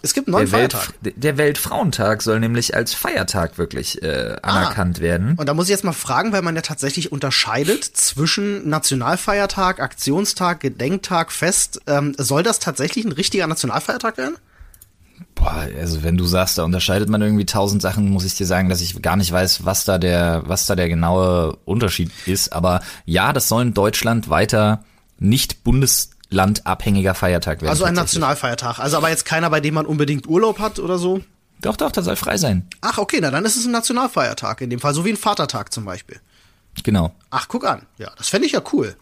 Es 0.00 0.14
gibt 0.14 0.28
einen 0.28 0.32
neuen 0.32 0.50
Der, 0.50 0.60
Welt, 0.60 0.72
Feiertag. 0.74 0.94
der 1.16 1.38
Weltfrauentag 1.38 2.22
soll 2.22 2.38
nämlich 2.38 2.76
als 2.76 2.94
Feiertag 2.94 3.58
wirklich 3.58 4.00
äh, 4.02 4.36
anerkannt 4.42 5.00
werden. 5.00 5.34
Und 5.36 5.48
da 5.48 5.54
muss 5.54 5.64
ich 5.64 5.70
jetzt 5.70 5.82
mal 5.82 5.92
fragen, 5.92 6.30
weil 6.30 6.42
man 6.42 6.54
ja 6.54 6.62
tatsächlich 6.62 7.10
unterscheidet 7.10 7.82
zwischen 7.82 8.68
Nationalfeiertag, 8.68 9.80
Aktionstag, 9.80 10.60
Gedenktag, 10.60 11.32
Fest. 11.32 11.80
Ähm, 11.88 12.14
soll 12.16 12.44
das 12.44 12.60
tatsächlich 12.60 13.04
ein 13.04 13.12
richtiger 13.12 13.46
Nationalfeiertag 13.48 14.18
werden? 14.18 14.36
Boah, 15.34 15.68
also 15.78 16.02
wenn 16.02 16.16
du 16.16 16.24
sagst, 16.24 16.58
da 16.58 16.64
unterscheidet 16.64 17.08
man 17.08 17.20
irgendwie 17.20 17.46
tausend 17.46 17.82
Sachen, 17.82 18.08
muss 18.10 18.24
ich 18.24 18.34
dir 18.34 18.46
sagen, 18.46 18.68
dass 18.68 18.80
ich 18.80 19.00
gar 19.02 19.16
nicht 19.16 19.32
weiß, 19.32 19.64
was 19.64 19.84
da 19.84 19.98
der, 19.98 20.42
was 20.46 20.66
da 20.66 20.76
der 20.76 20.88
genaue 20.88 21.56
Unterschied 21.64 22.10
ist. 22.26 22.52
Aber 22.52 22.80
ja, 23.04 23.32
das 23.32 23.48
soll 23.48 23.62
in 23.62 23.74
Deutschland 23.74 24.30
weiter 24.30 24.84
nicht 25.18 25.64
bundeslandabhängiger 25.64 27.14
Feiertag 27.14 27.60
werden. 27.60 27.70
Also 27.70 27.84
ein. 27.84 27.94
Nationalfeiertag. 27.94 28.78
Also 28.78 28.96
aber 28.96 29.10
jetzt 29.10 29.24
keiner, 29.24 29.50
bei 29.50 29.60
dem 29.60 29.74
man 29.74 29.86
unbedingt 29.86 30.28
Urlaub 30.28 30.58
hat 30.58 30.78
oder 30.78 30.98
so. 30.98 31.20
Doch, 31.60 31.76
doch, 31.76 31.92
das 31.92 32.04
soll 32.04 32.16
frei 32.16 32.36
sein. 32.36 32.68
Ach, 32.80 32.98
okay, 32.98 33.18
na 33.20 33.30
dann 33.30 33.44
ist 33.44 33.56
es 33.56 33.64
ein 33.64 33.72
Nationalfeiertag 33.72 34.60
in 34.60 34.70
dem 34.70 34.80
Fall, 34.80 34.94
so 34.94 35.04
wie 35.04 35.10
ein 35.10 35.16
Vatertag 35.16 35.72
zum 35.72 35.84
Beispiel. 35.84 36.20
Genau. 36.82 37.14
Ach, 37.30 37.48
guck 37.48 37.66
an. 37.66 37.86
Ja, 37.98 38.10
das 38.16 38.28
fände 38.28 38.46
ich 38.46 38.52
ja 38.52 38.62
cool. 38.72 38.96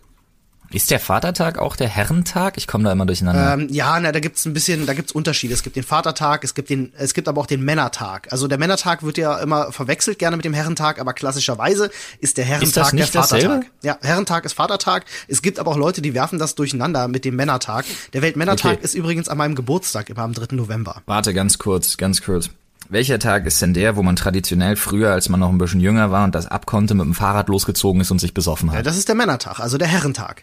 Ist 0.72 0.90
der 0.90 1.00
Vatertag 1.00 1.58
auch 1.58 1.76
der 1.76 1.88
Herrentag? 1.88 2.56
Ich 2.56 2.66
komme 2.66 2.84
da 2.84 2.92
immer 2.92 3.06
durcheinander. 3.06 3.54
Ähm, 3.54 3.68
ja, 3.70 3.98
na, 4.00 4.12
da 4.12 4.20
gibt's 4.20 4.44
ein 4.46 4.54
bisschen, 4.54 4.86
da 4.86 4.94
gibt's 4.94 5.12
Unterschiede. 5.12 5.52
Es 5.54 5.62
gibt 5.62 5.76
den 5.76 5.82
Vatertag, 5.84 6.44
es 6.44 6.54
gibt 6.54 6.70
den, 6.70 6.92
es 6.96 7.14
gibt 7.14 7.28
aber 7.28 7.40
auch 7.40 7.46
den 7.46 7.62
Männertag. 7.62 8.28
Also 8.32 8.48
der 8.48 8.58
Männertag 8.58 9.02
wird 9.02 9.18
ja 9.18 9.38
immer 9.38 9.72
verwechselt 9.72 10.18
gerne 10.18 10.36
mit 10.36 10.44
dem 10.44 10.54
Herrentag, 10.54 11.00
aber 11.00 11.12
klassischerweise 11.12 11.90
ist 12.20 12.38
der 12.38 12.44
Herrentag 12.44 12.72
das 12.74 12.92
nicht 12.92 13.14
der 13.14 13.22
Vatertag. 13.22 13.48
dasselbe? 13.50 13.66
Ja, 13.82 13.98
Herrentag 14.02 14.44
ist 14.44 14.54
Vatertag. 14.54 15.04
Es 15.28 15.42
gibt 15.42 15.58
aber 15.58 15.70
auch 15.72 15.76
Leute, 15.76 16.02
die 16.02 16.14
werfen 16.14 16.38
das 16.38 16.54
durcheinander 16.54 17.08
mit 17.08 17.24
dem 17.24 17.36
Männertag. 17.36 17.84
Der 18.12 18.22
Weltmännertag 18.22 18.72
Okay. 18.74 18.84
ist 18.84 18.94
übrigens 18.94 19.28
an 19.28 19.38
meinem 19.38 19.54
Geburtstag, 19.54 20.08
immer 20.10 20.22
am 20.22 20.32
3. 20.32 20.54
November. 20.56 21.02
Warte, 21.06 21.34
ganz 21.34 21.58
kurz, 21.58 21.96
ganz 21.96 22.22
kurz. 22.22 22.50
Welcher 22.88 23.18
Tag 23.18 23.46
ist 23.46 23.62
denn 23.62 23.74
der, 23.74 23.96
wo 23.96 24.02
man 24.02 24.16
traditionell 24.16 24.76
früher, 24.76 25.12
als 25.12 25.28
man 25.28 25.40
noch 25.40 25.48
ein 25.48 25.56
bisschen 25.58 25.80
jünger 25.80 26.10
war 26.10 26.24
und 26.24 26.34
das 26.34 26.46
abkonnte, 26.46 26.94
mit 26.94 27.06
dem 27.06 27.14
Fahrrad 27.14 27.48
losgezogen 27.48 28.00
ist 28.00 28.10
und 28.10 28.18
sich 28.20 28.34
besoffen 28.34 28.70
hat? 28.70 28.76
Ja, 28.78 28.82
das 28.82 28.96
ist 28.98 29.08
der 29.08 29.14
Männertag, 29.14 29.60
also 29.60 29.78
der 29.78 29.88
Herrentag. 29.88 30.42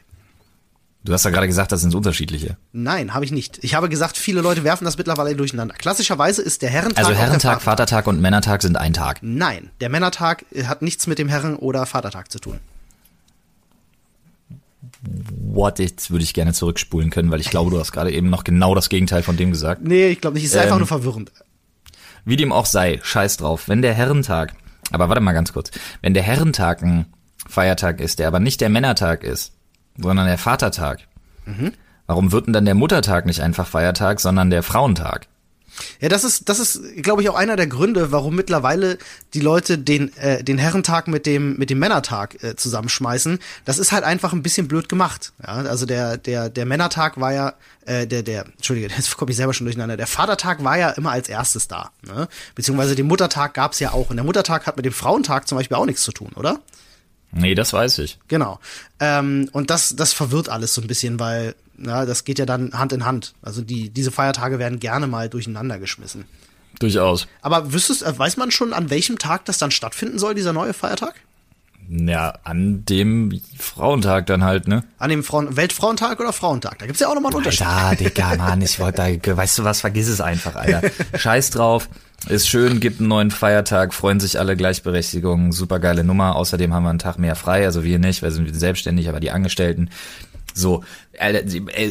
Du 1.03 1.13
hast 1.13 1.23
ja 1.23 1.31
gerade 1.31 1.47
gesagt, 1.47 1.71
das 1.71 1.79
sind 1.81 1.95
unterschiedliche. 1.95 2.57
Nein, 2.73 3.13
habe 3.13 3.23
ich 3.23 3.31
nicht. 3.31 3.59
Ich 3.63 3.73
habe 3.73 3.87
gesagt, 3.87 4.17
viele 4.17 4.41
Leute 4.41 4.65
werfen 4.65 4.83
das 4.83 4.97
mittlerweile 4.97 5.33
durcheinander. 5.35 5.73
Klassischerweise 5.75 6.41
ist 6.41 6.61
der 6.61 6.69
Herrentag 6.69 7.05
Also 7.05 7.13
Herrentag, 7.17 7.61
Vater- 7.61 7.85
Vatertag 7.85 8.07
und 8.07 8.19
Männertag 8.19 8.61
sind 8.61 8.75
ein 8.75 8.91
Tag. 8.93 9.19
Nein, 9.21 9.69
der 9.79 9.87
Männertag 9.89 10.45
äh, 10.51 10.65
hat 10.65 10.81
nichts 10.81 11.07
mit 11.07 11.17
dem 11.17 11.29
Herren- 11.29 11.55
oder 11.55 11.85
Vatertag 11.85 12.29
zu 12.31 12.39
tun. 12.39 12.59
What? 15.01 15.79
Jetzt 15.79 16.11
würde 16.11 16.23
ich 16.23 16.33
gerne 16.33 16.53
zurückspulen 16.53 17.09
können, 17.09 17.31
weil 17.31 17.39
ich 17.39 17.49
glaube, 17.49 17.71
du 17.71 17.79
hast 17.79 17.91
gerade 17.91 18.11
eben 18.11 18.29
noch 18.29 18.43
genau 18.43 18.75
das 18.75 18.89
Gegenteil 18.89 19.23
von 19.23 19.37
dem 19.37 19.51
gesagt. 19.51 19.81
Nee, 19.83 20.07
ich 20.09 20.21
glaube 20.21 20.35
nicht. 20.35 20.45
Es 20.45 20.51
ist 20.51 20.57
einfach 20.57 20.73
Ähm, 20.75 20.79
nur 20.79 20.87
verwirrend. 20.87 21.31
Wie 22.25 22.35
dem 22.35 22.51
auch 22.51 22.65
sei, 22.65 22.99
scheiß 23.01 23.37
drauf. 23.37 23.67
Wenn 23.67 23.81
der 23.81 23.93
Herrentag, 23.93 24.53
aber 24.91 25.07
warte 25.09 25.21
mal 25.21 25.31
ganz 25.33 25.53
kurz, 25.53 25.71
wenn 26.01 26.13
der 26.13 26.23
Herrentag 26.23 26.81
ein 26.81 27.05
Feiertag 27.47 28.01
ist, 28.01 28.19
der 28.19 28.27
aber 28.27 28.39
nicht 28.39 28.59
der 28.61 28.69
Männertag 28.69 29.23
ist, 29.23 29.53
sondern 30.01 30.27
der 30.27 30.37
Vatertag, 30.37 30.99
warum 32.07 32.31
wird 32.31 32.47
denn 32.47 32.53
dann 32.53 32.65
der 32.65 32.75
Muttertag 32.75 33.25
nicht 33.25 33.41
einfach 33.41 33.67
Feiertag, 33.67 34.19
sondern 34.19 34.49
der 34.49 34.63
Frauentag? 34.63 35.27
Ja, 35.99 36.09
das 36.09 36.23
ist, 36.23 36.49
das 36.49 36.59
ist, 36.59 36.81
glaube 37.01 37.21
ich, 37.21 37.29
auch 37.29 37.35
einer 37.35 37.55
der 37.55 37.67
Gründe, 37.67 38.11
warum 38.11 38.35
mittlerweile 38.35 38.97
die 39.33 39.39
Leute 39.39 39.77
den, 39.77 40.15
äh, 40.17 40.43
den 40.43 40.57
Herrentag 40.57 41.07
mit 41.07 41.25
dem, 41.25 41.57
mit 41.57 41.69
dem 41.69 41.79
Männertag 41.79 42.43
äh, 42.43 42.55
zusammenschmeißen. 42.55 43.39
Das 43.65 43.79
ist 43.79 43.91
halt 43.91 44.03
einfach 44.03 44.33
ein 44.33 44.43
bisschen 44.43 44.67
blöd 44.67 44.89
gemacht. 44.89 45.33
Ja, 45.41 45.53
also 45.53 45.85
der, 45.85 46.17
der, 46.17 46.49
der 46.49 46.65
Männertag 46.65 47.19
war 47.19 47.33
ja, 47.33 47.53
äh, 47.85 48.07
der, 48.07 48.23
der, 48.23 48.45
Entschuldige, 48.45 48.87
jetzt 48.95 49.15
komme 49.17 49.31
ich 49.31 49.37
selber 49.37 49.53
schon 49.53 49.65
durcheinander. 49.65 49.97
Der 49.97 50.07
Vatertag 50.07 50.63
war 50.63 50.77
ja 50.77 50.89
immer 50.91 51.11
als 51.11 51.29
erstes 51.29 51.67
da. 51.67 51.91
Ne? 52.05 52.27
Beziehungsweise 52.55 52.95
den 52.95 53.07
Muttertag 53.07 53.53
gab's 53.53 53.79
ja 53.79 53.91
auch. 53.91 54.09
Und 54.09 54.17
der 54.17 54.25
Muttertag 54.25 54.67
hat 54.67 54.77
mit 54.77 54.85
dem 54.85 54.93
Frauentag 54.93 55.47
zum 55.47 55.57
Beispiel 55.57 55.77
auch 55.77 55.85
nichts 55.85 56.03
zu 56.03 56.11
tun, 56.11 56.31
oder? 56.35 56.59
Nee, 57.31 57.55
das 57.55 57.73
weiß 57.73 57.99
ich. 57.99 58.17
Genau. 58.27 58.59
Ähm, 58.99 59.49
und 59.51 59.69
das, 59.69 59.95
das 59.95 60.13
verwirrt 60.13 60.49
alles 60.49 60.73
so 60.73 60.81
ein 60.81 60.87
bisschen, 60.87 61.19
weil, 61.19 61.55
na, 61.77 62.05
das 62.05 62.23
geht 62.23 62.39
ja 62.39 62.45
dann 62.45 62.73
Hand 62.73 62.91
in 62.93 63.05
Hand. 63.05 63.33
Also 63.41 63.61
die, 63.61 63.89
diese 63.89 64.11
Feiertage 64.11 64.59
werden 64.59 64.79
gerne 64.79 65.07
mal 65.07 65.29
durcheinander 65.29 65.79
geschmissen. 65.79 66.25
Durchaus. 66.79 67.27
Aber 67.41 67.73
wüsstest, 67.73 68.03
äh, 68.03 68.17
weiß 68.17 68.37
man 68.37 68.51
schon, 68.51 68.73
an 68.73 68.89
welchem 68.89 69.19
Tag 69.19 69.45
das 69.45 69.57
dann 69.57 69.71
stattfinden 69.71 70.17
soll, 70.17 70.33
dieser 70.33 70.53
neue 70.53 70.73
Feiertag? 70.73 71.15
Ja, 71.91 72.35
an 72.43 72.85
dem 72.85 73.41
Frauentag 73.57 74.27
dann 74.27 74.43
halt, 74.43 74.67
ne? 74.67 74.83
An 74.99 75.09
dem 75.09 75.23
Frauen 75.23 75.57
Weltfrauentag 75.57 76.19
oder 76.19 76.31
Frauentag? 76.31 76.77
Da 76.77 76.85
gibt's 76.85 77.01
ja 77.01 77.07
auch 77.07 77.15
nochmal 77.15 77.31
einen 77.31 77.37
Unterschied. 77.37 77.65
Alter, 77.65 78.03
Digga, 78.03 78.35
Mann, 78.35 78.61
ich 78.61 78.79
wollte 78.79 79.19
da, 79.23 79.37
weißt 79.37 79.57
du 79.57 79.63
was, 79.63 79.81
vergiss 79.81 80.07
es 80.07 80.21
einfach, 80.21 80.55
Alter. 80.55 80.83
Scheiß 81.17 81.49
drauf. 81.49 81.89
Ist 82.27 82.47
schön, 82.47 82.79
gibt 82.79 82.99
einen 82.99 83.07
neuen 83.07 83.31
Feiertag, 83.31 83.93
freuen 83.93 84.19
sich 84.19 84.37
alle 84.39 84.55
Gleichberechtigung, 84.57 85.51
super 85.51 85.79
geile 85.79 86.03
Nummer. 86.03 86.35
Außerdem 86.35 86.73
haben 86.73 86.83
wir 86.83 86.89
einen 86.89 86.99
Tag 86.99 87.17
mehr 87.17 87.35
frei, 87.35 87.65
also 87.65 87.83
wir 87.83 87.97
nicht, 87.97 88.21
wir 88.21 88.29
sind 88.29 88.53
selbstständig, 88.53 89.09
aber 89.09 89.19
die 89.19 89.31
Angestellten. 89.31 89.89
So, 90.53 90.83
äh, 91.13 91.43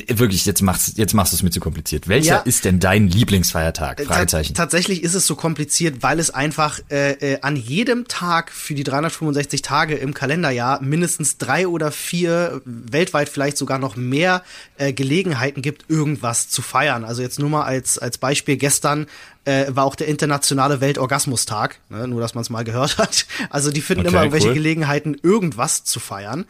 wirklich, 0.09 0.47
jetzt 0.47 0.63
machst, 0.63 0.97
jetzt 0.97 1.15
machst 1.15 1.33
du 1.33 1.37
es 1.37 1.43
mir 1.43 1.51
zu 1.51 1.61
kompliziert. 1.61 2.09
Welcher 2.09 2.37
Ja. 2.37 2.39
ist 2.39 2.65
denn 2.65 2.81
dein 2.81 3.09
Lieblingsfeiertag? 3.09 4.01
Äh, 4.01 4.05
Fragezeichen. 4.05 4.55
Ta 4.55 4.69
tatsächlich 4.69 5.03
ist 5.03 5.15
es 5.15 5.27
so 5.27 5.35
kompliziert, 5.35 6.03
weil 6.03 6.19
es 6.21 6.31
einfach 6.31 6.81
äh, 6.91 7.13
äh, 7.13 7.41
an 7.41 7.57
jedem 7.57 8.07
Tag 8.07 8.51
für 8.53 8.75
die 8.75 8.85
365 8.85 9.63
Tage 9.63 9.95
im 9.95 10.13
Kalenderjahr 10.15 10.83
mindestens 10.83 11.39
drei 11.39 11.67
oder 11.69 11.91
vier, 11.91 12.61
weltweit 12.65 13.29
vielleicht 13.29 13.57
sogar 13.57 13.79
noch 13.79 13.97
mehr 13.97 14.43
äh, 14.77 14.93
Gelegenheiten 14.93 15.63
gibt, 15.63 15.89
irgendwas 15.89 16.49
zu 16.49 16.63
feiern. 16.63 17.05
Also 17.05 17.23
jetzt 17.23 17.39
nur 17.39 17.49
mal 17.51 17.65
als, 17.65 17.99
als 17.99 18.19
Beispiel, 18.19 18.57
gestern 18.57 19.07
äh, 19.49 19.75
war 19.75 19.85
auch 19.85 19.95
der 19.95 20.09
internationale 20.09 20.83
Weltorgasmustag, 20.83 21.81
ne, 21.89 22.07
nur 22.07 22.21
dass 22.21 22.35
man 22.35 22.43
es 22.43 22.51
mal 22.51 22.65
gehört 22.65 22.99
hat. 22.99 23.27
Also 23.51 23.71
die 23.71 23.81
finden 23.81 24.03
Okay, 24.03 24.11
immer 24.11 24.23
irgendwelche 24.23 24.49
cool. 24.49 24.55
Gelegenheiten, 24.55 25.17
irgendwas 25.23 25.85
zu 25.85 26.01
feiern. 26.01 26.45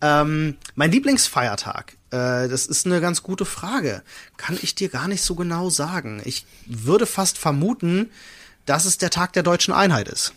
Ähm, 0.00 0.56
mein 0.76 0.92
Lieblingsfeiertag, 0.92 1.94
äh, 2.10 2.48
das 2.48 2.66
ist 2.66 2.86
eine 2.86 3.00
ganz 3.00 3.22
gute 3.22 3.44
Frage. 3.44 4.02
Kann 4.36 4.58
ich 4.62 4.74
dir 4.74 4.88
gar 4.88 5.08
nicht 5.08 5.22
so 5.22 5.34
genau 5.34 5.70
sagen. 5.70 6.22
Ich 6.24 6.46
würde 6.66 7.06
fast 7.06 7.36
vermuten, 7.36 8.10
dass 8.64 8.84
es 8.84 8.98
der 8.98 9.10
Tag 9.10 9.32
der 9.32 9.42
deutschen 9.42 9.74
Einheit 9.74 10.08
ist. 10.08 10.32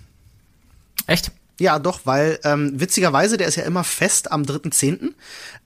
Echt? 1.05 1.31
Ja, 1.59 1.77
doch, 1.77 2.01
weil 2.05 2.39
ähm, 2.43 2.79
witzigerweise, 2.79 3.37
der 3.37 3.47
ist 3.47 3.55
ja 3.55 3.63
immer 3.63 3.83
fest 3.83 4.31
am 4.31 4.43
3.10. 4.43 5.13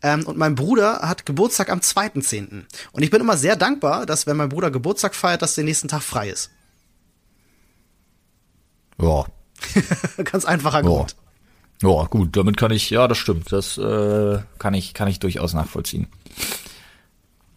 Ähm, 0.01 0.25
und 0.25 0.37
mein 0.37 0.55
Bruder 0.55 0.99
hat 1.03 1.25
Geburtstag 1.25 1.69
am 1.69 1.79
2.10. 1.79 2.63
Und 2.91 3.03
ich 3.03 3.11
bin 3.11 3.21
immer 3.21 3.37
sehr 3.37 3.55
dankbar, 3.55 4.05
dass 4.05 4.25
wenn 4.25 4.35
mein 4.35 4.49
Bruder 4.49 4.71
Geburtstag 4.71 5.13
feiert, 5.15 5.41
dass 5.41 5.55
der 5.55 5.63
nächsten 5.63 5.87
Tag 5.87 6.01
frei 6.01 6.29
ist. 6.29 6.49
Ja. 8.99 9.25
Ganz 10.23 10.45
einfacher 10.45 10.77
Ja. 10.79 10.83
Grund. 10.83 11.15
Ja, 11.81 12.05
gut, 12.05 12.35
damit 12.37 12.55
kann 12.57 12.71
ich, 12.71 12.89
ja, 12.89 13.07
das 13.07 13.17
stimmt. 13.17 13.51
Das 13.51 13.77
äh, 13.77 14.39
kann 14.57 14.73
ich, 14.73 14.93
kann 14.93 15.07
ich 15.09 15.19
durchaus 15.19 15.53
nachvollziehen. 15.53 16.07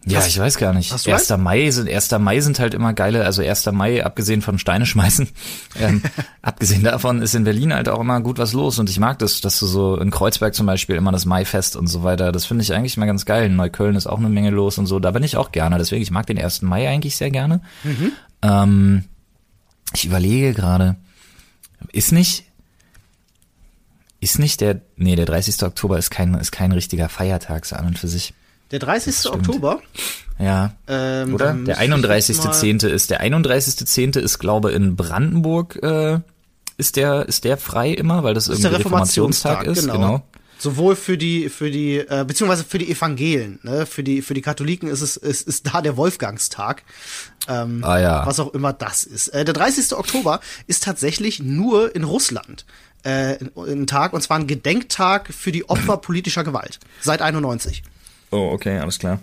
Ja, 0.09 0.19
Hast- 0.19 0.27
ich 0.27 0.39
weiß 0.39 0.57
gar 0.57 0.73
nicht. 0.73 0.93
hast 0.93 1.05
du 1.05 1.11
1. 1.11 1.37
Mai 1.37 1.69
sind 1.69 1.89
1. 1.89 2.11
Mai 2.19 2.39
sind 2.39 2.59
halt 2.59 2.73
immer 2.73 2.93
geile, 2.93 3.25
also 3.25 3.41
1. 3.41 3.65
Mai, 3.73 4.05
abgesehen 4.05 4.41
von 4.41 4.57
Steine 4.57 4.85
schmeißen, 4.85 5.27
ähm, 5.79 6.01
abgesehen 6.41 6.83
davon 6.83 7.21
ist 7.21 7.35
in 7.35 7.43
Berlin 7.43 7.73
halt 7.73 7.89
auch 7.89 7.99
immer 7.99 8.21
gut 8.21 8.37
was 8.37 8.53
los 8.53 8.79
und 8.79 8.89
ich 8.89 8.99
mag 8.99 9.19
das, 9.19 9.41
dass 9.41 9.59
du 9.59 9.65
so 9.65 9.97
in 9.97 10.09
Kreuzberg 10.11 10.55
zum 10.55 10.65
Beispiel 10.65 10.95
immer 10.95 11.11
das 11.11 11.25
Maifest 11.25 11.75
und 11.75 11.87
so 11.87 12.03
weiter, 12.03 12.31
das 12.31 12.45
finde 12.45 12.63
ich 12.63 12.73
eigentlich 12.73 12.95
immer 12.95 13.05
ganz 13.05 13.25
geil. 13.25 13.47
In 13.47 13.55
Neukölln 13.57 13.95
ist 13.95 14.07
auch 14.07 14.19
eine 14.19 14.29
Menge 14.29 14.51
los 14.51 14.77
und 14.77 14.85
so, 14.85 14.99
da 14.99 15.11
bin 15.11 15.23
ich 15.23 15.35
auch 15.35 15.51
gerne, 15.51 15.77
deswegen, 15.77 16.01
ich 16.01 16.11
mag 16.11 16.25
den 16.25 16.37
1. 16.39 16.61
Mai 16.61 16.87
eigentlich 16.87 17.17
sehr 17.17 17.29
gerne. 17.31 17.61
Ähm, 18.41 19.03
ich 19.93 20.05
überlege 20.05 20.53
gerade, 20.53 20.95
ist 21.91 22.11
nicht, 22.11 22.45
ist 24.19 24.39
nicht 24.39 24.61
der, 24.61 24.81
nee, 24.95 25.15
der 25.15 25.25
30. 25.25 25.63
Oktober 25.63 25.97
ist 25.97 26.09
kein, 26.09 26.33
ist 26.35 26.51
kein 26.51 26.71
richtiger 26.71 27.09
Feiertag, 27.09 27.65
so 27.65 27.75
an 27.75 27.85
und 27.87 27.99
für 27.99 28.07
sich. 28.07 28.33
Der 28.71 28.79
30. 28.79 29.15
stimmt. 29.15 29.35
Oktober. 29.35 29.79
Ja. 30.39 30.73
Ähm, 30.87 31.33
Oder? 31.33 31.45
Der 31.47 31.53
müsste 31.55 31.71
ich 31.73 31.79
jetzt 31.79 32.43
mal- 32.43 32.51
31.10. 32.51 32.87
ist, 32.87 33.09
der 33.09 33.21
31.10. 33.21 34.19
ist, 34.19 34.39
glaube 34.39 34.71
in 34.71 34.95
Brandenburg, 34.95 35.79
äh, 35.81 36.19
ist 36.77 36.95
der, 36.95 37.27
ist 37.27 37.43
der 37.43 37.57
frei 37.57 37.91
immer, 37.91 38.23
weil 38.23 38.33
das 38.33 38.43
ist 38.47 38.59
irgendwie 38.59 38.69
der 38.69 38.79
Reformationstag 38.79 39.61
Reformationstag, 39.61 39.77
ist, 39.77 39.91
genau. 39.93 40.07
genau. 40.17 40.27
Sowohl 40.59 40.95
für 40.95 41.17
die, 41.19 41.49
für 41.49 41.69
die, 41.69 41.97
äh, 41.97 42.25
beziehungsweise 42.27 42.63
für 42.63 42.79
die 42.79 42.89
Evangelen, 42.91 43.59
ne? 43.61 43.85
Für 43.85 44.03
die, 44.03 44.23
für 44.23 44.33
die 44.33 44.41
Katholiken 44.41 44.89
ist 44.89 45.01
es, 45.01 45.15
ist, 45.15 45.47
ist 45.47 45.67
da 45.71 45.81
der 45.83 45.97
Wolfgangstag. 45.97 46.81
Ähm, 47.47 47.83
Ah, 47.83 47.99
ja. 47.99 48.25
Was 48.25 48.39
auch 48.39 48.53
immer 48.55 48.73
das 48.73 49.03
ist. 49.03 49.27
Äh, 49.29 49.45
der 49.45 49.53
30. 49.53 49.93
Oktober 49.95 50.39
ist 50.65 50.83
tatsächlich 50.83 51.39
nur 51.39 51.95
in 51.95 52.03
Russland 52.03 52.65
äh, 53.03 53.37
ein- 53.37 53.51
ein 53.55 53.87
Tag, 53.87 54.13
und 54.13 54.21
zwar 54.21 54.37
ein 54.39 54.47
Gedenktag 54.47 55.31
für 55.31 55.51
die 55.51 55.69
Opfer 55.69 55.97
politischer 56.01 56.43
Gewalt. 56.43 56.79
Seit 57.01 57.21
91. 57.21 57.83
Oh, 58.31 58.49
okay, 58.51 58.79
alles 58.79 58.99
klar. 58.99 59.19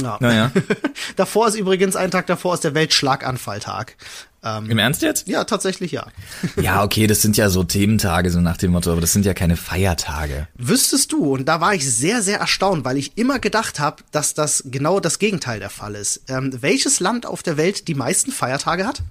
Ja. 0.00 0.18
Naja. 0.20 0.52
davor 1.16 1.48
ist 1.48 1.54
übrigens, 1.54 1.96
ein 1.96 2.10
Tag 2.10 2.26
davor 2.26 2.54
ist 2.54 2.64
der 2.64 2.74
Weltschlaganfalltag. 2.74 3.96
Ähm, 4.44 4.70
Im 4.70 4.78
Ernst 4.78 5.02
jetzt? 5.02 5.26
ja, 5.26 5.44
tatsächlich 5.44 5.92
ja. 5.92 6.06
Ja, 6.60 6.84
okay, 6.84 7.06
das 7.06 7.22
sind 7.22 7.36
ja 7.36 7.48
so 7.48 7.64
Thementage, 7.64 8.30
so 8.30 8.40
nach 8.40 8.56
dem 8.56 8.72
Motto, 8.72 8.92
aber 8.92 9.00
das 9.00 9.12
sind 9.12 9.26
ja 9.26 9.34
keine 9.34 9.56
Feiertage. 9.56 10.48
Wüsstest 10.54 11.12
du, 11.12 11.34
und 11.34 11.46
da 11.46 11.60
war 11.60 11.74
ich 11.74 11.90
sehr, 11.90 12.22
sehr 12.22 12.38
erstaunt, 12.38 12.84
weil 12.84 12.96
ich 12.96 13.16
immer 13.16 13.38
gedacht 13.38 13.80
habe, 13.80 14.02
dass 14.12 14.34
das 14.34 14.64
genau 14.66 15.00
das 15.00 15.18
Gegenteil 15.18 15.58
der 15.58 15.70
Fall 15.70 15.94
ist. 15.94 16.22
Ähm, 16.28 16.56
welches 16.60 17.00
Land 17.00 17.26
auf 17.26 17.42
der 17.42 17.56
Welt 17.56 17.88
die 17.88 17.94
meisten 17.94 18.30
Feiertage 18.30 18.86
hat? 18.86 19.02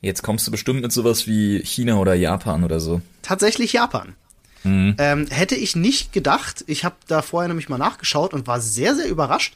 Jetzt 0.00 0.22
kommst 0.22 0.46
du 0.46 0.50
bestimmt 0.50 0.82
mit 0.82 0.92
sowas 0.92 1.26
wie 1.26 1.60
China 1.64 1.96
oder 1.96 2.14
Japan 2.14 2.64
oder 2.64 2.80
so. 2.80 3.02
Tatsächlich 3.22 3.72
Japan. 3.72 4.14
Ähm, 4.98 5.26
hätte 5.28 5.54
ich 5.54 5.76
nicht 5.76 6.12
gedacht. 6.12 6.64
Ich 6.66 6.84
habe 6.84 6.96
da 7.08 7.22
vorher 7.22 7.48
nämlich 7.48 7.68
mal 7.68 7.78
nachgeschaut 7.78 8.32
und 8.34 8.46
war 8.46 8.60
sehr, 8.60 8.94
sehr 8.94 9.08
überrascht, 9.08 9.54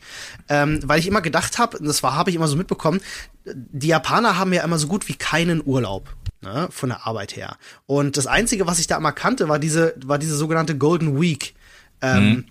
ähm, 0.49 0.81
weil 0.85 0.99
ich 0.99 1.07
immer 1.07 1.21
gedacht 1.21 1.59
habe, 1.59 1.79
das 1.81 2.03
war 2.03 2.17
habe 2.17 2.31
ich 2.31 2.37
immer 2.37 2.49
so 2.49 2.57
mitbekommen, 2.57 3.01
die 3.45 3.89
Japaner 3.89 4.39
haben 4.39 4.53
ja 4.53 4.65
immer 4.65 4.79
so 4.79 4.89
gut 4.89 5.09
wie 5.09 5.15
keinen 5.15 5.63
Urlaub. 5.65 6.15
Ne, 6.43 6.69
von 6.71 6.91
der 6.91 7.07
Arbeit 7.07 7.35
her. 7.35 7.57
Und 7.87 8.19
das 8.19 8.27
Einzige, 8.27 8.67
was 8.67 8.79
ich 8.79 8.87
da 8.87 8.99
immer 8.99 9.11
kannte, 9.11 9.49
war 9.49 9.59
diese, 9.59 9.95
war 10.05 10.19
diese 10.19 10.37
sogenannte 10.37 10.77
Golden 10.77 11.19
Week. 11.19 11.55
Ähm, 12.03 12.45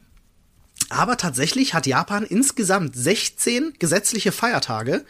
Aber 0.95 1.17
tatsächlich 1.17 1.73
hat 1.73 1.87
Japan 1.87 2.23
insgesamt 2.23 2.95
16 2.95 3.73
gesetzliche 3.79 4.31
Feiertage, 4.31 5.03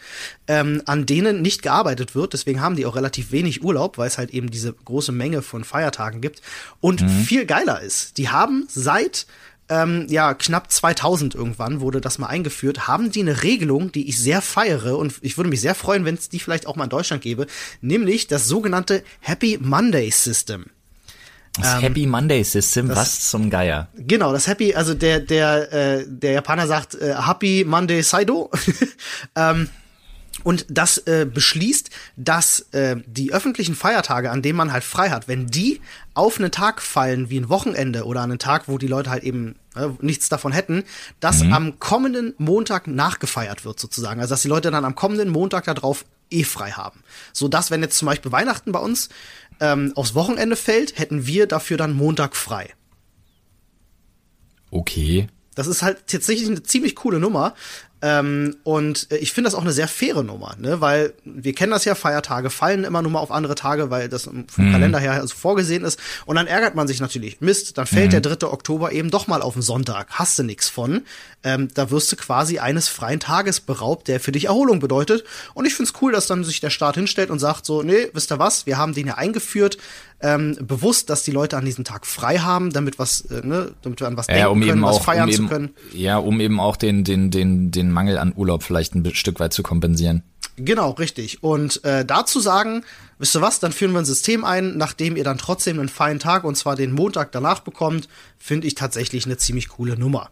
ähm, 0.48 0.82
an 0.84 1.06
denen 1.06 1.42
nicht 1.42 1.62
gearbeitet 1.62 2.16
wird. 2.16 2.32
Deswegen 2.32 2.60
haben 2.60 2.74
die 2.74 2.86
auch 2.86 2.96
relativ 2.96 3.30
wenig 3.30 3.62
Urlaub, 3.62 3.96
weil 3.96 4.08
es 4.08 4.18
halt 4.18 4.30
eben 4.30 4.50
diese 4.50 4.72
große 4.72 5.12
Menge 5.12 5.42
von 5.42 5.62
Feiertagen 5.62 6.20
gibt. 6.20 6.42
Und 6.80 7.08
viel 7.08 7.46
geiler 7.46 7.80
ist, 7.80 8.18
die 8.18 8.30
haben 8.30 8.66
seit 8.68 9.26
ähm, 9.68 10.06
ja 10.08 10.34
knapp 10.34 10.72
2000 10.72 11.36
irgendwann 11.36 11.80
wurde 11.80 12.00
das 12.00 12.18
mal 12.18 12.26
eingeführt, 12.26 12.88
haben 12.88 13.12
die 13.12 13.20
eine 13.20 13.44
Regelung, 13.44 13.92
die 13.92 14.08
ich 14.08 14.18
sehr 14.18 14.42
feiere 14.42 14.98
und 14.98 15.14
ich 15.22 15.36
würde 15.36 15.50
mich 15.50 15.60
sehr 15.60 15.76
freuen, 15.76 16.04
wenn 16.04 16.16
es 16.16 16.28
die 16.28 16.40
vielleicht 16.40 16.66
auch 16.66 16.74
mal 16.74 16.84
in 16.84 16.90
Deutschland 16.90 17.22
gäbe, 17.22 17.46
nämlich 17.80 18.26
das 18.26 18.46
sogenannte 18.46 19.04
Happy 19.20 19.58
Monday 19.60 20.10
System. 20.10 20.66
Das 21.58 21.82
Happy 21.82 22.06
Monday 22.06 22.42
System, 22.42 22.88
was 22.88 23.30
zum 23.30 23.50
Geier. 23.50 23.88
Genau, 23.96 24.32
das 24.32 24.46
Happy, 24.46 24.74
also 24.74 24.94
der 24.94 25.20
der 25.20 25.72
äh, 25.72 26.04
der 26.06 26.32
Japaner 26.32 26.66
sagt 26.66 26.94
äh, 26.94 27.14
Happy 27.14 27.64
Monday 27.66 28.02
Saido. 28.02 28.50
ähm, 29.36 29.68
und 30.44 30.66
das 30.68 30.98
äh, 30.98 31.26
beschließt, 31.26 31.90
dass 32.16 32.60
äh, 32.72 32.96
die 33.06 33.32
öffentlichen 33.32 33.74
Feiertage, 33.74 34.30
an 34.30 34.42
denen 34.42 34.56
man 34.56 34.72
halt 34.72 34.84
frei 34.84 35.10
hat, 35.10 35.28
wenn 35.28 35.46
die 35.46 35.80
auf 36.14 36.38
einen 36.38 36.50
Tag 36.50 36.82
fallen 36.82 37.30
wie 37.30 37.40
ein 37.40 37.48
Wochenende 37.48 38.04
oder 38.04 38.20
an 38.20 38.30
einen 38.30 38.38
Tag, 38.38 38.68
wo 38.68 38.78
die 38.78 38.86
Leute 38.86 39.10
halt 39.10 39.24
eben 39.24 39.56
äh, 39.74 39.88
nichts 40.00 40.28
davon 40.28 40.52
hätten, 40.52 40.84
dass 41.20 41.42
am 41.42 41.78
kommenden 41.78 42.34
Montag 42.38 42.86
nachgefeiert 42.86 43.64
wird 43.64 43.80
sozusagen. 43.80 44.20
Also 44.20 44.34
dass 44.34 44.42
die 44.42 44.48
Leute 44.48 44.70
dann 44.70 44.84
am 44.84 44.94
kommenden 44.94 45.30
Montag 45.30 45.64
darauf 45.64 46.04
eh 46.30 46.44
frei 46.44 46.70
haben. 46.72 47.02
So 47.32 47.48
dass, 47.48 47.70
wenn 47.70 47.82
jetzt 47.82 47.98
zum 47.98 48.06
Beispiel 48.06 48.32
Weihnachten 48.32 48.72
bei 48.72 48.78
uns 48.78 49.08
ähm, 49.60 49.92
aufs 49.96 50.14
Wochenende 50.14 50.56
fällt, 50.56 50.98
hätten 50.98 51.26
wir 51.26 51.46
dafür 51.46 51.76
dann 51.76 51.94
Montag 51.94 52.36
frei. 52.36 52.74
Okay. 54.70 55.28
Das 55.54 55.66
ist 55.66 55.82
halt 55.82 56.06
tatsächlich 56.06 56.48
eine 56.48 56.62
ziemlich 56.62 56.96
coole 56.96 57.18
Nummer. 57.18 57.54
Ähm, 58.06 58.54
und 58.62 59.10
äh, 59.10 59.16
ich 59.16 59.32
finde 59.32 59.48
das 59.48 59.56
auch 59.56 59.62
eine 59.62 59.72
sehr 59.72 59.88
faire 59.88 60.22
Nummer, 60.22 60.54
ne? 60.60 60.80
Weil 60.80 61.12
wir 61.24 61.54
kennen 61.54 61.72
das 61.72 61.84
ja, 61.84 61.96
Feiertage 61.96 62.50
fallen 62.50 62.84
immer 62.84 63.02
nur 63.02 63.10
mal 63.10 63.18
auf 63.18 63.32
andere 63.32 63.56
Tage, 63.56 63.90
weil 63.90 64.08
das 64.08 64.24
vom 64.24 64.46
Kalender 64.46 65.00
her 65.00 65.14
also 65.14 65.34
vorgesehen 65.34 65.82
ist. 65.82 65.98
Und 66.24 66.36
dann 66.36 66.46
ärgert 66.46 66.76
man 66.76 66.86
sich 66.86 67.00
natürlich. 67.00 67.40
Mist, 67.40 67.78
dann 67.78 67.86
fällt 67.86 68.12
der 68.12 68.20
3. 68.20 68.46
Oktober 68.46 68.92
eben 68.92 69.10
doch 69.10 69.26
mal 69.26 69.42
auf 69.42 69.54
den 69.54 69.62
Sonntag. 69.62 70.06
Hast 70.10 70.38
du 70.38 70.44
nix 70.44 70.68
von. 70.68 71.02
Ähm, 71.42 71.68
da 71.74 71.90
wirst 71.90 72.12
du 72.12 72.16
quasi 72.16 72.60
eines 72.60 72.86
freien 72.88 73.18
Tages 73.18 73.58
beraubt, 73.58 74.06
der 74.06 74.20
für 74.20 74.30
dich 74.30 74.44
Erholung 74.44 74.78
bedeutet. 74.78 75.24
Und 75.54 75.64
ich 75.64 75.74
find's 75.74 75.92
cool, 76.00 76.12
dass 76.12 76.28
dann 76.28 76.44
sich 76.44 76.60
der 76.60 76.70
Staat 76.70 76.94
hinstellt 76.94 77.30
und 77.30 77.40
sagt 77.40 77.66
so, 77.66 77.82
nee, 77.82 78.08
wisst 78.12 78.30
ihr 78.30 78.38
was, 78.38 78.66
wir 78.66 78.78
haben 78.78 78.94
den 78.94 79.08
ja 79.08 79.14
eingeführt, 79.14 79.78
ähm, 80.20 80.56
bewusst, 80.60 81.10
dass 81.10 81.24
die 81.24 81.30
Leute 81.30 81.56
an 81.58 81.64
diesem 81.64 81.84
Tag 81.84 82.06
frei 82.06 82.38
haben, 82.38 82.72
damit 82.72 82.98
was, 82.98 83.20
äh, 83.22 83.46
ne, 83.46 83.72
damit 83.82 84.00
wir 84.00 84.06
an 84.06 84.16
was 84.16 84.26
denken 84.26 84.40
Ja, 84.40 84.48
um 84.48 84.60
können, 84.60 84.70
eben 84.70 84.82
was 84.82 84.96
auch, 84.96 85.04
feiern 85.04 85.28
um 85.28 85.34
zu 85.34 85.42
eben, 85.42 85.48
können. 85.48 85.70
ja, 85.92 86.16
um 86.16 86.40
eben 86.40 86.58
auch 86.58 86.76
den, 86.76 87.04
den, 87.04 87.30
den, 87.30 87.70
den 87.70 87.92
Mangel 87.96 88.18
an 88.18 88.32
Urlaub 88.36 88.62
vielleicht 88.62 88.94
ein 88.94 89.14
Stück 89.14 89.40
weit 89.40 89.52
zu 89.54 89.62
kompensieren. 89.62 90.22
Genau, 90.58 90.90
richtig. 90.92 91.42
Und 91.42 91.82
äh, 91.84 92.04
dazu 92.04 92.40
sagen, 92.40 92.84
wisst 93.18 93.34
ihr 93.36 93.40
was, 93.42 93.58
dann 93.60 93.72
führen 93.72 93.92
wir 93.92 93.98
ein 94.00 94.04
System 94.04 94.44
ein, 94.44 94.76
nachdem 94.76 95.16
ihr 95.16 95.24
dann 95.24 95.38
trotzdem 95.38 95.78
einen 95.78 95.88
freien 95.88 96.18
Tag 96.18 96.44
und 96.44 96.56
zwar 96.56 96.76
den 96.76 96.92
Montag 96.92 97.32
danach 97.32 97.60
bekommt, 97.60 98.08
finde 98.38 98.66
ich 98.66 98.74
tatsächlich 98.74 99.24
eine 99.26 99.36
ziemlich 99.38 99.68
coole 99.68 99.98
Nummer. 99.98 100.30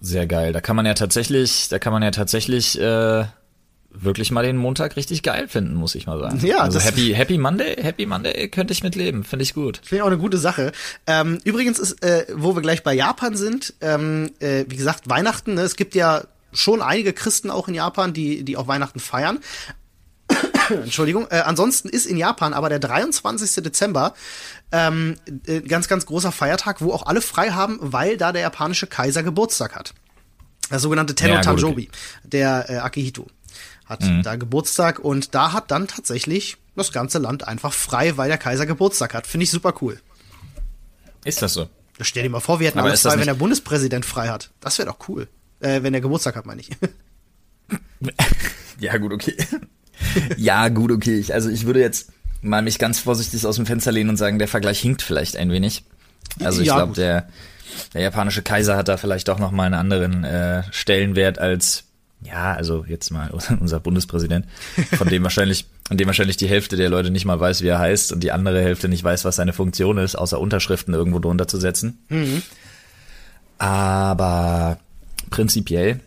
Sehr 0.00 0.26
geil. 0.26 0.52
Da 0.52 0.60
kann 0.60 0.76
man 0.76 0.86
ja 0.86 0.94
tatsächlich, 0.94 1.68
da 1.70 1.78
kann 1.78 1.92
man 1.92 2.02
ja 2.02 2.10
tatsächlich 2.12 2.80
äh, 2.80 3.24
wirklich 3.90 4.30
mal 4.30 4.44
den 4.44 4.56
Montag 4.56 4.94
richtig 4.96 5.22
geil 5.24 5.48
finden, 5.48 5.74
muss 5.74 5.94
ich 5.96 6.06
mal 6.06 6.20
sagen. 6.20 6.38
Ja, 6.46 6.58
also 6.58 6.78
das- 6.78 6.86
Happy, 6.86 7.12
Happy 7.14 7.36
Monday, 7.38 7.74
Happy 7.82 8.06
Monday 8.06 8.48
könnte 8.48 8.72
ich 8.72 8.84
mitleben, 8.84 9.24
finde 9.24 9.42
ich 9.42 9.54
gut. 9.54 9.78
Finde 9.82 9.96
ich 9.96 10.02
auch 10.02 10.06
eine 10.06 10.18
gute 10.18 10.38
Sache. 10.38 10.70
Ähm, 11.08 11.38
übrigens 11.42 11.80
ist, 11.80 12.00
äh, 12.04 12.26
wo 12.34 12.54
wir 12.54 12.62
gleich 12.62 12.84
bei 12.84 12.94
Japan 12.94 13.34
sind, 13.36 13.74
ähm, 13.80 14.30
äh, 14.38 14.66
wie 14.68 14.76
gesagt, 14.76 15.08
Weihnachten, 15.10 15.54
ne? 15.54 15.62
es 15.62 15.74
gibt 15.74 15.96
ja 15.96 16.22
schon 16.58 16.82
einige 16.82 17.12
Christen 17.12 17.50
auch 17.50 17.68
in 17.68 17.74
Japan, 17.74 18.12
die, 18.12 18.44
die 18.44 18.56
auch 18.56 18.68
Weihnachten 18.68 19.00
feiern. 19.00 19.40
Entschuldigung. 20.68 21.26
Äh, 21.30 21.40
ansonsten 21.40 21.88
ist 21.88 22.06
in 22.06 22.16
Japan 22.16 22.52
aber 22.52 22.68
der 22.68 22.78
23. 22.78 23.62
Dezember 23.62 24.14
ähm, 24.72 25.16
äh, 25.46 25.60
ganz, 25.60 25.88
ganz 25.88 26.06
großer 26.06 26.32
Feiertag, 26.32 26.80
wo 26.80 26.92
auch 26.92 27.06
alle 27.06 27.20
frei 27.20 27.50
haben, 27.50 27.78
weil 27.80 28.16
da 28.16 28.32
der 28.32 28.42
japanische 28.42 28.86
Kaiser 28.86 29.22
Geburtstag 29.22 29.74
hat. 29.74 29.94
Das 30.70 30.82
sogenannte 30.82 31.14
Tenno 31.14 31.34
Ja, 31.34 31.40
Tanjobi, 31.40 31.88
der 32.24 32.68
äh, 32.68 32.76
Akihito, 32.76 33.26
hat 33.86 34.02
da 34.22 34.36
Geburtstag 34.36 34.98
und 34.98 35.34
da 35.34 35.54
hat 35.54 35.70
dann 35.70 35.88
tatsächlich 35.88 36.58
das 36.76 36.92
ganze 36.92 37.18
Land 37.18 37.48
einfach 37.48 37.72
frei, 37.72 38.18
weil 38.18 38.28
der 38.28 38.36
Kaiser 38.36 38.66
Geburtstag 38.66 39.14
hat. 39.14 39.26
Finde 39.26 39.44
ich 39.44 39.50
super 39.50 39.72
cool. 39.80 39.98
Ist 41.24 41.40
das 41.40 41.54
so? 41.54 41.68
Stell 42.00 42.22
dir 42.22 42.28
mal 42.28 42.40
vor, 42.40 42.60
wir 42.60 42.68
hätten 42.68 42.78
Aber 42.78 42.88
alles 42.88 43.02
frei, 43.02 43.18
wenn 43.18 43.26
der 43.26 43.34
Bundespräsident 43.34 44.04
frei 44.04 44.28
hat. 44.28 44.50
Das 44.60 44.78
wäre 44.78 44.88
doch 44.88 45.08
cool. 45.08 45.26
Äh, 45.60 45.82
wenn 45.82 45.94
er 45.94 46.00
Geburtstag 46.00 46.36
hat, 46.36 46.46
meine 46.46 46.60
ich. 46.60 46.70
Ja, 48.80 48.96
gut, 48.96 49.12
okay. 49.12 49.34
ja, 50.36 50.68
gut, 50.68 50.92
okay. 50.92 51.18
Ich, 51.18 51.34
also 51.34 51.50
ich 51.50 51.66
würde 51.66 51.80
jetzt 51.80 52.12
mal 52.42 52.62
mich 52.62 52.78
ganz 52.78 53.00
vorsichtig 53.00 53.44
aus 53.44 53.56
dem 53.56 53.66
Fenster 53.66 53.90
lehnen 53.90 54.10
und 54.10 54.16
sagen, 54.16 54.38
der 54.38 54.46
Vergleich 54.46 54.78
hinkt 54.78 55.02
vielleicht 55.02 55.36
ein 55.36 55.50
wenig. 55.50 55.84
Also 56.40 56.60
ich 56.60 56.68
Ja, 56.68 56.76
glaube, 56.76 56.92
der, 56.94 57.28
der 57.94 58.02
japanische 58.02 58.42
Kaiser 58.42 58.76
hat 58.76 58.86
da 58.88 58.96
vielleicht 58.96 59.28
auch 59.30 59.40
noch 59.40 59.50
mal 59.50 59.64
einen 59.64 59.74
anderen 59.74 60.22
äh, 60.24 60.62
Stellenwert 60.70 61.38
als 61.40 61.84
ja, 62.22 62.52
also 62.54 62.84
jetzt 62.88 63.10
mal 63.10 63.30
unser 63.60 63.80
Bundespräsident, 63.80 64.46
von 64.96 65.08
dem 65.08 65.22
wahrscheinlich, 65.24 65.66
von 65.86 65.96
dem 65.96 66.06
wahrscheinlich 66.06 66.36
die 66.36 66.48
Hälfte 66.48 66.76
der 66.76 66.88
Leute 66.90 67.10
nicht 67.10 67.24
mal 67.24 67.38
weiß, 67.38 67.62
wie 67.62 67.68
er 67.68 67.78
heißt 67.78 68.12
und 68.12 68.20
die 68.20 68.32
andere 68.32 68.60
Hälfte 68.62 68.88
nicht 68.88 69.04
weiß, 69.04 69.24
was 69.24 69.36
seine 69.36 69.52
Funktion 69.52 69.98
ist, 69.98 70.16
außer 70.16 70.40
Unterschriften 70.40 70.94
irgendwo 70.94 71.18
drunter 71.20 71.46
zu 71.46 71.58
setzen. 71.58 71.98
Aber 73.58 74.78
prinzipiell 75.30 76.00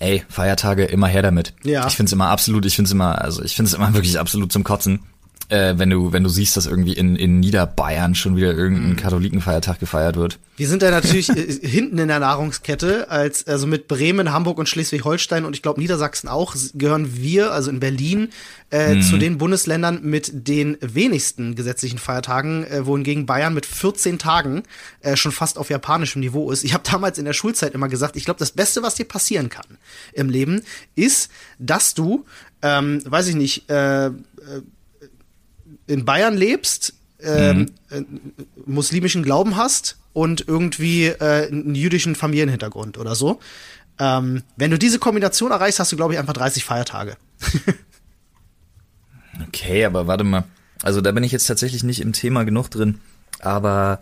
Ey, 0.00 0.24
Feiertage 0.28 0.84
immer 0.84 1.06
her 1.06 1.22
damit. 1.22 1.54
Ja. 1.62 1.86
Ich 1.86 1.96
find's 1.96 2.12
immer 2.12 2.28
absolut, 2.28 2.66
ich 2.66 2.76
find's 2.76 2.90
immer, 2.90 3.22
also 3.22 3.42
ich 3.42 3.54
find's 3.54 3.72
immer 3.72 3.94
wirklich 3.94 4.18
absolut 4.18 4.52
zum 4.52 4.64
Kotzen, 4.64 5.00
äh, 5.48 5.74
wenn 5.76 5.90
du, 5.90 6.12
wenn 6.12 6.24
du 6.24 6.28
siehst, 6.28 6.56
dass 6.56 6.66
irgendwie 6.66 6.92
in, 6.92 7.16
in 7.16 7.40
Niederbayern 7.40 8.14
schon 8.14 8.36
wieder 8.36 8.54
irgendein 8.54 8.90
Mhm. 8.90 8.96
Katholikenfeiertag 8.96 9.78
gefeiert 9.78 10.16
wird. 10.16 10.38
Wir 10.56 10.68
sind 10.68 10.82
da 10.82 10.90
natürlich 10.90 11.28
äh, 11.28 11.66
hinten 11.66 11.98
in 11.98 12.08
der 12.08 12.18
Nahrungskette, 12.20 13.10
als 13.10 13.46
also 13.46 13.66
mit 13.66 13.88
Bremen, 13.88 14.32
Hamburg 14.32 14.58
und 14.58 14.68
Schleswig-Holstein 14.68 15.44
und 15.44 15.54
ich 15.54 15.62
glaube 15.62 15.80
Niedersachsen 15.80 16.28
auch 16.28 16.54
gehören 16.74 17.16
wir, 17.16 17.52
also 17.52 17.70
in 17.70 17.80
Berlin, 17.80 18.28
äh, 18.70 19.00
zu 19.00 19.16
den 19.16 19.38
Bundesländern 19.38 20.00
mit 20.02 20.30
den 20.32 20.76
wenigsten 20.80 21.54
gesetzlichen 21.54 21.98
Feiertagen, 21.98 22.64
äh, 22.64 22.84
wohingegen 22.84 23.24
Bayern 23.26 23.54
mit 23.54 23.64
14 23.64 24.18
Tagen 24.18 24.64
äh, 25.00 25.16
schon 25.16 25.30
fast 25.30 25.58
auf 25.58 25.70
japanischem 25.70 26.20
Niveau 26.20 26.50
ist. 26.50 26.64
Ich 26.64 26.74
habe 26.74 26.82
damals 26.90 27.18
in 27.18 27.24
der 27.24 27.32
Schulzeit 27.32 27.74
immer 27.74 27.88
gesagt, 27.88 28.16
ich 28.16 28.24
glaube, 28.24 28.38
das 28.38 28.50
Beste, 28.50 28.82
was 28.82 28.96
dir 28.96 29.04
passieren 29.04 29.48
kann 29.48 29.78
im 30.12 30.30
Leben, 30.30 30.62
ist, 30.96 31.30
dass 31.58 31.94
du, 31.94 32.24
ähm, 32.62 33.02
weiß 33.04 33.28
ich 33.28 33.36
nicht, 33.36 33.70
äh, 33.70 34.10
in 35.86 36.04
Bayern 36.04 36.36
lebst, 36.36 36.94
ähm, 37.20 37.70
äh, 37.90 38.02
muslimischen 38.66 39.22
Glauben 39.22 39.56
hast 39.56 39.96
und 40.12 40.46
irgendwie 40.46 41.06
äh, 41.06 41.48
einen 41.48 41.74
jüdischen 41.74 42.14
Familienhintergrund 42.14 42.98
oder 42.98 43.14
so. 43.14 43.40
Ähm, 43.98 44.42
wenn 44.56 44.70
du 44.70 44.78
diese 44.78 44.98
Kombination 44.98 45.50
erreichst, 45.50 45.80
hast 45.80 45.92
du, 45.92 45.96
glaube 45.96 46.12
ich, 46.12 46.18
einfach 46.18 46.34
30 46.34 46.64
Feiertage. 46.64 47.16
Okay, 49.48 49.84
aber 49.84 50.06
warte 50.06 50.24
mal. 50.24 50.44
Also 50.82 51.00
da 51.00 51.12
bin 51.12 51.24
ich 51.24 51.32
jetzt 51.32 51.46
tatsächlich 51.46 51.82
nicht 51.82 52.00
im 52.00 52.12
Thema 52.12 52.44
genug 52.44 52.70
drin. 52.70 53.00
Aber 53.40 54.00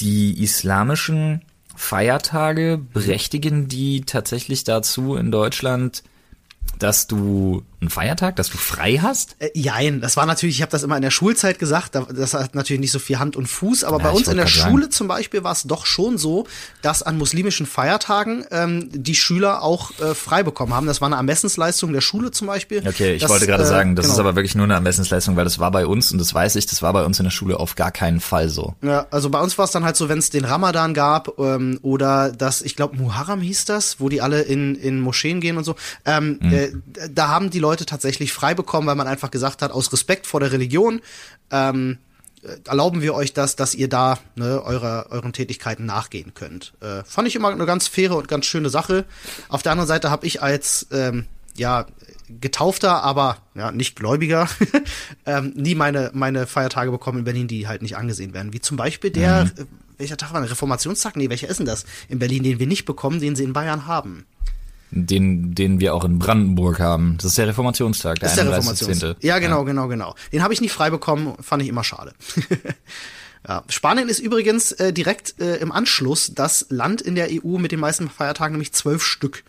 die 0.00 0.42
islamischen 0.42 1.42
Feiertage 1.74 2.78
berechtigen 2.78 3.68
die 3.68 4.02
tatsächlich 4.02 4.64
dazu 4.64 5.14
in 5.14 5.30
Deutschland, 5.30 6.02
dass 6.78 7.06
du 7.06 7.62
einen 7.80 7.90
Feiertag, 7.90 8.36
dass 8.36 8.50
du 8.50 8.58
frei 8.58 8.98
hast? 9.00 9.36
Äh, 9.38 9.50
jein, 9.54 10.00
das 10.00 10.16
war 10.16 10.26
natürlich, 10.26 10.56
ich 10.56 10.62
habe 10.62 10.72
das 10.72 10.82
immer 10.82 10.96
in 10.96 11.02
der 11.02 11.10
Schulzeit 11.12 11.58
gesagt, 11.58 11.94
da- 11.94 12.06
das 12.12 12.34
hat 12.34 12.54
natürlich 12.54 12.80
nicht 12.80 12.90
so 12.92 12.98
viel 12.98 13.18
Hand 13.20 13.36
und 13.36 13.46
Fuß, 13.46 13.84
aber 13.84 13.98
Ja, 13.98 14.04
bei 14.04 14.10
uns 14.10 14.26
in 14.28 14.36
der 14.36 14.46
grad 14.46 14.54
sagen. 14.54 14.70
Schule 14.70 14.88
zum 14.88 15.06
Beispiel 15.08 15.44
war 15.44 15.52
es 15.52 15.62
doch 15.62 15.86
schon 15.86 16.18
so, 16.18 16.46
dass 16.82 17.02
an 17.04 17.16
muslimischen 17.18 17.66
Feiertagen 17.66 18.44
ähm, 18.50 18.88
die 18.92 19.14
Schüler 19.14 19.62
auch 19.62 19.92
äh, 20.00 20.14
frei 20.14 20.42
bekommen 20.42 20.74
haben. 20.74 20.86
Das 20.88 21.00
war 21.00 21.06
eine 21.06 21.16
Ermessensleistung 21.16 21.92
der 21.92 22.00
Schule 22.00 22.30
zum 22.32 22.48
Beispiel. 22.48 22.82
Okay, 22.86 23.14
ich 23.14 23.22
Das, 23.22 23.30
wollte 23.30 23.46
gerade 23.46 23.62
äh, 23.62 23.66
sagen, 23.66 23.94
das 23.94 24.06
genau. 24.06 24.14
ist 24.14 24.20
aber 24.20 24.34
wirklich 24.34 24.54
nur 24.56 24.64
eine 24.64 24.74
Ermessensleistung, 24.74 25.36
weil 25.36 25.44
das 25.44 25.58
war 25.60 25.70
bei 25.70 25.86
uns, 25.86 26.10
und 26.10 26.18
das 26.18 26.34
weiß 26.34 26.56
ich, 26.56 26.66
das 26.66 26.82
war 26.82 26.92
bei 26.92 27.04
uns 27.04 27.18
in 27.20 27.24
der 27.24 27.30
Schule 27.30 27.60
auf 27.60 27.76
gar 27.76 27.92
keinen 27.92 28.20
Fall 28.20 28.48
so. 28.48 28.74
Ja, 28.82 29.06
also 29.12 29.30
bei 29.30 29.40
uns 29.40 29.56
war 29.56 29.66
es 29.66 29.70
dann 29.70 29.84
halt 29.84 29.96
so, 29.96 30.08
wenn 30.08 30.18
es 30.18 30.30
den 30.30 30.44
Ramadan 30.44 30.94
gab 30.94 31.38
ähm, 31.38 31.78
oder 31.82 32.32
das, 32.32 32.62
ich 32.62 32.74
glaube 32.74 32.96
Muharram 32.96 33.40
hieß 33.40 33.66
das, 33.66 34.00
wo 34.00 34.08
die 34.08 34.20
alle 34.20 34.42
in, 34.42 34.74
in 34.74 35.00
Moscheen 35.00 35.40
gehen 35.40 35.56
und 35.58 35.64
so, 35.64 35.76
ähm, 36.04 36.40
äh, 36.42 36.70
da 37.10 37.28
haben 37.28 37.50
die 37.50 37.58
Leute 37.60 37.67
tatsächlich 37.76 38.32
frei 38.32 38.54
bekommen, 38.54 38.86
weil 38.86 38.94
man 38.94 39.06
einfach 39.06 39.30
gesagt 39.30 39.62
hat, 39.62 39.72
aus 39.72 39.92
Respekt 39.92 40.26
vor 40.26 40.40
der 40.40 40.52
Religion 40.52 41.00
ähm, 41.50 41.98
äh, 42.42 42.56
erlauben 42.68 43.02
wir 43.02 43.14
euch 43.14 43.32
das, 43.32 43.56
dass 43.56 43.74
ihr 43.74 43.88
da 43.88 44.18
ne, 44.36 44.62
eure, 44.64 45.06
euren 45.10 45.32
Tätigkeiten 45.32 45.86
nachgehen 45.86 46.34
könnt. 46.34 46.74
Äh, 46.80 47.04
fand 47.04 47.28
ich 47.28 47.36
immer 47.36 47.48
eine 47.48 47.66
ganz 47.66 47.88
faire 47.88 48.16
und 48.16 48.28
ganz 48.28 48.46
schöne 48.46 48.70
Sache. 48.70 49.04
Auf 49.48 49.62
der 49.62 49.72
anderen 49.72 49.88
Seite 49.88 50.10
habe 50.10 50.26
ich 50.26 50.42
als 50.42 50.86
ähm, 50.92 51.26
ja 51.56 51.86
getaufter, 52.28 53.02
aber 53.02 53.38
ja 53.54 53.72
nicht 53.72 53.96
Gläubiger, 53.96 54.48
ähm, 55.26 55.52
nie 55.56 55.74
meine 55.74 56.10
meine 56.12 56.46
Feiertage 56.46 56.90
bekommen 56.90 57.18
in 57.18 57.24
Berlin, 57.24 57.48
die 57.48 57.66
halt 57.66 57.82
nicht 57.82 57.96
angesehen 57.96 58.34
werden. 58.34 58.52
Wie 58.52 58.60
zum 58.60 58.76
Beispiel 58.76 59.10
der 59.10 59.50
äh, 59.56 59.64
welcher 59.98 60.16
Tag 60.16 60.32
war 60.32 60.40
der 60.40 60.50
Reformationstag? 60.50 61.16
Nee, 61.16 61.28
welcher 61.28 61.48
ist 61.48 61.58
denn 61.58 61.66
das 61.66 61.84
in 62.08 62.20
Berlin, 62.20 62.44
den 62.44 62.60
wir 62.60 62.66
nicht 62.66 62.84
bekommen, 62.84 63.20
den 63.20 63.34
sie 63.34 63.44
in 63.44 63.52
Bayern 63.52 63.86
haben? 63.86 64.26
Den, 64.90 65.54
den 65.54 65.80
wir 65.80 65.94
auch 65.94 66.04
in 66.04 66.18
Brandenburg 66.18 66.80
haben. 66.80 67.16
Das 67.18 67.26
ist 67.26 67.38
der 67.38 67.46
Reformationstag, 67.46 68.20
der 68.20 68.30
ist 68.30 68.36
der 68.36 68.46
31.10.. 68.46 68.48
Reformationstag. 68.48 69.16
Ja, 69.20 69.38
genau, 69.38 69.64
genau, 69.64 69.86
genau. 69.86 70.14
Den 70.32 70.42
habe 70.42 70.54
ich 70.54 70.60
nie 70.62 70.70
frei 70.70 70.88
bekommen, 70.88 71.34
fand 71.40 71.62
ich 71.62 71.68
immer 71.68 71.84
schade. 71.84 72.14
ja. 73.48 73.64
Spanien 73.68 74.08
ist 74.08 74.18
übrigens 74.18 74.72
äh, 74.72 74.92
direkt 74.92 75.40
äh, 75.40 75.56
im 75.56 75.72
Anschluss 75.72 76.32
das 76.34 76.66
Land 76.70 77.02
in 77.02 77.16
der 77.16 77.28
EU 77.30 77.58
mit 77.58 77.72
den 77.72 77.80
meisten 77.80 78.08
Feiertagen, 78.08 78.52
nämlich 78.52 78.72
zwölf 78.72 79.02
Stück 79.02 79.44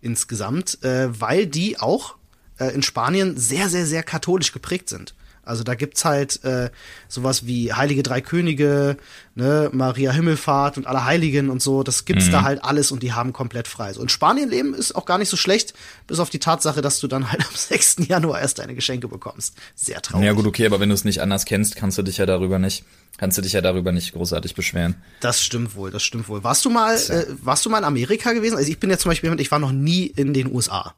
insgesamt, 0.00 0.82
äh, 0.82 1.08
weil 1.20 1.46
die 1.46 1.78
auch 1.78 2.16
äh, 2.58 2.74
in 2.74 2.82
Spanien 2.82 3.36
sehr, 3.36 3.68
sehr, 3.68 3.86
sehr 3.86 4.02
katholisch 4.02 4.52
geprägt 4.52 4.88
sind. 4.88 5.14
Also 5.44 5.64
da 5.64 5.74
gibt's 5.74 6.04
halt 6.04 6.44
äh, 6.44 6.70
sowas 7.08 7.46
wie 7.46 7.72
Heilige 7.72 8.02
Drei 8.02 8.20
Könige, 8.20 8.96
ne, 9.34 9.70
Maria 9.72 10.12
Himmelfahrt 10.12 10.76
und 10.76 10.86
alle 10.86 11.04
Heiligen 11.04 11.50
und 11.50 11.60
so. 11.60 11.82
Das 11.82 12.04
gibt's 12.04 12.30
da 12.30 12.42
halt 12.42 12.62
alles 12.64 12.92
und 12.92 13.02
die 13.02 13.12
haben 13.12 13.32
komplett 13.32 13.66
frei. 13.66 13.92
So 13.92 14.02
in 14.02 14.08
Spanien 14.08 14.50
leben 14.50 14.72
ist 14.72 14.94
auch 14.94 15.04
gar 15.04 15.18
nicht 15.18 15.28
so 15.28 15.36
schlecht, 15.36 15.74
bis 16.06 16.20
auf 16.20 16.30
die 16.30 16.38
Tatsache, 16.38 16.80
dass 16.80 17.00
du 17.00 17.08
dann 17.08 17.32
halt 17.32 17.42
am 17.44 17.54
6. 17.54 17.96
Januar 18.06 18.40
erst 18.40 18.60
deine 18.60 18.74
Geschenke 18.74 19.08
bekommst. 19.08 19.56
Sehr 19.74 20.00
traurig. 20.00 20.26
Ja 20.26 20.32
gut, 20.32 20.46
okay, 20.46 20.66
aber 20.66 20.78
wenn 20.78 20.90
du 20.90 20.94
es 20.94 21.04
nicht 21.04 21.20
anders 21.20 21.44
kennst, 21.44 21.74
kannst 21.74 21.98
du 21.98 22.02
dich 22.02 22.18
ja 22.18 22.26
darüber 22.26 22.60
nicht, 22.60 22.84
kannst 23.18 23.36
du 23.36 23.42
dich 23.42 23.52
ja 23.52 23.60
darüber 23.60 23.90
nicht 23.90 24.12
großartig 24.12 24.54
beschweren. 24.54 24.94
Das 25.20 25.42
stimmt 25.42 25.74
wohl, 25.74 25.90
das 25.90 26.04
stimmt 26.04 26.28
wohl. 26.28 26.44
Warst 26.44 26.64
du 26.64 26.70
mal, 26.70 26.96
äh, 26.96 27.26
warst 27.42 27.66
du 27.66 27.70
mal 27.70 27.78
in 27.78 27.84
Amerika 27.84 28.32
gewesen? 28.32 28.56
Also 28.56 28.70
ich 28.70 28.78
bin 28.78 28.90
ja 28.90 28.98
zum 28.98 29.10
Beispiel 29.10 29.26
jemand, 29.26 29.40
ich 29.40 29.50
war 29.50 29.58
noch 29.58 29.72
nie 29.72 30.06
in 30.06 30.34
den 30.34 30.52
USA. 30.52 30.94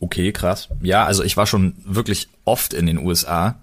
Okay, 0.00 0.32
krass. 0.32 0.68
Ja, 0.82 1.04
also 1.04 1.22
ich 1.22 1.36
war 1.36 1.46
schon 1.46 1.74
wirklich 1.84 2.28
oft 2.44 2.72
in 2.74 2.86
den 2.86 2.98
USA. 2.98 3.56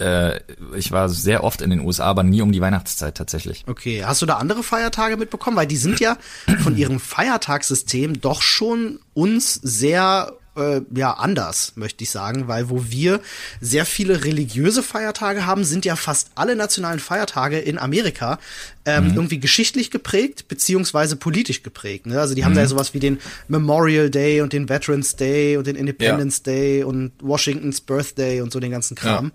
Äh, 0.00 0.40
ich 0.76 0.90
war 0.90 1.08
sehr 1.08 1.44
oft 1.44 1.62
in 1.62 1.70
den 1.70 1.80
USA, 1.80 2.04
aber 2.06 2.22
nie 2.22 2.42
um 2.42 2.52
die 2.52 2.60
Weihnachtszeit 2.60 3.16
tatsächlich. 3.16 3.64
Okay, 3.68 4.04
hast 4.04 4.20
du 4.20 4.26
da 4.26 4.36
andere 4.36 4.62
Feiertage 4.62 5.16
mitbekommen? 5.16 5.56
Weil 5.56 5.66
die 5.66 5.76
sind 5.76 6.00
ja 6.00 6.16
von 6.62 6.76
ihrem 6.76 6.98
Feiertagssystem 6.98 8.20
doch 8.20 8.42
schon 8.42 8.98
uns 9.14 9.54
sehr 9.54 10.32
äh, 10.56 10.80
ja 10.94 11.12
anders, 11.14 11.72
möchte 11.76 12.04
ich 12.04 12.10
sagen, 12.10 12.48
weil 12.48 12.70
wo 12.70 12.84
wir 12.88 13.20
sehr 13.60 13.84
viele 13.84 14.24
religiöse 14.24 14.82
Feiertage 14.82 15.46
haben, 15.46 15.64
sind 15.64 15.84
ja 15.84 15.96
fast 15.96 16.30
alle 16.34 16.56
nationalen 16.56 16.98
Feiertage 16.98 17.58
in 17.58 17.78
Amerika 17.78 18.38
ähm, 18.84 19.12
irgendwie 19.14 19.40
geschichtlich 19.40 19.90
geprägt 19.90 20.46
beziehungsweise 20.48 21.16
politisch 21.16 21.62
geprägt. 21.62 22.06
Ne? 22.06 22.20
Also 22.20 22.34
die 22.34 22.44
haben 22.44 22.54
da 22.54 22.62
ja 22.62 22.66
sowas 22.66 22.94
wie 22.94 23.00
den 23.00 23.18
Memorial 23.48 24.10
Day 24.10 24.40
und 24.40 24.52
den 24.52 24.68
Veterans 24.68 25.16
Day 25.16 25.56
und 25.56 25.66
den 25.66 25.76
Independence 25.76 26.42
Day 26.42 26.82
und 26.84 27.12
Washingtons 27.20 27.80
Birthday 27.80 28.40
und 28.40 28.52
so 28.52 28.60
den 28.60 28.70
ganzen 28.70 28.96
Kram. 28.96 29.32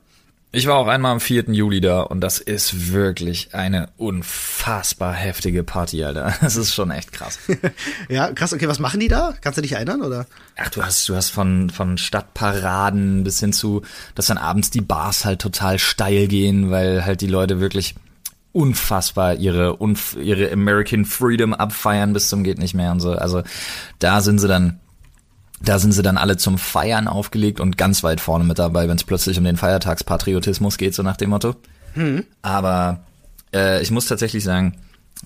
Ich 0.56 0.68
war 0.68 0.78
auch 0.78 0.88
einmal 0.88 1.12
am 1.12 1.20
4. 1.20 1.52
Juli 1.52 1.82
da 1.82 2.00
und 2.00 2.22
das 2.22 2.40
ist 2.40 2.94
wirklich 2.94 3.54
eine 3.54 3.90
unfassbar 3.98 5.14
heftige 5.14 5.66
Party, 5.66 6.02
Alter. 6.02 6.34
Das 6.42 6.56
ist 6.56 6.74
schon 6.74 6.92
echt 6.92 7.12
krass. 7.12 7.40
Ja, 8.08 8.32
krass. 8.32 8.54
Okay, 8.54 8.70
was 8.70 8.80
machen 8.80 9.02
die 9.02 9.10
da? 9.10 9.34
Kannst 9.42 9.58
du 9.58 9.62
dich 9.62 9.74
erinnern 9.74 10.02
oder? 10.02 10.28
Ach, 10.56 10.70
du 10.70 10.82
hast, 10.82 11.10
du 11.10 11.16
hast 11.16 11.30
von, 11.32 11.70
von 11.70 11.98
Stadtparaden 11.98 13.26
bis 13.26 13.42
hin 13.42 13.52
zu, 13.52 13.82
dass 14.16 14.28
dann 14.28 14.38
abends 14.38 14.70
die 14.70 14.80
Bars 14.80 15.26
halt 15.26 15.42
total 15.42 15.78
steil 15.78 16.30
gehen, 16.30 16.72
weil 16.72 17.04
halt 17.04 17.20
die 17.20 17.28
Leute 17.28 17.60
wirklich 17.60 17.96
unfassbar 18.54 19.36
ihre, 19.36 19.78
ihre 20.22 20.54
American 20.54 21.04
Freedom 21.04 21.54
abfeiern 21.54 22.14
bis 22.14 22.30
zum 22.30 22.46
geht 22.46 22.60
nicht 22.60 22.76
mehr 22.76 22.94
und 22.94 23.02
so. 23.02 23.12
Also 23.12 23.44
da 24.00 24.22
sind 24.22 24.40
sie 24.40 24.48
dann 24.48 24.80
Da 25.62 25.80
sind 25.80 25.94
sie 25.94 26.02
dann 26.02 26.18
alle 26.18 26.38
zum 26.38 26.58
Feiern 26.58 27.08
aufgelegt 27.08 27.60
und 27.60 27.78
ganz 27.78 28.04
weit 28.04 28.20
vorne 28.20 28.44
mit 28.44 28.60
dabei, 28.60 28.88
wenn 28.88 28.98
es 28.98 29.04
plötzlich 29.04 29.38
um 29.38 29.46
den 29.46 29.58
Feiertagspatriotismus 29.58 30.78
geht, 30.78 30.94
so 30.94 31.02
nach 31.02 31.18
dem 31.18 31.30
Motto. 31.30 31.56
Hm. 31.94 32.26
Aber 32.42 33.06
äh, 33.54 33.82
ich 33.82 33.90
muss 33.90 34.06
tatsächlich 34.06 34.44
sagen, 34.44 34.78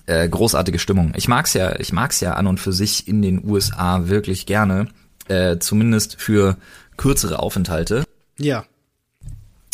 äh, 0.06 0.28
großartige 0.28 0.78
Stimmung. 0.78 1.12
Ich 1.16 1.28
mag's 1.28 1.52
ja, 1.54 1.78
ich 1.78 1.92
mag's 1.92 2.20
ja 2.20 2.34
an 2.34 2.46
und 2.46 2.60
für 2.60 2.72
sich 2.72 3.08
in 3.08 3.22
den 3.22 3.44
USA 3.44 4.08
wirklich 4.08 4.46
gerne, 4.46 4.88
äh, 5.28 5.58
zumindest 5.58 6.20
für 6.20 6.56
kürzere 6.96 7.40
Aufenthalte. 7.40 8.04
Ja. 8.38 8.64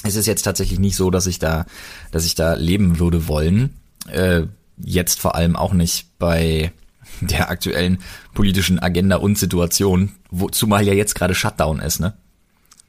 Es 0.02 0.16
ist 0.16 0.26
jetzt 0.26 0.42
tatsächlich 0.42 0.78
nicht 0.78 0.96
so, 0.96 1.10
dass 1.10 1.26
ich 1.26 1.38
da, 1.38 1.66
dass 2.12 2.24
ich 2.24 2.34
da 2.34 2.54
leben 2.54 2.98
würde 2.98 3.28
wollen. 3.28 3.76
Äh, 4.08 4.42
jetzt 4.78 5.20
vor 5.20 5.34
allem 5.34 5.56
auch 5.56 5.72
nicht 5.72 6.18
bei 6.18 6.72
der 7.20 7.50
aktuellen 7.50 7.98
politischen 8.34 8.78
Agenda 8.78 9.16
und 9.16 9.38
Situation, 9.38 10.12
wo, 10.30 10.48
zumal 10.48 10.86
ja 10.86 10.92
jetzt 10.92 11.14
gerade 11.14 11.34
Shutdown 11.34 11.80
ist, 11.80 12.00
ne? 12.00 12.14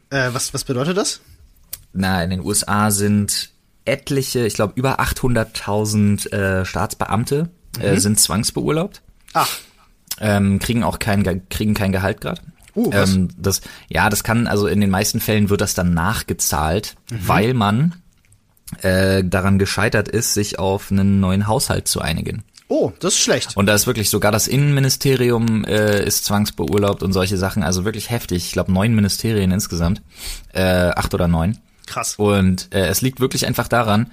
Äh, 0.09 0.29
was, 0.31 0.53
was 0.53 0.63
bedeutet 0.63 0.97
das? 0.97 1.21
Na, 1.93 2.23
in 2.23 2.29
den 2.29 2.43
USA 2.43 2.91
sind 2.91 3.51
etliche, 3.85 4.45
ich 4.45 4.53
glaube 4.53 4.73
über 4.75 4.99
800.000 4.99 6.31
äh, 6.31 6.65
Staatsbeamte 6.65 7.49
äh, 7.79 7.93
mhm. 7.93 7.99
sind 7.99 8.19
zwangsbeurlaubt. 8.19 9.01
Ach. 9.33 9.49
Ähm, 10.19 10.59
kriegen 10.59 10.83
auch 10.83 10.99
kein, 10.99 11.47
kriegen 11.49 11.73
kein 11.73 11.91
Gehalt 11.91 12.21
gerade. 12.21 12.41
Uh, 12.75 12.91
was? 12.93 13.15
Ähm, 13.15 13.29
das, 13.37 13.61
ja, 13.89 14.09
das 14.09 14.23
kann, 14.23 14.47
also 14.47 14.67
in 14.67 14.81
den 14.81 14.89
meisten 14.89 15.19
Fällen 15.19 15.49
wird 15.49 15.61
das 15.61 15.73
dann 15.73 15.93
nachgezahlt, 15.93 16.95
mhm. 17.09 17.27
weil 17.27 17.53
man 17.53 17.95
äh, 18.81 19.23
daran 19.23 19.59
gescheitert 19.59 20.07
ist, 20.07 20.33
sich 20.33 20.59
auf 20.59 20.91
einen 20.91 21.19
neuen 21.19 21.47
Haushalt 21.47 21.87
zu 21.87 22.01
einigen. 22.01 22.43
Oh, 22.69 22.91
das 22.99 23.13
ist 23.13 23.19
schlecht. 23.19 23.55
Und 23.55 23.65
da 23.65 23.73
ist 23.73 23.87
wirklich 23.87 24.09
sogar 24.09 24.31
das 24.31 24.47
Innenministerium 24.47 25.63
äh, 25.65 26.05
ist 26.05 26.25
zwangsbeurlaubt 26.25 27.01
und 27.01 27.13
solche 27.13 27.37
Sachen, 27.37 27.63
also 27.63 27.85
wirklich 27.85 28.09
heftig. 28.09 28.45
Ich 28.45 28.51
glaube 28.51 28.73
neun 28.73 28.93
Ministerien 28.93 29.51
insgesamt, 29.51 30.01
äh, 30.53 30.61
acht 30.61 31.13
oder 31.13 31.27
neun. 31.27 31.57
Krass. 31.85 32.15
Und 32.17 32.73
äh, 32.73 32.87
es 32.87 33.01
liegt 33.01 33.21
wirklich 33.21 33.47
einfach 33.47 33.69
daran, 33.69 34.11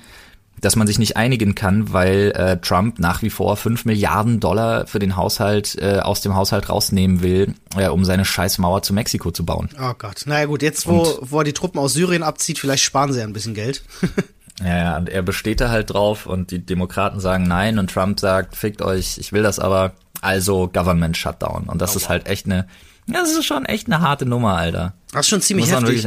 dass 0.61 0.77
man 0.77 0.87
sich 0.87 0.99
nicht 0.99 1.17
einigen 1.17 1.55
kann, 1.55 1.93
weil 1.93 2.33
äh, 2.37 2.59
Trump 2.59 2.99
nach 3.01 3.23
wie 3.23 3.31
vor 3.31 3.57
fünf 3.57 3.85
Milliarden 3.85 4.39
Dollar 4.39 4.87
für 4.87 5.01
den 5.01 5.17
Haushalt 5.17 5.77
äh, 5.81 5.99
aus 5.99 6.21
dem 6.21 6.37
Haushalt 6.37 6.69
rausnehmen 6.69 7.23
will, 7.23 7.55
äh, 7.77 7.89
um 7.89 8.05
seine 8.05 8.25
Scheißmauer 8.25 8.83
zu 8.83 8.95
Mexiko 8.95 9.33
zu 9.33 9.45
bauen. 9.45 9.69
Oh 9.81 9.93
Gott. 9.99 10.23
Naja 10.27 10.47
gut, 10.47 10.63
jetzt 10.63 10.87
wo, 10.87 11.03
und, 11.03 11.31
wo 11.33 11.39
er 11.39 11.45
die 11.45 11.53
Truppen 11.53 11.81
aus 11.81 11.95
Syrien 11.95 12.23
abzieht, 12.23 12.61
vielleicht 12.61 12.85
sparen 12.85 13.13
sie 13.13 13.19
ja 13.19 13.27
ein 13.27 13.33
bisschen 13.33 13.55
Geld. 13.55 13.83
Ja, 14.61 14.77
ja, 14.77 14.97
und 14.97 15.09
er 15.09 15.23
besteht 15.23 15.61
da 15.61 15.71
halt 15.71 15.93
drauf 15.93 16.27
und 16.27 16.51
die 16.51 16.65
Demokraten 16.65 17.19
sagen 17.21 17.45
nein 17.45 17.79
und 17.79 17.91
Trump 17.91 18.21
sagt, 18.21 18.57
fickt 18.57 18.83
euch, 18.83 19.19
ich 19.19 19.33
will 19.33 19.43
das 19.43 19.59
aber, 19.59 19.93
also 20.21 20.69
Government 20.69 21.17
Shutdown. 21.17 21.65
Und 21.65 21.83
das 21.83 21.95
oh, 21.95 21.99
ist 21.99 22.09
halt 22.09 22.29
echt 22.29 22.47
eine, 22.47 22.67
das 23.07 23.33
ist 23.33 23.45
schon 23.45 23.65
echt 23.65 23.87
eine 23.87 24.01
harte 24.01 24.27
Nummer, 24.27 24.57
Alter. 24.57 24.95
Das 25.15 25.27
ist 25.27 25.31
schon 25.31 25.43
ziemlich 25.43 25.71
Muss 25.71 25.81
heftig. 25.81 26.05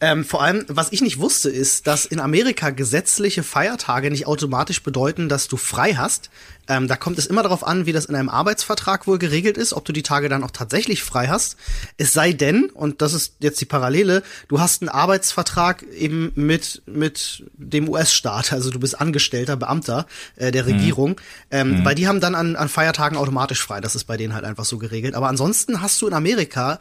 Ähm, 0.00 0.24
vor 0.24 0.42
allem, 0.42 0.64
was 0.68 0.92
ich 0.92 1.02
nicht 1.02 1.18
wusste, 1.18 1.50
ist, 1.50 1.86
dass 1.86 2.06
in 2.06 2.20
Amerika 2.20 2.70
gesetzliche 2.70 3.42
Feiertage 3.42 4.10
nicht 4.10 4.26
automatisch 4.26 4.82
bedeuten, 4.82 5.28
dass 5.28 5.48
du 5.48 5.56
frei 5.56 5.94
hast. 5.94 6.30
Ähm, 6.68 6.86
da 6.86 6.96
kommt 6.96 7.18
es 7.18 7.26
immer 7.26 7.42
darauf 7.42 7.66
an, 7.66 7.86
wie 7.86 7.92
das 7.92 8.04
in 8.04 8.14
einem 8.14 8.28
Arbeitsvertrag 8.28 9.06
wohl 9.06 9.18
geregelt 9.18 9.56
ist, 9.56 9.72
ob 9.72 9.84
du 9.84 9.92
die 9.92 10.02
Tage 10.02 10.28
dann 10.28 10.44
auch 10.44 10.50
tatsächlich 10.50 11.02
frei 11.02 11.26
hast. 11.26 11.56
Es 11.96 12.12
sei 12.12 12.32
denn, 12.32 12.70
und 12.70 13.02
das 13.02 13.12
ist 13.12 13.34
jetzt 13.40 13.60
die 13.60 13.64
Parallele, 13.64 14.22
du 14.48 14.60
hast 14.60 14.82
einen 14.82 14.88
Arbeitsvertrag 14.88 15.82
eben 15.82 16.30
mit, 16.34 16.82
mit 16.86 17.44
dem 17.54 17.88
US-Staat, 17.88 18.52
also 18.52 18.70
du 18.70 18.78
bist 18.78 19.00
Angestellter, 19.00 19.56
Beamter 19.56 20.06
äh, 20.36 20.52
der 20.52 20.64
mhm. 20.64 20.70
Regierung, 20.70 21.10
mhm. 21.10 21.16
ähm, 21.50 21.70
mhm. 21.70 21.84
weil 21.84 21.94
die 21.94 22.06
haben 22.06 22.20
dann 22.20 22.34
an, 22.34 22.54
an 22.54 22.68
Feiertagen 22.68 23.18
automatisch 23.18 23.62
frei. 23.62 23.80
Das 23.80 23.96
ist 23.96 24.04
bei 24.04 24.16
denen 24.16 24.34
halt 24.34 24.44
einfach 24.44 24.64
so 24.64 24.78
geregelt. 24.78 25.14
Aber 25.14 25.28
ansonsten 25.28 25.80
hast 25.80 26.00
du 26.02 26.06
in 26.06 26.14
Amerika 26.14 26.78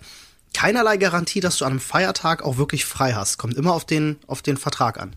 keinerlei 0.53 0.97
Garantie, 0.97 1.39
dass 1.39 1.57
du 1.57 1.65
an 1.65 1.71
einem 1.71 1.79
Feiertag 1.79 2.43
auch 2.43 2.57
wirklich 2.57 2.85
frei 2.85 3.13
hast. 3.13 3.37
Kommt 3.37 3.55
immer 3.55 3.73
auf 3.73 3.85
den, 3.85 4.17
auf 4.27 4.41
den 4.41 4.57
Vertrag 4.57 4.99
an. 4.99 5.15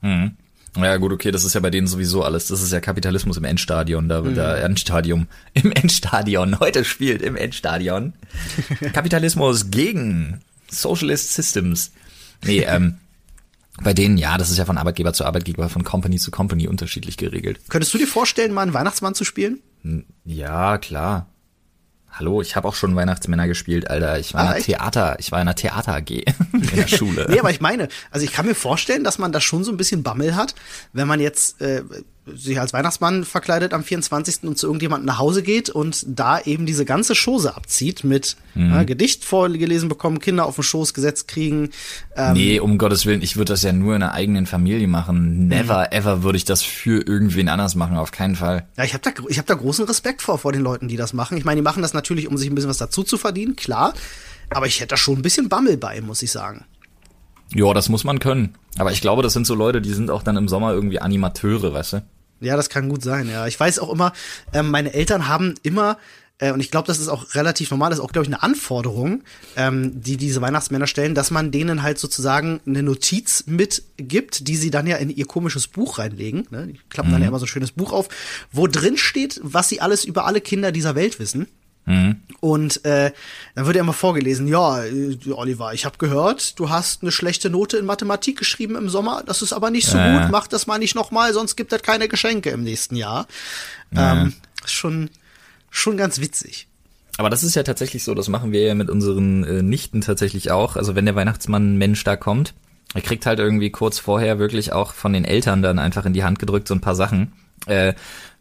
Mhm. 0.00 0.36
Ja 0.76 0.96
gut, 0.96 1.12
okay, 1.12 1.30
das 1.30 1.44
ist 1.44 1.52
ja 1.54 1.60
bei 1.60 1.70
denen 1.70 1.86
sowieso 1.86 2.22
alles. 2.22 2.46
Das 2.46 2.62
ist 2.62 2.72
ja 2.72 2.80
Kapitalismus 2.80 3.36
im 3.36 3.44
Endstadion, 3.44 4.08
da 4.08 4.22
mhm. 4.22 4.34
da 4.34 4.56
Endstadium 4.56 5.26
im 5.52 5.70
Endstadion 5.70 6.60
heute 6.60 6.84
spielt 6.84 7.22
im 7.22 7.36
Endstadion 7.36 8.14
Kapitalismus 8.92 9.70
gegen 9.70 10.40
Socialist 10.70 11.34
Systems. 11.34 11.92
Nee, 12.44 12.60
ähm, 12.60 12.96
bei 13.82 13.92
denen 13.92 14.18
ja, 14.18 14.38
das 14.38 14.50
ist 14.50 14.58
ja 14.58 14.64
von 14.64 14.78
Arbeitgeber 14.78 15.12
zu 15.12 15.24
Arbeitgeber, 15.24 15.68
von 15.68 15.84
Company 15.84 16.18
zu 16.18 16.30
Company 16.30 16.68
unterschiedlich 16.68 17.16
geregelt. 17.16 17.60
Könntest 17.68 17.92
du 17.94 17.98
dir 17.98 18.06
vorstellen, 18.06 18.52
mal 18.52 18.62
einen 18.62 18.74
Weihnachtsmann 18.74 19.14
zu 19.14 19.24
spielen? 19.24 19.60
Ja, 20.24 20.78
klar. 20.78 21.26
Hallo, 22.12 22.42
ich 22.42 22.56
habe 22.56 22.68
auch 22.68 22.74
schon 22.74 22.94
Weihnachtsmänner 22.94 23.46
gespielt, 23.46 23.88
Alter. 23.88 24.18
Ich 24.18 24.34
war 24.34 24.42
ah, 24.42 24.44
in 24.44 24.50
einer 24.50 24.62
Theater, 24.62 25.16
ich 25.18 25.32
war 25.32 25.40
in 25.40 25.48
einer 25.48 25.54
Theater 25.54 25.94
AG 25.94 26.10
in 26.52 26.76
der 26.76 26.86
Schule. 26.86 27.26
nee, 27.30 27.40
aber 27.40 27.50
ich 27.50 27.62
meine, 27.62 27.88
also 28.10 28.24
ich 28.24 28.32
kann 28.32 28.44
mir 28.44 28.54
vorstellen, 28.54 29.02
dass 29.02 29.18
man 29.18 29.32
da 29.32 29.40
schon 29.40 29.64
so 29.64 29.72
ein 29.72 29.78
bisschen 29.78 30.02
Bammel 30.02 30.36
hat, 30.36 30.54
wenn 30.92 31.08
man 31.08 31.20
jetzt 31.20 31.62
äh, 31.62 31.82
sich 32.26 32.60
als 32.60 32.72
Weihnachtsmann 32.72 33.24
verkleidet 33.24 33.74
am 33.74 33.82
24. 33.82 34.44
und 34.44 34.56
zu 34.56 34.66
irgendjemandem 34.66 35.06
nach 35.06 35.18
Hause 35.18 35.42
geht 35.42 35.70
und 35.70 36.04
da 36.06 36.40
eben 36.40 36.66
diese 36.66 36.84
ganze 36.84 37.14
Chose 37.14 37.56
abzieht 37.56 38.04
mit 38.04 38.36
mhm. 38.54 38.78
äh, 38.78 38.84
Gedicht 38.84 39.24
vorgelesen 39.24 39.88
bekommen, 39.88 40.20
Kinder 40.20 40.46
auf 40.46 40.54
den 40.54 40.62
Schoß 40.62 40.94
gesetzt 40.94 41.26
kriegen. 41.26 41.70
Ähm, 42.16 42.34
nee, 42.34 42.60
um 42.60 42.78
Gottes 42.78 43.06
Willen, 43.06 43.22
ich 43.22 43.36
würde 43.36 43.52
das 43.52 43.62
ja 43.62 43.72
nur 43.72 43.96
in 43.96 44.02
einer 44.02 44.12
eigenen 44.12 44.46
Familie 44.46 44.86
machen. 44.86 45.48
Never 45.48 45.80
mhm. 45.80 45.96
ever 45.96 46.22
würde 46.22 46.36
ich 46.36 46.44
das 46.44 46.62
für 46.62 47.04
irgendwen 47.06 47.48
anders 47.48 47.74
machen, 47.74 47.96
auf 47.96 48.12
keinen 48.12 48.36
Fall. 48.36 48.66
Ja, 48.76 48.84
ich 48.84 48.94
habe 48.94 49.02
da, 49.02 49.10
ich 49.28 49.38
hab 49.38 49.46
da 49.46 49.54
großen 49.54 49.84
Respekt 49.86 50.22
vor, 50.22 50.38
vor 50.38 50.52
den 50.52 50.62
Leuten, 50.62 50.86
die 50.86 50.96
das 50.96 51.12
machen. 51.12 51.36
Ich 51.36 51.44
meine, 51.44 51.56
die 51.56 51.64
machen 51.64 51.82
das 51.82 51.92
natürlich, 51.92 52.28
um 52.28 52.38
sich 52.38 52.48
ein 52.48 52.54
bisschen 52.54 52.70
was 52.70 52.78
dazu 52.78 53.02
zu 53.02 53.18
verdienen, 53.18 53.56
klar. 53.56 53.94
Aber 54.50 54.66
ich 54.66 54.80
hätte 54.80 54.88
da 54.88 54.96
schon 54.96 55.18
ein 55.18 55.22
bisschen 55.22 55.48
Bammel 55.48 55.76
bei, 55.76 56.00
muss 56.00 56.22
ich 56.22 56.30
sagen. 56.30 56.64
Ja, 57.54 57.72
das 57.74 57.88
muss 57.88 58.04
man 58.04 58.18
können. 58.18 58.54
Aber 58.78 58.92
ich 58.92 59.00
glaube, 59.00 59.22
das 59.22 59.32
sind 59.32 59.46
so 59.46 59.54
Leute, 59.54 59.80
die 59.80 59.92
sind 59.92 60.10
auch 60.10 60.22
dann 60.22 60.36
im 60.36 60.48
Sommer 60.48 60.72
irgendwie 60.72 61.00
Animateure, 61.00 61.72
weißt 61.72 61.92
du? 61.94 62.02
Ja, 62.40 62.56
das 62.56 62.68
kann 62.68 62.88
gut 62.88 63.02
sein, 63.02 63.28
ja. 63.28 63.46
Ich 63.46 63.58
weiß 63.58 63.78
auch 63.78 63.92
immer, 63.92 64.12
ähm, 64.52 64.70
meine 64.70 64.92
Eltern 64.94 65.28
haben 65.28 65.54
immer 65.62 65.98
äh, 66.42 66.50
und 66.50 66.60
ich 66.60 66.72
glaube, 66.72 66.88
das 66.88 66.98
ist 66.98 67.08
auch 67.08 67.34
relativ 67.34 67.70
normal, 67.70 67.90
das 67.90 68.00
ist 68.00 68.04
auch, 68.04 68.10
glaube 68.12 68.24
ich, 68.24 68.34
eine 68.34 68.42
Anforderung, 68.42 69.22
ähm, 69.56 70.00
die 70.02 70.16
diese 70.16 70.40
Weihnachtsmänner 70.40 70.88
stellen, 70.88 71.14
dass 71.14 71.30
man 71.30 71.52
denen 71.52 71.82
halt 71.82 71.98
sozusagen 72.00 72.60
eine 72.66 72.82
Notiz 72.82 73.44
mitgibt, 73.46 74.48
die 74.48 74.56
sie 74.56 74.70
dann 74.70 74.88
ja 74.88 74.96
in 74.96 75.08
ihr 75.08 75.26
komisches 75.26 75.68
Buch 75.68 75.98
reinlegen. 75.98 76.48
Ne? 76.50 76.66
Die 76.66 76.80
klappen 76.90 77.10
mhm. 77.10 77.12
dann 77.12 77.22
ja 77.22 77.28
immer 77.28 77.38
so 77.38 77.44
ein 77.44 77.48
schönes 77.48 77.70
Buch 77.70 77.92
auf, 77.92 78.08
wo 78.50 78.66
drin 78.66 78.96
steht, 78.96 79.40
was 79.44 79.68
sie 79.68 79.80
alles 79.80 80.04
über 80.04 80.26
alle 80.26 80.40
Kinder 80.40 80.72
dieser 80.72 80.96
Welt 80.96 81.20
wissen. 81.20 81.46
Mhm. 81.84 82.22
Und 82.40 82.84
äh, 82.84 83.12
dann 83.54 83.66
wird 83.66 83.76
ja 83.76 83.82
immer 83.82 83.92
vorgelesen, 83.92 84.46
ja, 84.46 84.84
äh, 84.84 85.16
Oliver, 85.32 85.72
ich 85.74 85.84
habe 85.84 85.98
gehört, 85.98 86.58
du 86.58 86.70
hast 86.70 87.02
eine 87.02 87.12
schlechte 87.12 87.50
Note 87.50 87.76
in 87.76 87.84
Mathematik 87.84 88.38
geschrieben 88.38 88.76
im 88.76 88.88
Sommer, 88.88 89.22
das 89.26 89.42
ist 89.42 89.52
aber 89.52 89.70
nicht 89.70 89.86
so 89.86 89.98
äh. 89.98 90.18
gut, 90.18 90.30
mach 90.30 90.46
das 90.46 90.66
mal 90.66 90.78
nicht 90.78 90.94
nochmal, 90.94 91.32
sonst 91.32 91.56
gibt 91.56 91.72
es 91.72 91.82
keine 91.82 92.08
Geschenke 92.08 92.50
im 92.50 92.62
nächsten 92.62 92.96
Jahr. 92.96 93.26
Äh. 93.94 94.00
Ähm, 94.00 94.34
schon, 94.64 95.10
schon 95.70 95.96
ganz 95.96 96.20
witzig. 96.20 96.68
Aber 97.18 97.30
das 97.30 97.42
ist 97.42 97.54
ja 97.54 97.62
tatsächlich 97.62 98.04
so, 98.04 98.14
das 98.14 98.28
machen 98.28 98.52
wir 98.52 98.62
ja 98.62 98.74
mit 98.74 98.88
unseren 98.88 99.44
äh, 99.44 99.62
Nichten 99.62 100.00
tatsächlich 100.00 100.50
auch. 100.50 100.76
Also 100.76 100.94
wenn 100.94 101.04
der 101.04 101.14
Weihnachtsmann 101.14 101.76
Mensch 101.76 102.02
da 102.04 102.16
kommt, 102.16 102.54
er 102.94 103.00
kriegt 103.00 103.26
halt 103.26 103.38
irgendwie 103.38 103.70
kurz 103.70 103.98
vorher 103.98 104.38
wirklich 104.38 104.72
auch 104.72 104.92
von 104.92 105.12
den 105.12 105.24
Eltern 105.24 105.62
dann 105.62 105.78
einfach 105.78 106.06
in 106.06 106.12
die 106.12 106.24
Hand 106.24 106.38
gedrückt 106.38 106.68
so 106.68 106.74
ein 106.74 106.80
paar 106.80 106.94
Sachen. 106.94 107.32
Äh, 107.66 107.94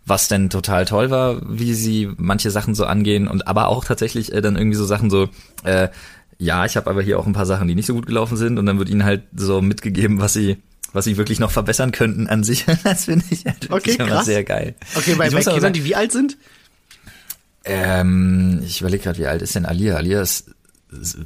was 0.05 0.27
denn 0.27 0.49
total 0.49 0.85
toll 0.85 1.09
war, 1.11 1.41
wie 1.47 1.73
sie 1.73 2.09
manche 2.17 2.51
Sachen 2.51 2.75
so 2.75 2.85
angehen 2.85 3.27
und 3.27 3.47
aber 3.47 3.67
auch 3.67 3.85
tatsächlich 3.85 4.33
äh, 4.33 4.41
dann 4.41 4.55
irgendwie 4.55 4.77
so 4.77 4.85
Sachen 4.85 5.09
so, 5.09 5.29
äh, 5.63 5.89
ja, 6.37 6.65
ich 6.65 6.75
habe 6.75 6.89
aber 6.89 7.01
hier 7.01 7.19
auch 7.19 7.27
ein 7.27 7.33
paar 7.33 7.45
Sachen, 7.45 7.67
die 7.67 7.75
nicht 7.75 7.85
so 7.85 7.93
gut 7.93 8.07
gelaufen 8.07 8.35
sind 8.35 8.57
und 8.57 8.65
dann 8.65 8.79
wird 8.79 8.89
ihnen 8.89 9.03
halt 9.03 9.23
so 9.35 9.61
mitgegeben, 9.61 10.19
was 10.19 10.33
sie 10.33 10.57
was 10.93 11.05
sie 11.05 11.17
wirklich 11.17 11.39
noch 11.39 11.51
verbessern 11.51 11.91
könnten 11.91 12.27
an 12.27 12.43
sich. 12.43 12.65
Das 12.83 13.05
finde 13.05 13.25
ich 13.29 13.45
halt 13.45 13.71
okay, 13.71 13.95
krass. 13.95 14.25
sehr 14.25 14.43
geil. 14.43 14.75
Okay, 14.95 15.15
bei, 15.15 15.29
bei 15.29 15.41
Kindern, 15.41 15.73
die 15.73 15.85
wie 15.85 15.95
alt 15.95 16.11
sind? 16.11 16.37
Ähm, 17.63 18.61
ich 18.65 18.81
überlege 18.81 19.03
gerade, 19.03 19.19
wie 19.19 19.27
alt 19.27 19.41
ist 19.41 19.55
denn 19.55 19.65
Alia? 19.65 19.95
Alia 19.95 20.21
ist 20.21 20.49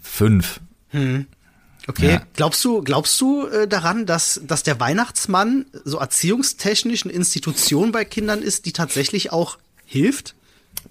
fünf. 0.01 0.59
Hm. 0.89 1.25
Okay, 1.87 2.13
ja. 2.13 2.21
glaubst 2.35 2.63
du, 2.65 2.81
glaubst 2.81 3.19
du 3.21 3.47
äh, 3.47 3.67
daran, 3.67 4.05
dass, 4.05 4.41
dass 4.45 4.63
der 4.63 4.79
Weihnachtsmann 4.79 5.65
so 5.83 5.97
erziehungstechnisch 5.99 7.03
eine 7.03 7.13
Institution 7.13 7.91
bei 7.91 8.05
Kindern 8.05 8.41
ist, 8.41 8.65
die 8.65 8.73
tatsächlich 8.73 9.31
auch 9.31 9.57
hilft? 9.85 10.33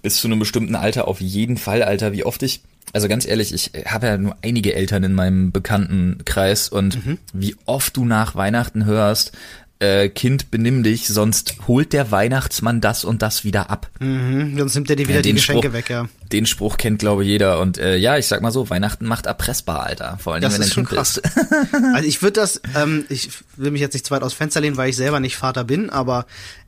Bis 0.01 0.17
zu 0.17 0.27
einem 0.27 0.39
bestimmten 0.39 0.75
Alter 0.75 1.07
auf 1.07 1.19
jeden 1.19 1.57
Fall, 1.57 1.83
Alter. 1.83 2.13
Wie 2.13 2.23
oft 2.23 2.43
ich, 2.43 2.61
also 2.93 3.07
ganz 3.07 3.25
ehrlich, 3.25 3.53
ich 3.53 3.71
habe 3.85 4.07
ja 4.07 4.17
nur 4.17 4.37
einige 4.41 4.73
Eltern 4.73 5.03
in 5.03 5.13
meinem 5.13 5.51
Bekanntenkreis 5.51 6.69
und 6.69 7.05
mhm. 7.05 7.17
wie 7.33 7.55
oft 7.65 7.97
du 7.97 8.05
nach 8.05 8.35
Weihnachten 8.35 8.85
hörst, 8.85 9.33
äh, 9.79 10.09
Kind, 10.09 10.51
benimm 10.51 10.83
dich, 10.83 11.07
sonst 11.07 11.55
holt 11.67 11.91
der 11.91 12.11
Weihnachtsmann 12.11 12.79
das 12.79 13.03
und 13.03 13.21
das 13.21 13.43
wieder 13.43 13.69
ab. 13.69 13.89
Mhm, 13.99 14.57
sonst 14.57 14.75
nimmt 14.75 14.89
er 14.89 14.95
dir 14.95 15.07
wieder 15.07 15.17
ja, 15.17 15.21
die 15.21 15.33
Geschenke 15.33 15.67
Spruch, 15.67 15.73
weg, 15.73 15.89
ja. 15.89 16.07
Den 16.31 16.45
Spruch 16.45 16.77
kennt, 16.77 16.99
glaube 16.99 17.23
ich, 17.23 17.29
jeder. 17.29 17.59
Und 17.59 17.77
äh, 17.77 17.97
ja, 17.97 18.17
ich 18.17 18.27
sag 18.27 18.41
mal 18.41 18.51
so, 18.51 18.69
Weihnachten 18.69 19.05
macht 19.05 19.25
erpressbar, 19.25 19.85
Alter. 19.85 20.17
Vor 20.21 20.33
allem, 20.33 20.41
das 20.41 20.53
wenn 20.53 20.61
ist 20.61 20.73
schon 20.73 20.85
krass. 20.85 21.17
Ist. 21.17 21.29
also 21.93 22.07
ich 22.07 22.21
würde 22.21 22.39
das, 22.39 22.61
ähm, 22.75 23.05
ich 23.09 23.29
will 23.57 23.71
mich 23.71 23.81
jetzt 23.81 23.93
nicht 23.93 24.05
zu 24.05 24.11
weit 24.11 24.23
aus 24.23 24.33
Fenster 24.33 24.61
lehnen, 24.61 24.77
weil 24.77 24.89
ich 24.89 24.95
selber 24.95 25.19
nicht 25.19 25.35
Vater 25.35 25.65
bin, 25.65 25.89
aber 25.89 26.25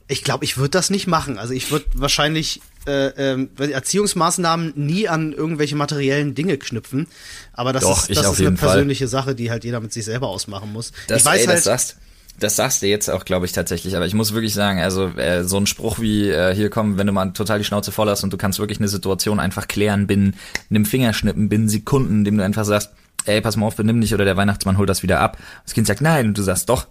ich 0.09 0.23
glaube, 0.23 0.45
ich 0.45 0.57
würde 0.57 0.71
das 0.71 0.89
nicht 0.89 1.07
machen. 1.07 1.37
Also 1.37 1.53
ich 1.53 1.71
würde 1.71 1.85
wahrscheinlich 1.93 2.61
äh, 2.87 3.33
äh, 3.33 3.47
Erziehungsmaßnahmen 3.71 4.73
nie 4.75 5.07
an 5.09 5.33
irgendwelche 5.33 5.75
materiellen 5.75 6.33
Dinge 6.33 6.57
knüpfen. 6.57 7.07
Aber 7.53 7.73
das 7.73 7.83
Doch, 7.83 8.09
ist, 8.09 8.17
das 8.17 8.33
ist 8.33 8.39
eine 8.39 8.55
persönliche 8.55 9.05
Fall. 9.05 9.23
Sache, 9.23 9.35
die 9.35 9.51
halt 9.51 9.65
jeder 9.65 9.81
mit 9.81 9.91
sich 9.91 10.05
selber 10.05 10.27
ausmachen 10.27 10.71
muss. 10.71 10.93
Das, 11.07 11.19
ich 11.19 11.25
weiß 11.25 11.41
ey, 11.41 11.47
halt, 11.47 11.57
das 11.57 11.63
sagst, 11.65 11.97
das 12.39 12.55
sagst 12.55 12.81
du 12.81 12.87
jetzt 12.87 13.09
auch, 13.09 13.25
glaube 13.25 13.45
ich, 13.45 13.51
tatsächlich. 13.51 13.95
Aber 13.95 14.05
ich 14.05 14.13
muss 14.13 14.33
wirklich 14.33 14.53
sagen, 14.53 14.79
also 14.79 15.07
äh, 15.17 15.43
so 15.43 15.57
ein 15.57 15.65
Spruch 15.65 15.99
wie 15.99 16.29
äh, 16.29 16.53
hier 16.53 16.69
kommen, 16.69 16.97
wenn 16.97 17.07
du 17.07 17.13
mal 17.13 17.31
total 17.31 17.57
die 17.57 17.65
Schnauze 17.65 17.91
voll 17.91 18.09
hast 18.09 18.23
und 18.23 18.31
du 18.31 18.37
kannst 18.37 18.59
wirklich 18.59 18.79
eine 18.79 18.87
Situation 18.87 19.39
einfach 19.39 19.67
klären 19.67 20.07
binnen 20.07 20.35
einem 20.69 20.85
Fingerschnippen, 20.85 21.49
binnen 21.49 21.69
Sekunden, 21.69 22.19
indem 22.19 22.37
du 22.37 22.43
einfach 22.43 22.65
sagst, 22.65 22.91
ey, 23.25 23.41
pass 23.41 23.57
mal 23.57 23.65
auf, 23.65 23.75
benimm 23.75 24.01
dich 24.01 24.13
oder 24.13 24.25
der 24.25 24.37
Weihnachtsmann 24.37 24.77
holt 24.77 24.89
das 24.89 25.03
wieder 25.03 25.19
ab. 25.19 25.37
Das 25.63 25.73
Kind 25.73 25.87
sagt 25.87 26.01
nein 26.01 26.27
und 26.27 26.37
du 26.37 26.43
sagst 26.43 26.69
doch. 26.69 26.87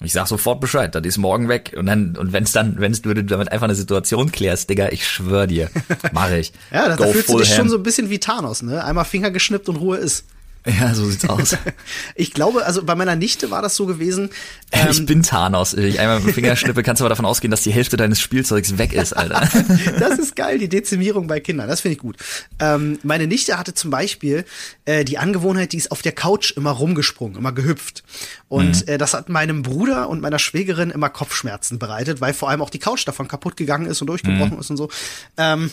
Ich 0.00 0.12
sag 0.12 0.28
sofort 0.28 0.60
Bescheid, 0.60 0.94
das 0.94 1.04
ist 1.04 1.18
morgen 1.18 1.48
weg. 1.48 1.74
Und 1.76 1.86
dann, 1.86 2.16
und 2.16 2.32
wenn's 2.32 2.52
dann, 2.52 2.78
wenn's 2.78 3.02
du 3.02 3.12
damit 3.14 3.50
einfach 3.50 3.64
eine 3.64 3.74
Situation 3.74 4.30
klärst, 4.30 4.70
Digga, 4.70 4.90
ich 4.90 5.08
schwör 5.08 5.48
dir, 5.48 5.70
mache 6.12 6.38
ich. 6.38 6.52
ja, 6.72 6.88
da, 6.88 6.96
da 6.96 7.06
fühlst 7.06 7.28
du 7.28 7.38
dich 7.38 7.52
schon 7.52 7.68
so 7.68 7.76
ein 7.76 7.82
bisschen 7.82 8.08
wie 8.08 8.20
Thanos, 8.20 8.62
ne? 8.62 8.84
Einmal 8.84 9.04
Finger 9.04 9.32
geschnippt 9.32 9.68
und 9.68 9.76
Ruhe 9.76 9.96
ist. 9.96 10.24
Ja, 10.80 10.94
so 10.94 11.08
sieht's 11.08 11.28
aus. 11.28 11.56
ich 12.14 12.32
glaube, 12.32 12.64
also 12.64 12.84
bei 12.84 12.94
meiner 12.94 13.16
Nichte 13.16 13.50
war 13.50 13.62
das 13.62 13.76
so 13.76 13.86
gewesen. 13.86 14.30
Ähm, 14.72 14.88
ich 14.90 15.06
bin 15.06 15.22
Thanos. 15.22 15.74
Ich 15.74 15.98
einmal 15.98 16.18
mit 16.18 16.28
dem 16.28 16.34
Finger 16.34 16.56
schnippe, 16.56 16.82
kannst 16.82 17.00
du 17.00 17.04
aber 17.04 17.10
davon 17.10 17.24
ausgehen, 17.24 17.50
dass 17.50 17.62
die 17.62 17.70
Hälfte 17.70 17.96
deines 17.96 18.20
Spielzeugs 18.20 18.76
weg 18.76 18.92
ist, 18.92 19.14
Alter. 19.14 19.48
das 19.98 20.18
ist 20.18 20.36
geil, 20.36 20.58
die 20.58 20.68
Dezimierung 20.68 21.26
bei 21.26 21.40
Kindern. 21.40 21.68
Das 21.68 21.80
finde 21.80 21.94
ich 21.94 21.98
gut. 22.00 22.16
Ähm, 22.58 22.98
meine 23.02 23.26
Nichte 23.26 23.58
hatte 23.58 23.74
zum 23.74 23.90
Beispiel 23.90 24.44
äh, 24.84 25.04
die 25.04 25.18
Angewohnheit, 25.18 25.72
die 25.72 25.78
ist 25.78 25.90
auf 25.90 26.02
der 26.02 26.12
Couch 26.12 26.52
immer 26.52 26.70
rumgesprungen, 26.70 27.36
immer 27.36 27.52
gehüpft. 27.52 28.02
Und 28.48 28.86
mhm. 28.86 28.92
äh, 28.92 28.98
das 28.98 29.14
hat 29.14 29.28
meinem 29.28 29.62
Bruder 29.62 30.08
und 30.08 30.20
meiner 30.20 30.38
Schwägerin 30.38 30.90
immer 30.90 31.08
Kopfschmerzen 31.08 31.78
bereitet, 31.78 32.20
weil 32.20 32.34
vor 32.34 32.50
allem 32.50 32.62
auch 32.62 32.70
die 32.70 32.78
Couch 32.78 33.06
davon 33.06 33.28
kaputt 33.28 33.56
gegangen 33.56 33.86
ist 33.86 34.00
und 34.00 34.08
durchgebrochen 34.08 34.54
mhm. 34.54 34.60
ist 34.60 34.70
und 34.70 34.76
so. 34.76 34.90
Ähm, 35.36 35.70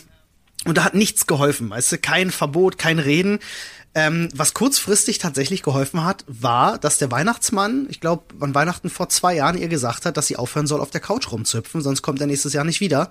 und 0.66 0.78
da 0.78 0.84
hat 0.84 0.96
nichts 0.96 1.28
geholfen, 1.28 1.70
weißt 1.70 1.92
du, 1.92 1.98
kein 2.00 2.32
Verbot, 2.32 2.78
kein 2.78 2.98
Reden. 3.00 3.40
Ähm, 3.98 4.28
was 4.36 4.54
kurzfristig 4.54 5.20
tatsächlich 5.20 5.64
geholfen 5.64 6.04
hat, 6.04 6.26
war, 6.28 6.78
dass 6.78 6.98
der 6.98 7.12
Weihnachtsmann, 7.12 7.88
ich 7.90 8.02
glaube, 8.02 8.24
an 8.42 8.54
Weihnachten 8.54 8.90
vor 8.90 9.08
zwei 9.08 9.36
Jahren 9.36 9.58
ihr 9.58 9.70
gesagt 9.70 10.06
hat, 10.06 10.18
dass 10.18 10.28
sie 10.28 10.36
aufhören 10.36 10.68
soll, 10.68 10.82
auf 10.82 10.92
der 10.92 11.00
Couch 11.00 11.32
rumzuhüpfen, 11.32 11.82
sonst 11.82 12.02
kommt 12.02 12.20
er 12.20 12.28
nächstes 12.28 12.52
Jahr 12.52 12.66
nicht 12.66 12.82
wieder. 12.82 13.08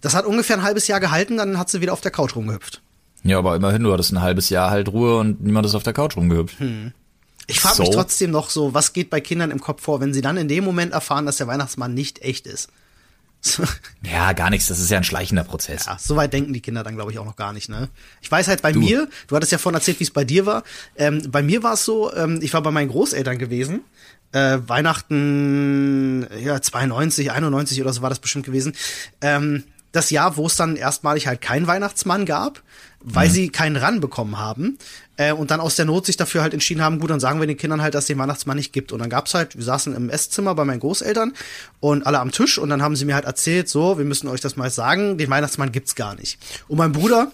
Das 0.00 0.14
hat 0.14 0.26
ungefähr 0.26 0.56
ein 0.56 0.64
halbes 0.64 0.88
Jahr 0.88 0.98
gehalten, 0.98 1.36
dann 1.36 1.58
hat 1.58 1.70
sie 1.70 1.80
wieder 1.80 1.92
auf 1.92 2.00
der 2.00 2.10
Couch 2.10 2.34
rumgehüpft. 2.34 2.82
Ja, 3.22 3.38
aber 3.38 3.54
immerhin, 3.54 3.84
du 3.84 3.92
hattest 3.92 4.12
ein 4.12 4.20
halbes 4.20 4.48
Jahr 4.50 4.70
halt 4.70 4.88
Ruhe 4.88 5.18
und 5.18 5.42
niemand 5.42 5.66
ist 5.66 5.76
auf 5.76 5.84
der 5.84 5.92
Couch 5.92 6.16
rumgehüpft. 6.16 6.58
Hm. 6.58 6.92
Ich 7.46 7.60
frage 7.60 7.76
so. 7.76 7.82
mich 7.84 7.90
trotzdem 7.90 8.32
noch 8.32 8.50
so, 8.50 8.74
was 8.74 8.92
geht 8.92 9.10
bei 9.10 9.20
Kindern 9.20 9.52
im 9.52 9.60
Kopf 9.60 9.82
vor, 9.82 10.00
wenn 10.00 10.12
sie 10.12 10.22
dann 10.22 10.36
in 10.36 10.48
dem 10.48 10.64
Moment 10.64 10.92
erfahren, 10.92 11.26
dass 11.26 11.36
der 11.36 11.46
Weihnachtsmann 11.46 11.94
nicht 11.94 12.22
echt 12.22 12.48
ist? 12.48 12.68
Ja, 14.02 14.32
gar 14.32 14.50
nichts. 14.50 14.68
Das 14.68 14.78
ist 14.78 14.90
ja 14.90 14.98
ein 14.98 15.04
schleichender 15.04 15.44
Prozess. 15.44 15.86
Ja, 15.86 15.98
so 15.98 16.16
weit 16.16 16.32
denken 16.32 16.52
die 16.52 16.60
Kinder 16.60 16.82
dann, 16.82 16.94
glaube 16.96 17.12
ich, 17.12 17.18
auch 17.18 17.24
noch 17.24 17.36
gar 17.36 17.52
nicht. 17.52 17.68
Ne? 17.68 17.88
Ich 18.20 18.30
weiß 18.30 18.48
halt 18.48 18.62
bei 18.62 18.72
du. 18.72 18.80
mir, 18.80 19.08
du 19.28 19.36
hattest 19.36 19.52
ja 19.52 19.58
vorhin 19.58 19.76
erzählt, 19.76 20.00
wie 20.00 20.04
es 20.04 20.10
bei 20.10 20.24
dir 20.24 20.46
war. 20.46 20.62
Ähm, 20.96 21.30
bei 21.30 21.42
mir 21.42 21.62
war 21.62 21.74
es 21.74 21.84
so, 21.84 22.12
ähm, 22.14 22.40
ich 22.42 22.52
war 22.54 22.62
bei 22.62 22.70
meinen 22.70 22.88
Großeltern 22.88 23.38
gewesen. 23.38 23.80
Äh, 24.32 24.58
Weihnachten, 24.66 26.26
ja, 26.42 26.60
92, 26.60 27.32
91 27.32 27.80
oder 27.80 27.92
so 27.92 28.02
war 28.02 28.10
das 28.10 28.20
bestimmt 28.20 28.46
gewesen. 28.46 28.74
Ähm, 29.20 29.64
das 29.92 30.10
Jahr, 30.10 30.36
wo 30.36 30.46
es 30.46 30.56
dann 30.56 30.76
erstmalig 30.76 31.26
halt 31.26 31.40
keinen 31.40 31.66
Weihnachtsmann 31.66 32.26
gab, 32.26 32.62
weil 33.02 33.28
mhm. 33.28 33.32
sie 33.32 33.48
keinen 33.48 33.76
ranbekommen 33.76 34.38
haben 34.38 34.78
äh, 35.16 35.32
und 35.32 35.50
dann 35.50 35.60
aus 35.60 35.76
der 35.76 35.84
Not 35.84 36.06
sich 36.06 36.16
dafür 36.16 36.42
halt 36.42 36.52
entschieden 36.52 36.82
haben, 36.82 36.98
gut, 36.98 37.10
dann 37.10 37.20
sagen 37.20 37.40
wir 37.40 37.46
den 37.46 37.56
Kindern 37.56 37.82
halt, 37.82 37.94
dass 37.94 38.04
es 38.04 38.08
den 38.08 38.18
Weihnachtsmann 38.18 38.56
nicht 38.56 38.72
gibt. 38.72 38.92
Und 38.92 38.98
dann 38.98 39.10
gab's 39.10 39.34
halt, 39.34 39.56
wir 39.56 39.64
saßen 39.64 39.94
im 39.94 40.10
Esszimmer 40.10 40.54
bei 40.54 40.64
meinen 40.64 40.80
Großeltern 40.80 41.32
und 41.80 42.06
alle 42.06 42.20
am 42.20 42.30
Tisch 42.30 42.58
und 42.58 42.68
dann 42.68 42.82
haben 42.82 42.96
sie 42.96 43.04
mir 43.04 43.14
halt 43.14 43.24
erzählt, 43.24 43.68
so, 43.68 43.98
wir 43.98 44.04
müssen 44.04 44.28
euch 44.28 44.40
das 44.40 44.56
mal 44.56 44.70
sagen, 44.70 45.18
den 45.18 45.30
Weihnachtsmann 45.30 45.72
gibt's 45.72 45.94
gar 45.94 46.14
nicht. 46.14 46.38
Und 46.68 46.78
mein 46.78 46.92
Bruder 46.92 47.32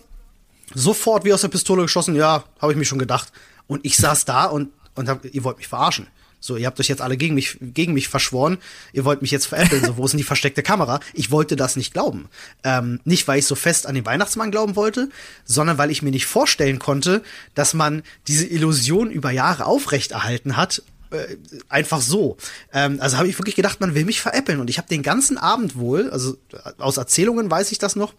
sofort 0.75 1.25
wie 1.25 1.33
aus 1.33 1.43
der 1.43 1.49
Pistole 1.49 1.83
geschossen, 1.83 2.15
ja, 2.15 2.45
habe 2.61 2.73
ich 2.73 2.79
mir 2.79 2.85
schon 2.85 2.99
gedacht. 2.99 3.33
Und 3.67 3.85
ich 3.85 3.97
saß 3.97 4.25
da 4.25 4.45
und 4.45 4.71
und 4.97 5.09
hab, 5.09 5.25
ihr 5.25 5.45
wollt 5.45 5.59
mich 5.59 5.69
verarschen. 5.69 6.09
So, 6.41 6.57
ihr 6.57 6.67
habt 6.67 6.79
euch 6.79 6.89
jetzt 6.89 7.03
alle 7.03 7.17
gegen 7.17 7.35
mich, 7.35 7.59
gegen 7.61 7.95
mich 7.95 8.09
verschworen. 8.09 8.59
Ihr 8.93 9.05
wollt 9.05 9.23
mich 9.23 9.31
jetzt 9.31 9.47
veräppeln. 9.47 9.85
So, 9.85 9.97
wo 9.97 10.05
ist 10.05 10.13
denn 10.13 10.19
die 10.19 10.25
versteckte 10.25 10.63
Kamera? 10.63 11.01
Ich 11.15 11.31
wollte 11.31 11.57
das 11.57 11.77
nicht 11.77 11.93
glauben. 11.93 12.29
Ähm, 12.63 13.01
nicht, 13.05 13.27
weil 13.27 13.39
ich 13.39 13.47
so 13.47 13.55
fest 13.55 13.87
an 13.87 13.95
den 13.95 14.07
Weihnachtsmann 14.07 14.51
glauben 14.51 14.77
wollte, 14.77 15.09
sondern 15.45 15.79
weil 15.79 15.91
ich 15.91 16.03
mir 16.03 16.11
nicht 16.11 16.27
vorstellen 16.27 16.79
konnte, 16.79 17.23
dass 17.55 17.75
man 17.75 18.03
diese 18.29 18.47
Illusion 18.47 19.11
über 19.11 19.31
Jahre 19.31 19.67
aufrechterhalten 19.67 20.57
hat 20.57 20.83
äh, 21.11 21.37
einfach 21.69 22.01
so. 22.01 22.37
Ähm, 22.73 22.99
also 23.01 23.17
habe 23.17 23.29
ich 23.29 23.39
wirklich 23.39 23.57
gedacht, 23.57 23.81
man 23.81 23.95
will 23.95 24.05
mich 24.05 24.21
veräppeln. 24.21 24.61
Und 24.61 24.71
ich 24.71 24.79
habe 24.79 24.89
den 24.89 25.03
ganzen 25.03 25.39
Abend 25.39 25.77
wohl, 25.77 26.11
also 26.11 26.37
aus 26.79 26.97
Erzählungen 26.97 27.51
weiß 27.51 27.73
ich 27.73 27.79
das 27.79 27.97
noch, 27.97 28.13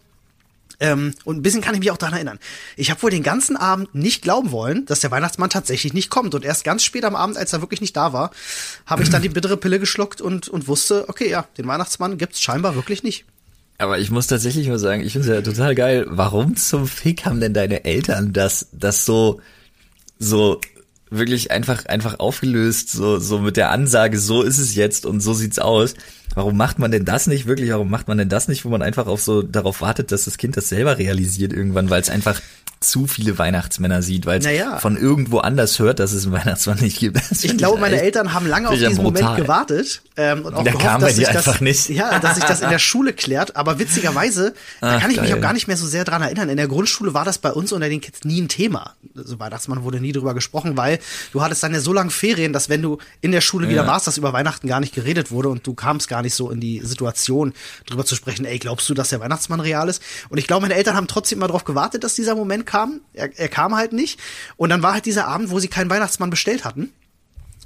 ähm, 0.80 1.14
und 1.24 1.36
ein 1.36 1.42
bisschen 1.42 1.60
kann 1.60 1.74
ich 1.74 1.80
mich 1.80 1.90
auch 1.90 1.96
daran 1.96 2.14
erinnern. 2.14 2.38
Ich 2.76 2.90
habe 2.90 3.02
wohl 3.02 3.10
den 3.10 3.22
ganzen 3.22 3.56
Abend 3.56 3.94
nicht 3.94 4.22
glauben 4.22 4.52
wollen, 4.52 4.86
dass 4.86 5.00
der 5.00 5.10
Weihnachtsmann 5.10 5.50
tatsächlich 5.50 5.92
nicht 5.92 6.10
kommt. 6.10 6.34
Und 6.34 6.44
erst 6.44 6.64
ganz 6.64 6.84
spät 6.84 7.04
am 7.04 7.16
Abend, 7.16 7.36
als 7.36 7.52
er 7.52 7.60
wirklich 7.60 7.80
nicht 7.80 7.96
da 7.96 8.12
war, 8.12 8.30
habe 8.86 9.02
ich 9.02 9.10
dann 9.10 9.22
die 9.22 9.28
bittere 9.28 9.56
Pille 9.56 9.80
geschluckt 9.80 10.20
und, 10.20 10.48
und 10.48 10.68
wusste, 10.68 11.08
okay, 11.08 11.28
ja, 11.28 11.46
den 11.56 11.66
Weihnachtsmann 11.66 12.18
gibt's 12.18 12.40
scheinbar 12.40 12.74
wirklich 12.76 13.02
nicht. 13.02 13.24
Aber 13.78 13.98
ich 13.98 14.10
muss 14.10 14.26
tatsächlich 14.26 14.68
mal 14.68 14.78
sagen, 14.78 15.02
ich 15.02 15.12
finde 15.12 15.28
es 15.28 15.34
ja 15.34 15.42
total 15.42 15.74
geil. 15.74 16.06
Warum 16.08 16.56
zum 16.56 16.86
Fick 16.86 17.24
haben 17.24 17.40
denn 17.40 17.54
deine 17.54 17.84
Eltern 17.84 18.32
das, 18.32 18.68
das 18.72 19.04
so, 19.04 19.40
so 20.18 20.60
wirklich 21.10 21.50
einfach, 21.50 21.86
einfach 21.86 22.18
aufgelöst, 22.18 22.90
so, 22.90 23.18
so 23.18 23.38
mit 23.38 23.56
der 23.56 23.70
Ansage, 23.70 24.18
so 24.18 24.42
ist 24.42 24.58
es 24.58 24.74
jetzt 24.74 25.06
und 25.06 25.20
so 25.20 25.32
sieht's 25.32 25.58
aus. 25.58 25.94
Warum 26.34 26.56
macht 26.56 26.78
man 26.78 26.90
denn 26.90 27.04
das 27.04 27.26
nicht 27.26 27.46
wirklich? 27.46 27.70
Warum 27.70 27.90
macht 27.90 28.08
man 28.08 28.18
denn 28.18 28.28
das 28.28 28.48
nicht, 28.48 28.64
wo 28.64 28.68
man 28.68 28.82
einfach 28.82 29.06
auf 29.06 29.20
so 29.20 29.42
darauf 29.42 29.80
wartet, 29.80 30.12
dass 30.12 30.24
das 30.24 30.38
Kind 30.38 30.56
das 30.56 30.68
selber 30.68 30.98
realisiert 30.98 31.52
irgendwann, 31.52 31.90
weil 31.90 32.00
es 32.00 32.10
einfach 32.10 32.40
zu 32.80 33.06
viele 33.06 33.38
Weihnachtsmänner 33.38 34.02
sieht, 34.02 34.24
weil 34.26 34.38
es 34.38 34.44
naja. 34.44 34.78
von 34.78 34.96
irgendwo 34.96 35.38
anders 35.38 35.78
hört, 35.78 35.98
dass 35.98 36.12
es 36.12 36.24
einen 36.24 36.32
Weihnachtsmann 36.32 36.78
nicht 36.78 36.98
gibt. 37.00 37.16
Das 37.16 37.42
ich 37.42 37.56
glaube, 37.56 37.80
meine 37.80 38.00
Eltern 38.00 38.32
haben 38.32 38.46
lange 38.46 38.68
auf 38.68 38.74
diesen 38.74 39.02
brutal. 39.02 39.22
Moment 39.22 39.36
gewartet 39.36 40.02
ähm, 40.16 40.44
und 40.44 40.54
auch 40.54 40.62
da 40.62 40.70
gehofft, 40.70 41.02
dass 41.02 41.16
sich 41.16 41.28
das, 41.28 41.60
nicht. 41.60 41.88
ja, 41.88 42.18
dass 42.20 42.36
sich 42.36 42.44
das 42.44 42.60
in 42.60 42.70
der 42.70 42.78
Schule 42.78 43.12
klärt. 43.12 43.56
Aber 43.56 43.78
witzigerweise, 43.78 44.54
Ach, 44.80 44.92
da 44.92 45.00
kann 45.00 45.10
ich 45.10 45.16
geil. 45.16 45.26
mich 45.26 45.34
auch 45.34 45.40
gar 45.40 45.52
nicht 45.52 45.66
mehr 45.66 45.76
so 45.76 45.86
sehr 45.86 46.04
dran 46.04 46.22
erinnern. 46.22 46.48
In 46.48 46.56
der 46.56 46.68
Grundschule 46.68 47.14
war 47.14 47.24
das 47.24 47.38
bei 47.38 47.50
uns 47.50 47.72
unter 47.72 47.88
den 47.88 48.00
Kids 48.00 48.24
nie 48.24 48.40
ein 48.40 48.48
Thema. 48.48 48.94
Also 49.16 49.40
Weihnachtsmann 49.40 49.82
wurde 49.82 50.00
nie 50.00 50.12
drüber 50.12 50.34
gesprochen, 50.34 50.76
weil 50.76 51.00
du 51.32 51.42
hattest 51.42 51.62
dann 51.64 51.74
ja 51.74 51.80
so 51.80 51.92
lange 51.92 52.10
Ferien, 52.10 52.52
dass 52.52 52.68
wenn 52.68 52.82
du 52.82 52.98
in 53.20 53.32
der 53.32 53.40
Schule 53.40 53.68
wieder 53.68 53.82
ja. 53.82 53.86
warst, 53.88 54.06
dass 54.06 54.18
über 54.18 54.32
Weihnachten 54.32 54.68
gar 54.68 54.78
nicht 54.78 54.94
geredet 54.94 55.32
wurde 55.32 55.48
und 55.48 55.66
du 55.66 55.74
kamst 55.74 56.08
gar 56.08 56.17
nicht 56.22 56.34
so 56.34 56.50
in 56.50 56.60
die 56.60 56.80
Situation, 56.84 57.52
drüber 57.86 58.04
zu 58.04 58.14
sprechen. 58.14 58.44
Ey, 58.44 58.58
glaubst 58.58 58.88
du, 58.88 58.94
dass 58.94 59.10
der 59.10 59.20
Weihnachtsmann 59.20 59.60
real 59.60 59.88
ist? 59.88 60.02
Und 60.28 60.38
ich 60.38 60.46
glaube, 60.46 60.62
meine 60.62 60.74
Eltern 60.74 60.96
haben 60.96 61.08
trotzdem 61.08 61.38
immer 61.38 61.48
darauf 61.48 61.64
gewartet, 61.64 62.04
dass 62.04 62.14
dieser 62.14 62.34
Moment 62.34 62.66
kam. 62.66 63.00
Er, 63.12 63.36
er 63.38 63.48
kam 63.48 63.74
halt 63.76 63.92
nicht. 63.92 64.18
Und 64.56 64.70
dann 64.70 64.82
war 64.82 64.94
halt 64.94 65.06
dieser 65.06 65.26
Abend, 65.26 65.50
wo 65.50 65.58
sie 65.58 65.68
keinen 65.68 65.90
Weihnachtsmann 65.90 66.30
bestellt 66.30 66.64
hatten. 66.64 66.92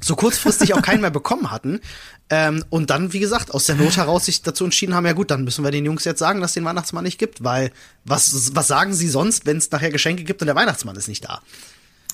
So 0.01 0.17
kurzfristig 0.17 0.75
auch 0.75 0.83
keinen 0.83 1.01
mehr 1.01 1.11
bekommen 1.11 1.53
hatten. 1.53 1.81
Ähm, 2.29 2.65
und 2.71 2.91
dann, 2.91 3.13
wie 3.13 3.21
gesagt, 3.21 3.55
aus 3.55 3.67
der 3.67 3.77
Not 3.77 3.97
heraus 3.97 4.25
sich 4.25 4.43
dazu 4.43 4.65
entschieden 4.65 4.95
haben, 4.95 5.07
ja 5.07 5.13
gut, 5.13 5.31
dann 5.31 5.45
müssen 5.45 5.63
wir 5.65 5.71
den 5.71 5.85
Jungs 5.85 6.05
jetzt 6.05 6.19
sagen, 6.19 6.41
dass 6.41 6.51
es 6.51 6.55
den 6.55 6.65
Weihnachtsmann 6.65 7.05
nicht 7.05 7.19
gibt, 7.19 7.45
weil 7.45 7.71
was, 8.05 8.57
was 8.57 8.67
sagen 8.67 8.95
sie 8.95 9.09
sonst, 9.09 9.47
wenn 9.47 9.59
es 9.59 9.71
nachher 9.71 9.91
Geschenke 9.91 10.25
gibt 10.25 10.41
und 10.43 10.47
der 10.47 10.57
Weihnachtsmann 10.57 10.97
ist 10.97 11.09
nicht 11.09 11.25
da? 11.25 11.41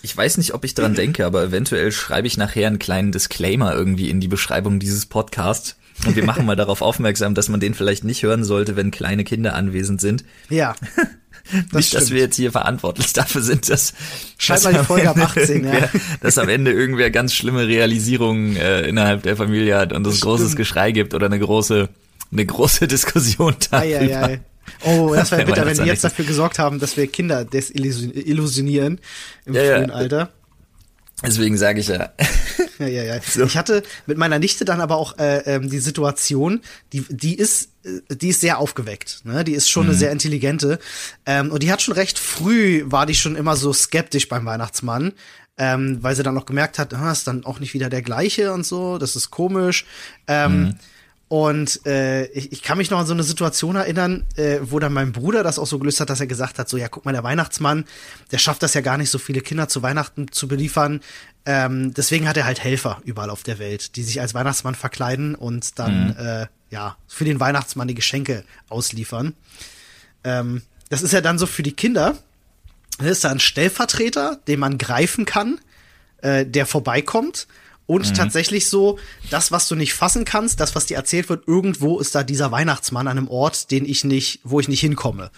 Ich 0.03 0.16
weiß 0.16 0.36
nicht, 0.36 0.55
ob 0.55 0.64
ich 0.64 0.74
dran 0.74 0.95
denke, 0.95 1.26
aber 1.26 1.43
eventuell 1.43 1.91
schreibe 1.91 2.26
ich 2.26 2.36
nachher 2.36 2.68
einen 2.68 2.78
kleinen 2.78 3.11
Disclaimer 3.11 3.74
irgendwie 3.74 4.11
in 4.11 4.20
die 4.20 4.28
Beschreibung 4.28 4.78
dieses 4.78 5.07
Podcasts. 5.07 5.76
Und 6.07 6.17
wir 6.17 6.25
machen 6.25 6.47
mal 6.47 6.57
darauf 6.57 6.83
aufmerksam, 6.83 7.35
dass 7.35 7.49
man 7.49 7.61
den 7.61 7.75
vielleicht 7.75 8.05
nicht 8.05 8.23
hören 8.23 8.45
sollte, 8.45 8.77
wenn 8.77 8.91
kleine 8.91 9.25
Kinder 9.25 9.55
anwesend 9.55 10.01
sind. 10.01 10.25
Ja. 10.49 10.75
Das 11.51 11.73
Nicht, 11.73 11.87
stimmt. 11.89 12.03
dass 12.03 12.11
wir 12.11 12.19
jetzt 12.19 12.37
hier 12.37 12.53
verantwortlich 12.53 13.15
dafür 13.15 13.41
sind, 13.41 13.71
dass 13.71 13.95
Schreib 14.37 14.65
mal 14.65 14.75
die 14.75 14.85
Folge 14.85 15.09
ab 15.09 15.17
18, 15.17 15.65
ja. 15.73 15.89
dass 16.21 16.37
am 16.37 16.51
Ende 16.51 16.73
irgendwer 16.73 17.11
ganz 17.11 17.33
schlimme 17.33 17.67
Realisierungen 17.67 18.57
äh, 18.57 18.83
innerhalb 18.83 19.23
der 19.23 19.35
Familie 19.35 19.79
hat 19.79 19.95
und 19.95 20.07
es 20.07 20.21
großes 20.21 20.57
Geschrei 20.57 20.93
gibt 20.93 21.15
oder 21.15 21.25
eine 21.25 21.39
große 21.39 21.89
eine 22.31 22.47
große 22.47 22.87
Diskussion 22.89 23.55
darüber. 23.71 24.01
Ei, 24.01 24.15
ei, 24.15 24.23
ei. 24.23 24.41
Oh, 24.85 25.15
das 25.15 25.31
wäre 25.31 25.47
bitter, 25.47 25.65
wenn 25.65 25.79
die 25.79 25.85
jetzt 25.85 26.05
dafür 26.05 26.27
gesorgt 26.27 26.59
haben, 26.59 26.79
dass 26.79 26.97
wir 26.97 27.07
Kinder 27.07 27.45
desillusionieren 27.45 29.01
im 29.47 29.55
ja, 29.55 29.63
frühen 29.63 29.89
ja. 29.89 29.95
Alter. 29.95 30.31
Deswegen 31.25 31.57
sage 31.57 31.81
ich 31.81 31.89
ja. 31.89 32.12
ja, 32.79 32.87
ja, 32.87 33.03
ja. 33.03 33.21
So. 33.21 33.45
Ich 33.45 33.57
hatte 33.57 33.83
mit 34.07 34.19
meiner 34.19 34.39
Nichte 34.39 34.64
dann 34.64 34.81
aber 34.81 34.97
auch 34.97 35.19
äh, 35.19 35.39
ähm, 35.55 35.69
die 35.69 35.81
Situation, 35.81 36.61
die, 36.93 37.05
die 37.09 37.35
ist, 37.35 37.71
äh, 37.85 38.14
die 38.14 38.29
ist 38.29 38.41
sehr 38.41 38.59
aufgeweckt. 38.59 39.23
Ne? 39.25 39.43
Die 39.43 39.55
ist 39.55 39.69
schon 39.69 39.85
mhm. 39.85 39.91
eine 39.91 39.99
sehr 39.99 40.12
intelligente. 40.12 40.79
Ähm, 41.27 41.51
und 41.51 41.62
die 41.62 41.73
hat 41.73 41.83
schon 41.83 41.95
recht 41.95 42.19
früh, 42.19 42.85
war 42.87 43.05
die 43.05 43.16
schon 43.16 43.35
immer 43.35 43.57
so 43.57 43.73
skeptisch 43.73 44.29
beim 44.29 44.47
Weihnachtsmann. 44.47 45.12
Ähm, 45.61 45.99
weil 46.03 46.14
sie 46.14 46.23
dann 46.23 46.37
noch 46.37 46.47
gemerkt 46.47 46.79
hat, 46.79 46.95
ah, 46.95 47.11
ist 47.11 47.27
dann 47.27 47.45
auch 47.45 47.59
nicht 47.59 47.75
wieder 47.75 47.91
der 47.91 48.03
gleiche 48.03 48.53
und 48.53 48.64
so, 48.64 48.97
das 48.97 49.16
ist 49.16 49.33
komisch. 49.33 49.87
Ähm, 50.29 50.61
mhm. 50.61 50.75
Und 51.29 51.85
äh, 51.87 52.24
ich, 52.29 52.53
ich 52.53 52.62
kann 52.62 52.79
mich 52.79 52.91
noch 52.91 52.99
an 52.99 53.07
so 53.07 53.12
eine 53.12 53.22
Situation 53.22 53.76
erinnern, 53.76 54.24
äh, 54.37 54.61
wo 54.62 54.79
dann 54.79 54.95
mein 54.95 55.12
Bruder 55.12 55.43
das 55.43 55.59
auch 55.59 55.66
so 55.66 55.79
gelöst 55.79 56.01
hat, 56.01 56.09
dass 56.09 56.20
er 56.20 56.26
gesagt 56.26 56.59
hat, 56.59 56.70
so 56.70 56.79
ja, 56.79 56.89
guck 56.89 57.05
mal, 57.05 57.12
der 57.12 57.22
Weihnachtsmann, 57.22 57.85
der 58.33 58.39
schafft 58.39 58.62
das 58.62 58.72
ja 58.72 58.81
gar 58.81 58.97
nicht, 58.97 59.11
so 59.11 59.18
viele 59.18 59.43
Kinder 59.43 59.68
zu 59.68 59.83
Weihnachten 59.83 60.33
zu 60.33 60.49
beliefern. 60.49 61.01
Ähm, 61.45 61.93
deswegen 61.93 62.26
hat 62.26 62.39
er 62.39 62.47
halt 62.47 62.64
Helfer 62.64 63.03
überall 63.05 63.29
auf 63.29 63.43
der 63.43 63.59
Welt, 63.59 63.97
die 63.97 64.03
sich 64.03 64.22
als 64.22 64.33
Weihnachtsmann 64.33 64.74
verkleiden 64.74 65.35
und 65.35 65.79
dann 65.79 66.09
mhm. 66.09 66.16
äh, 66.18 66.47
ja 66.70 66.97
für 67.07 67.26
den 67.26 67.41
Weihnachtsmann 67.41 67.89
die 67.89 67.95
Geschenke 67.95 68.45
ausliefern. 68.70 69.35
ähm, 70.24 70.62
das 70.89 71.03
ist 71.03 71.12
ja 71.12 71.20
dann 71.20 71.39
so 71.39 71.45
für 71.45 71.62
die 71.62 71.72
Kinder, 71.72 72.16
da 72.99 73.05
ist 73.07 73.24
da 73.24 73.31
ein 73.31 73.41
Stellvertreter, 73.41 74.41
den 74.49 74.61
man 74.61 74.79
greifen 74.79 75.24
kann, 75.24 75.61
äh, 76.22 76.47
der 76.47 76.66
vorbeikommt. 76.66 77.47
Und 77.89 78.07
mhm. 78.07 78.14
tatsächlich 78.14 78.68
so, 78.68 78.99
das, 79.30 79.51
was 79.51 79.66
du 79.66 79.74
nicht 79.74 79.95
fassen 79.95 80.26
kannst, 80.26 80.61
das, 80.61 80.74
was 80.74 80.84
dir 80.84 80.99
erzählt 80.99 81.30
wird, 81.30 81.49
irgendwo 81.49 81.99
ist 81.99 82.14
da 82.14 82.22
dieser 82.22 82.53
Weihnachtsmann 82.53 83.09
an 83.09 83.16
einem 83.16 83.28
Ort, 83.28 83.70
den 83.70 83.86
ich 83.86 84.05
nicht, 84.05 84.41
wo 84.45 84.61
ich 84.61 84.68
nicht 84.68 84.80
hinkomme. 84.80 85.30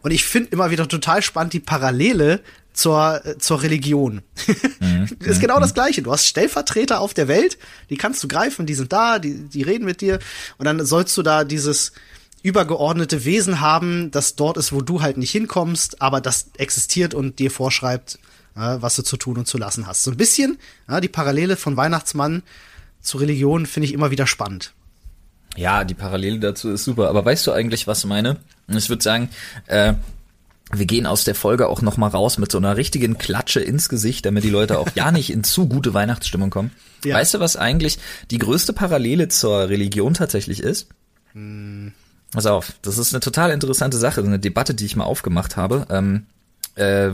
Und 0.00 0.10
ich 0.10 0.24
finde 0.24 0.48
immer 0.52 0.70
wieder 0.70 0.88
total 0.88 1.20
spannend 1.20 1.52
die 1.52 1.60
Parallele 1.60 2.40
zur, 2.72 3.20
äh, 3.26 3.38
zur 3.38 3.62
Religion. 3.62 4.22
Mhm. 4.80 5.08
ist 5.20 5.40
genau 5.40 5.58
das 5.58 5.74
Gleiche. 5.74 6.02
Du 6.02 6.12
hast 6.12 6.24
Stellvertreter 6.24 7.00
auf 7.00 7.12
der 7.12 7.26
Welt, 7.26 7.58
die 7.90 7.96
kannst 7.96 8.22
du 8.22 8.28
greifen, 8.28 8.64
die 8.64 8.74
sind 8.74 8.92
da, 8.92 9.18
die, 9.18 9.34
die 9.34 9.62
reden 9.62 9.84
mit 9.84 10.00
dir. 10.00 10.20
Und 10.56 10.66
dann 10.66 10.86
sollst 10.86 11.16
du 11.16 11.22
da 11.22 11.42
dieses, 11.42 11.92
übergeordnete 12.42 13.24
Wesen 13.24 13.60
haben, 13.60 14.12
das 14.12 14.36
dort 14.36 14.56
ist, 14.56 14.72
wo 14.72 14.80
du 14.80 15.02
halt 15.02 15.16
nicht 15.16 15.32
hinkommst, 15.32 16.00
aber 16.00 16.20
das 16.20 16.50
existiert 16.56 17.12
und 17.12 17.40
dir 17.40 17.50
vorschreibt, 17.50 18.20
was 18.58 18.96
du 18.96 19.02
zu 19.02 19.16
tun 19.16 19.38
und 19.38 19.46
zu 19.46 19.58
lassen 19.58 19.86
hast. 19.86 20.02
So 20.02 20.10
ein 20.10 20.16
bisschen 20.16 20.58
die 21.02 21.08
Parallele 21.08 21.56
von 21.56 21.76
Weihnachtsmann 21.76 22.42
zu 23.00 23.18
Religion 23.18 23.66
finde 23.66 23.86
ich 23.86 23.94
immer 23.94 24.10
wieder 24.10 24.26
spannend. 24.26 24.72
Ja, 25.56 25.84
die 25.84 25.94
Parallele 25.94 26.38
dazu 26.38 26.70
ist 26.70 26.84
super. 26.84 27.08
Aber 27.08 27.24
weißt 27.24 27.46
du 27.46 27.52
eigentlich, 27.52 27.86
was 27.86 28.00
ich 28.00 28.04
meine? 28.06 28.36
Ich 28.68 28.88
würde 28.88 29.02
sagen, 29.02 29.30
äh, 29.66 29.94
wir 30.72 30.86
gehen 30.86 31.06
aus 31.06 31.24
der 31.24 31.34
Folge 31.34 31.68
auch 31.68 31.80
noch 31.80 31.96
mal 31.96 32.08
raus 32.08 32.38
mit 32.38 32.52
so 32.52 32.58
einer 32.58 32.76
richtigen 32.76 33.16
Klatsche 33.16 33.60
ins 33.60 33.88
Gesicht, 33.88 34.26
damit 34.26 34.44
die 34.44 34.50
Leute 34.50 34.78
auch 34.78 34.88
ja 34.94 35.10
nicht 35.10 35.30
in 35.30 35.42
zu 35.42 35.66
gute 35.66 35.94
Weihnachtsstimmung 35.94 36.50
kommen. 36.50 36.70
Ja. 37.04 37.16
Weißt 37.16 37.34
du, 37.34 37.40
was 37.40 37.56
eigentlich 37.56 37.98
die 38.30 38.38
größte 38.38 38.72
Parallele 38.72 39.28
zur 39.28 39.68
Religion 39.68 40.14
tatsächlich 40.14 40.60
ist? 40.60 40.88
Hm. 41.32 41.92
Pass 42.30 42.44
auf, 42.44 42.74
das 42.82 42.98
ist 42.98 43.14
eine 43.14 43.20
total 43.20 43.50
interessante 43.50 43.96
Sache, 43.96 44.20
eine 44.20 44.38
Debatte, 44.38 44.74
die 44.74 44.84
ich 44.84 44.96
mal 44.96 45.04
aufgemacht 45.04 45.56
habe. 45.56 45.86
Ähm, 45.90 46.26
äh, 46.78 47.10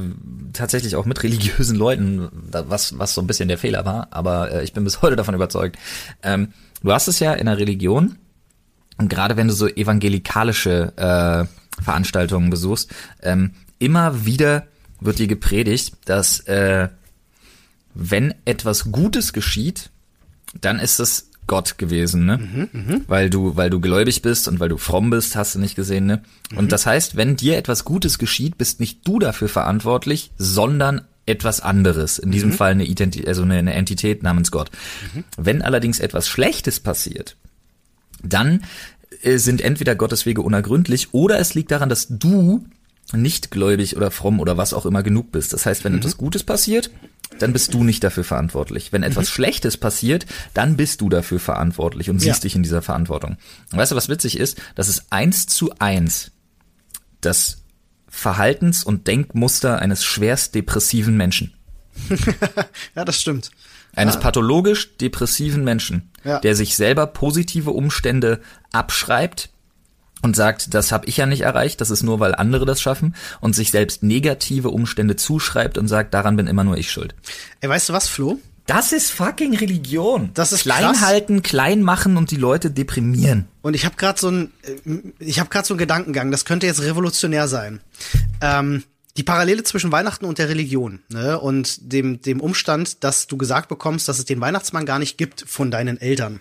tatsächlich 0.53 0.97
auch 0.97 1.07
mit 1.07 1.23
religiösen 1.23 1.77
Leuten, 1.77 2.29
was, 2.33 2.99
was 2.99 3.15
so 3.15 3.21
ein 3.21 3.27
bisschen 3.27 3.49
der 3.49 3.59
Fehler 3.59 3.85
war, 3.85 4.09
aber 4.11 4.53
äh, 4.53 4.65
ich 4.65 4.73
bin 4.73 4.85
bis 4.85 5.03
heute 5.03 5.17
davon 5.17 5.35
überzeugt. 5.35 5.77
Ähm, 6.23 6.53
du 6.83 6.93
hast 6.93 7.09
es 7.09 7.19
ja 7.19 7.33
in 7.33 7.47
der 7.47 7.59
Religion, 7.59 8.17
und 8.97 9.09
gerade 9.09 9.37
wenn 9.37 9.49
du 9.49 9.55
so 9.55 9.67
evangelikalische 9.67 10.93
äh, 10.97 11.83
Veranstaltungen 11.83 12.51
besuchst, 12.51 12.95
ähm, 13.23 13.53
immer 13.79 14.25
wieder 14.25 14.67
wird 15.01 15.19
dir 15.19 15.27
gepredigt, 15.27 15.97
dass 16.05 16.41
äh, 16.41 16.89
wenn 17.95 18.35
etwas 18.45 18.93
Gutes 18.93 19.33
geschieht, 19.33 19.91
dann 20.61 20.79
ist 20.79 21.01
es 21.01 21.31
Gott 21.47 21.79
gewesen, 21.79 22.27
ne? 22.27 22.39
Mhm, 22.39 22.69
mh. 22.73 23.01
Weil 23.07 23.31
du, 23.31 23.57
weil 23.57 23.71
du 23.71 23.81
gläubig 23.81 24.23
bist 24.23 24.49
und 24.49 24.61
weil 24.61 24.69
du 24.69 24.79
fromm 24.79 25.11
bist, 25.11 25.37
hast 25.37 25.55
du 25.55 25.59
nicht 25.59 25.77
gesehen, 25.77 26.07
ne? 26.07 26.23
Mhm. 26.51 26.59
Und 26.59 26.73
das 26.73 26.87
heißt, 26.87 27.17
wenn 27.17 27.37
dir 27.37 27.57
etwas 27.57 27.85
Gutes 27.85 28.19
geschieht, 28.19 28.59
bist 28.59 28.81
nicht 28.81 29.07
du 29.07 29.19
dafür 29.19 29.49
verantwortlich, 29.49 30.31
sondern 30.39 31.03
etwas 31.27 31.61
anderes. 31.61 32.19
In 32.19 32.31
diesem 32.31 32.51
mhm. 32.51 32.55
Fall 32.55 32.71
eine 32.73 32.85
Identität, 32.85 33.29
also 33.29 33.43
eine, 33.43 33.55
eine, 33.55 33.75
Entität 33.75 34.23
namens 34.23 34.51
Gott. 34.51 34.71
Mhm. 35.15 35.25
Wenn 35.37 35.63
allerdings 35.63 36.01
etwas 36.01 36.29
Schlechtes 36.29 36.81
passiert, 36.81 37.37
dann 38.23 38.63
äh, 39.23 39.39
sind 39.39 39.61
entweder 39.61 39.95
Gottes 39.95 40.27
Wege 40.27 40.43
unergründlich 40.43 41.13
oder 41.13 41.39
es 41.39 41.55
liegt 41.55 41.71
daran, 41.71 41.89
dass 41.89 42.09
du 42.09 42.65
nicht 43.13 43.51
gläubig 43.51 43.97
oder 43.97 44.11
fromm 44.11 44.41
oder 44.41 44.57
was 44.57 44.73
auch 44.73 44.87
immer 44.87 45.03
genug 45.03 45.33
bist. 45.33 45.53
Das 45.53 45.67
heißt, 45.67 45.85
wenn 45.85 45.93
mhm. 45.93 45.99
etwas 45.99 46.17
Gutes 46.17 46.43
passiert, 46.43 46.91
dann 47.39 47.53
bist 47.53 47.75
du 47.75 47.85
nicht 47.85 48.05
dafür 48.05 48.25
verantwortlich. 48.25 48.93
Wenn 48.93 49.03
etwas 49.03 49.29
mhm. 49.29 49.33
Schlechtes 49.33 49.77
passiert, 49.77 50.27
dann 50.55 50.77
bist 50.77 51.01
du 51.01 51.09
dafür 51.09 51.41
verantwortlich 51.41 52.11
und 52.11 52.19
siehst 52.19 52.43
ja. 52.43 52.43
dich 52.43 52.57
in 52.57 52.63
dieser 52.63 52.83
Verantwortung. 52.83 53.37
Und 53.73 53.79
weißt 53.79 53.93
du, 53.93 53.97
was 53.97 54.09
witzig 54.09 54.39
ist? 54.39 54.61
Das 54.75 54.89
ist 54.89 55.07
eins 55.11 55.47
zu 55.47 55.73
eins 55.79 56.31
das 57.21 57.63
Verhaltens- 58.09 58.85
und 58.85 59.07
Denkmuster 59.07 59.81
eines 59.81 60.05
schwerst 60.05 60.55
depressiven 60.55 61.17
Menschen. 61.17 61.55
ja, 62.95 63.05
das 63.05 63.21
stimmt. 63.21 63.51
Eines 63.95 64.15
ja. 64.15 64.21
pathologisch 64.21 64.97
depressiven 64.97 65.65
Menschen, 65.65 66.11
ja. 66.25 66.41
der 66.41 66.57
sich 66.57 66.77
selber 66.77 67.07
positive 67.07 67.71
Umstände 67.71 68.41
abschreibt, 68.73 69.51
und 70.23 70.37
sagt, 70.37 70.73
das 70.75 70.91
habe 70.93 71.07
ich 71.07 71.17
ja 71.17 71.27
nicht 71.27 71.43
erreicht, 71.43 71.81
das 71.81 71.91
ist 71.91 72.03
nur, 72.03 72.21
weil 72.21 72.35
andere 72.35 72.65
das 72.65 72.81
schaffen 72.81 73.15
und 73.41 73.55
sich 73.55 73.71
selbst 73.71 74.03
negative 74.03 74.71
Umstände 74.71 75.17
zuschreibt 75.17 75.77
und 75.77 75.89
sagt, 75.89 76.15
daran 76.15 76.37
bin 76.37 76.47
immer 76.47 76.65
nur 76.65 76.79
ich 76.79 76.91
schuld. 76.91 77.15
Ey, 77.61 77.69
weißt 77.69 77.91
du 77.91 77.93
was, 77.93 78.09
Flo? 78.09 78.39
Das 78.67 78.93
ist 78.93 79.11
fucking 79.11 79.55
Religion. 79.57 80.31
Das 80.33 80.53
ist 80.53 80.63
klein 80.63 80.83
krass. 80.83 81.03
halten, 81.03 81.43
klein 81.43 81.83
machen 81.83 82.17
und 82.17 82.31
die 82.31 82.37
Leute 82.37 82.71
deprimieren. 82.71 83.47
Und 83.61 83.75
ich 83.75 83.85
habe 83.85 83.97
gerade 83.97 84.19
so 84.19 84.31
ein, 84.31 84.53
äh, 84.63 85.13
ich 85.19 85.39
habe 85.39 85.51
gerade 85.51 85.67
so 85.67 85.75
einen 85.75 85.79
Gedankengang. 85.79 86.31
Das 86.31 86.47
könnte 86.47 86.67
jetzt 86.67 86.81
revolutionär 86.81 87.47
sein. 87.47 87.81
Ähm, 88.41 88.85
die 89.19 89.23
Parallele 89.23 89.63
zwischen 89.63 89.93
Weihnachten 89.93 90.25
und 90.25 90.39
der 90.39 90.49
Religion 90.49 91.01
ne, 91.09 91.39
und 91.39 91.93
dem 91.93 92.21
dem 92.23 92.41
Umstand, 92.41 93.05
dass 93.05 93.27
du 93.27 93.37
gesagt 93.37 93.69
bekommst, 93.69 94.09
dass 94.09 94.19
es 94.19 94.25
den 94.25 94.41
Weihnachtsmann 94.41 94.87
gar 94.87 94.99
nicht 94.99 95.19
gibt 95.19 95.45
von 95.47 95.71
deinen 95.71 96.01
Eltern. 96.01 96.41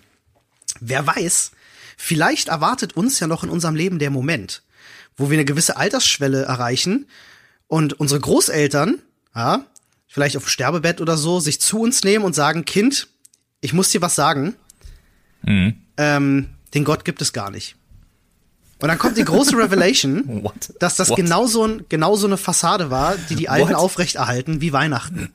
Wer 0.80 1.06
weiß, 1.06 1.52
Vielleicht 1.96 2.48
erwartet 2.48 2.96
uns 2.96 3.20
ja 3.20 3.26
noch 3.26 3.44
in 3.44 3.50
unserem 3.50 3.74
Leben 3.74 3.98
der 3.98 4.10
Moment, 4.10 4.62
wo 5.16 5.30
wir 5.30 5.36
eine 5.36 5.44
gewisse 5.44 5.76
Altersschwelle 5.76 6.42
erreichen 6.42 7.06
und 7.66 7.94
unsere 7.94 8.20
Großeltern, 8.20 8.98
ja, 9.34 9.64
vielleicht 10.06 10.36
auf 10.36 10.44
dem 10.44 10.48
Sterbebett 10.48 11.00
oder 11.00 11.16
so, 11.16 11.40
sich 11.40 11.60
zu 11.60 11.80
uns 11.80 12.04
nehmen 12.04 12.24
und 12.24 12.34
sagen, 12.34 12.64
Kind, 12.64 13.08
ich 13.60 13.72
muss 13.72 13.90
dir 13.90 14.00
was 14.00 14.14
sagen. 14.14 14.54
Mhm. 15.42 15.74
Ähm, 15.96 16.48
den 16.74 16.84
Gott 16.84 17.04
gibt 17.04 17.22
es 17.22 17.32
gar 17.32 17.50
nicht. 17.50 17.76
Und 18.80 18.88
dann 18.88 18.98
kommt 18.98 19.16
die 19.16 19.24
große 19.24 19.56
Revelation, 19.56 20.48
dass 20.78 20.96
das 20.96 21.14
genau 21.14 21.46
so, 21.46 21.66
ein, 21.66 21.84
genau 21.88 22.16
so 22.16 22.26
eine 22.26 22.36
Fassade 22.36 22.90
war, 22.90 23.16
die 23.16 23.36
die 23.36 23.48
Alten 23.48 23.70
What? 23.70 23.76
aufrechterhalten 23.76 24.60
wie 24.60 24.72
Weihnachten. 24.72 25.32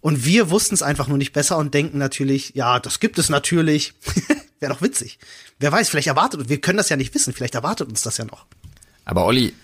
Und 0.00 0.24
wir 0.24 0.50
wussten 0.50 0.74
es 0.74 0.82
einfach 0.82 1.06
nur 1.06 1.18
nicht 1.18 1.32
besser 1.32 1.58
und 1.58 1.74
denken 1.74 1.98
natürlich, 1.98 2.52
ja, 2.54 2.80
das 2.80 2.98
gibt 2.98 3.18
es 3.18 3.28
natürlich. 3.28 3.94
Wäre 4.62 4.72
doch 4.72 4.80
witzig. 4.80 5.18
Wer 5.58 5.72
weiß, 5.72 5.88
vielleicht 5.88 6.06
erwartet, 6.06 6.48
wir 6.48 6.60
können 6.60 6.76
das 6.76 6.88
ja 6.88 6.96
nicht 6.96 7.12
wissen, 7.16 7.32
vielleicht 7.32 7.56
erwartet 7.56 7.88
uns 7.88 8.02
das 8.02 8.16
ja 8.18 8.24
noch. 8.24 8.46
Aber 9.04 9.24
Olli, 9.24 9.54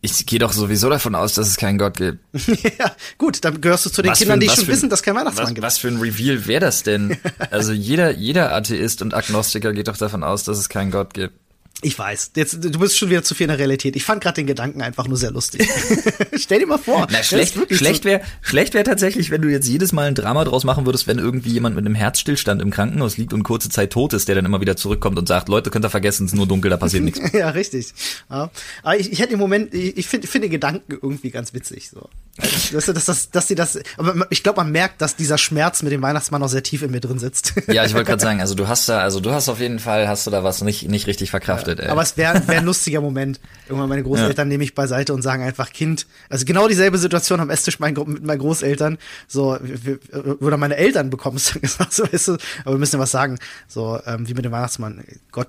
ich 0.00 0.26
gehe 0.26 0.40
doch 0.40 0.52
sowieso 0.52 0.90
davon 0.90 1.14
aus, 1.14 1.34
dass 1.34 1.46
es 1.46 1.56
keinen 1.56 1.78
Gott 1.78 1.98
gibt. 1.98 2.18
ja, 2.80 2.96
gut, 3.16 3.44
dann 3.44 3.60
gehörst 3.60 3.86
du 3.86 3.90
zu 3.90 4.02
den 4.02 4.10
was 4.10 4.18
Kindern, 4.18 4.38
ein, 4.38 4.40
die 4.40 4.48
schon 4.48 4.64
ein, 4.64 4.66
wissen, 4.66 4.90
dass 4.90 5.04
kein 5.04 5.14
Weihnachtsmann 5.14 5.46
was, 5.46 5.54
gibt. 5.54 5.64
Was 5.64 5.78
für 5.78 5.86
ein 5.86 5.98
Reveal 5.98 6.48
wäre 6.48 6.58
das 6.58 6.82
denn? 6.82 7.16
also 7.52 7.70
jeder, 7.70 8.10
jeder 8.10 8.52
Atheist 8.52 9.02
und 9.02 9.14
Agnostiker 9.14 9.72
geht 9.72 9.86
doch 9.86 9.96
davon 9.96 10.24
aus, 10.24 10.42
dass 10.42 10.58
es 10.58 10.68
keinen 10.68 10.90
Gott 10.90 11.14
gibt. 11.14 11.34
Ich 11.80 11.96
weiß. 11.96 12.32
Jetzt, 12.34 12.64
du 12.64 12.78
bist 12.80 12.98
schon 12.98 13.08
wieder 13.08 13.22
zu 13.22 13.36
viel 13.36 13.44
in 13.44 13.50
der 13.50 13.58
Realität. 13.60 13.94
Ich 13.94 14.04
fand 14.04 14.20
gerade 14.20 14.34
den 14.34 14.48
Gedanken 14.48 14.82
einfach 14.82 15.06
nur 15.06 15.16
sehr 15.16 15.30
lustig. 15.30 15.68
Stell 16.36 16.58
dir 16.58 16.66
mal 16.66 16.78
vor. 16.78 17.06
Na, 17.08 17.22
schlecht 17.22 17.56
schlecht 17.70 18.04
wäre 18.04 18.20
schlecht 18.42 18.74
wäre 18.74 18.82
tatsächlich, 18.82 19.30
wenn 19.30 19.42
du 19.42 19.48
jetzt 19.48 19.68
jedes 19.68 19.92
Mal 19.92 20.08
ein 20.08 20.16
Drama 20.16 20.44
draus 20.44 20.64
machen 20.64 20.86
würdest, 20.86 21.06
wenn 21.06 21.18
irgendwie 21.18 21.50
jemand 21.50 21.76
mit 21.76 21.86
einem 21.86 21.94
Herzstillstand 21.94 22.60
im 22.62 22.70
Krankenhaus 22.70 23.16
liegt 23.16 23.32
und 23.32 23.44
kurze 23.44 23.68
Zeit 23.68 23.92
tot 23.92 24.12
ist, 24.12 24.26
der 24.26 24.34
dann 24.34 24.44
immer 24.44 24.60
wieder 24.60 24.76
zurückkommt 24.76 25.18
und 25.18 25.28
sagt, 25.28 25.48
Leute, 25.48 25.70
könnt 25.70 25.84
ihr 25.84 25.90
vergessen, 25.90 26.26
es 26.26 26.32
ist 26.32 26.36
nur 26.36 26.48
dunkel, 26.48 26.68
da 26.68 26.76
passiert 26.76 27.04
nichts. 27.04 27.20
ja, 27.32 27.50
richtig. 27.50 27.94
Ja. 28.28 28.50
Aber 28.82 28.98
ich, 28.98 29.12
ich 29.12 29.20
hätte 29.20 29.34
im 29.34 29.38
Moment, 29.38 29.72
ich, 29.72 29.96
ich 29.96 30.08
finde 30.08 30.26
find 30.26 30.44
den 30.44 30.50
Gedanken 30.50 30.98
irgendwie 31.00 31.30
ganz 31.30 31.54
witzig. 31.54 31.90
So. 31.90 32.08
Du, 32.70 32.78
dass, 32.80 33.04
dass, 33.04 33.30
dass 33.30 33.48
sie 33.48 33.54
das, 33.54 33.78
aber 33.96 34.26
ich 34.30 34.42
glaube, 34.42 34.60
man 34.60 34.70
merkt, 34.70 35.00
dass 35.00 35.16
dieser 35.16 35.38
Schmerz 35.38 35.82
mit 35.82 35.90
dem 35.90 36.02
Weihnachtsmann 36.02 36.40
noch 36.40 36.48
sehr 36.48 36.62
tief 36.62 36.82
in 36.82 36.90
mir 36.90 37.00
drin 37.00 37.18
sitzt. 37.18 37.54
ja, 37.66 37.84
ich 37.84 37.94
wollte 37.94 38.06
gerade 38.06 38.22
sagen, 38.22 38.40
also 38.40 38.54
du 38.54 38.68
hast 38.68 38.88
da, 38.88 39.00
also 39.00 39.20
du 39.20 39.32
hast 39.32 39.48
auf 39.48 39.58
jeden 39.58 39.78
Fall, 39.78 40.06
hast 40.06 40.26
du 40.26 40.30
da 40.30 40.44
was 40.44 40.62
nicht, 40.62 40.88
nicht 40.88 41.06
richtig 41.06 41.30
verkraftet. 41.30 41.78
Ja, 41.78 41.86
ey. 41.86 41.90
Aber 41.90 42.02
es 42.02 42.16
wäre 42.16 42.46
wär 42.46 42.58
ein 42.58 42.64
lustiger 42.64 43.00
Moment. 43.00 43.40
Irgendwann 43.68 43.88
meine 43.88 44.02
Großeltern 44.02 44.48
ja. 44.48 44.50
nehme 44.50 44.64
ich 44.64 44.74
beiseite 44.74 45.14
und 45.14 45.22
sagen 45.22 45.42
einfach, 45.42 45.72
Kind, 45.72 46.06
also 46.28 46.44
genau 46.44 46.68
dieselbe 46.68 46.98
Situation 46.98 47.40
am 47.40 47.50
Esstisch 47.50 47.80
mein, 47.80 47.94
mit 47.94 48.24
meinen 48.24 48.38
Großeltern, 48.38 48.98
so, 49.26 49.58
wir, 49.60 49.98
oder 50.40 50.56
meine 50.56 50.76
Eltern 50.76 51.10
bekommen 51.10 51.38
es 51.38 51.52
gesagt, 51.54 51.92
so, 51.92 52.04
weißt 52.04 52.28
du, 52.28 52.32
aber 52.64 52.74
wir 52.74 52.78
müssen 52.78 52.96
ja 52.96 53.00
was 53.00 53.10
sagen, 53.10 53.38
so, 53.66 53.98
ähm, 54.06 54.28
wie 54.28 54.34
mit 54.34 54.44
dem 54.44 54.52
Weihnachtsmann, 54.52 55.02
Gott 55.32 55.48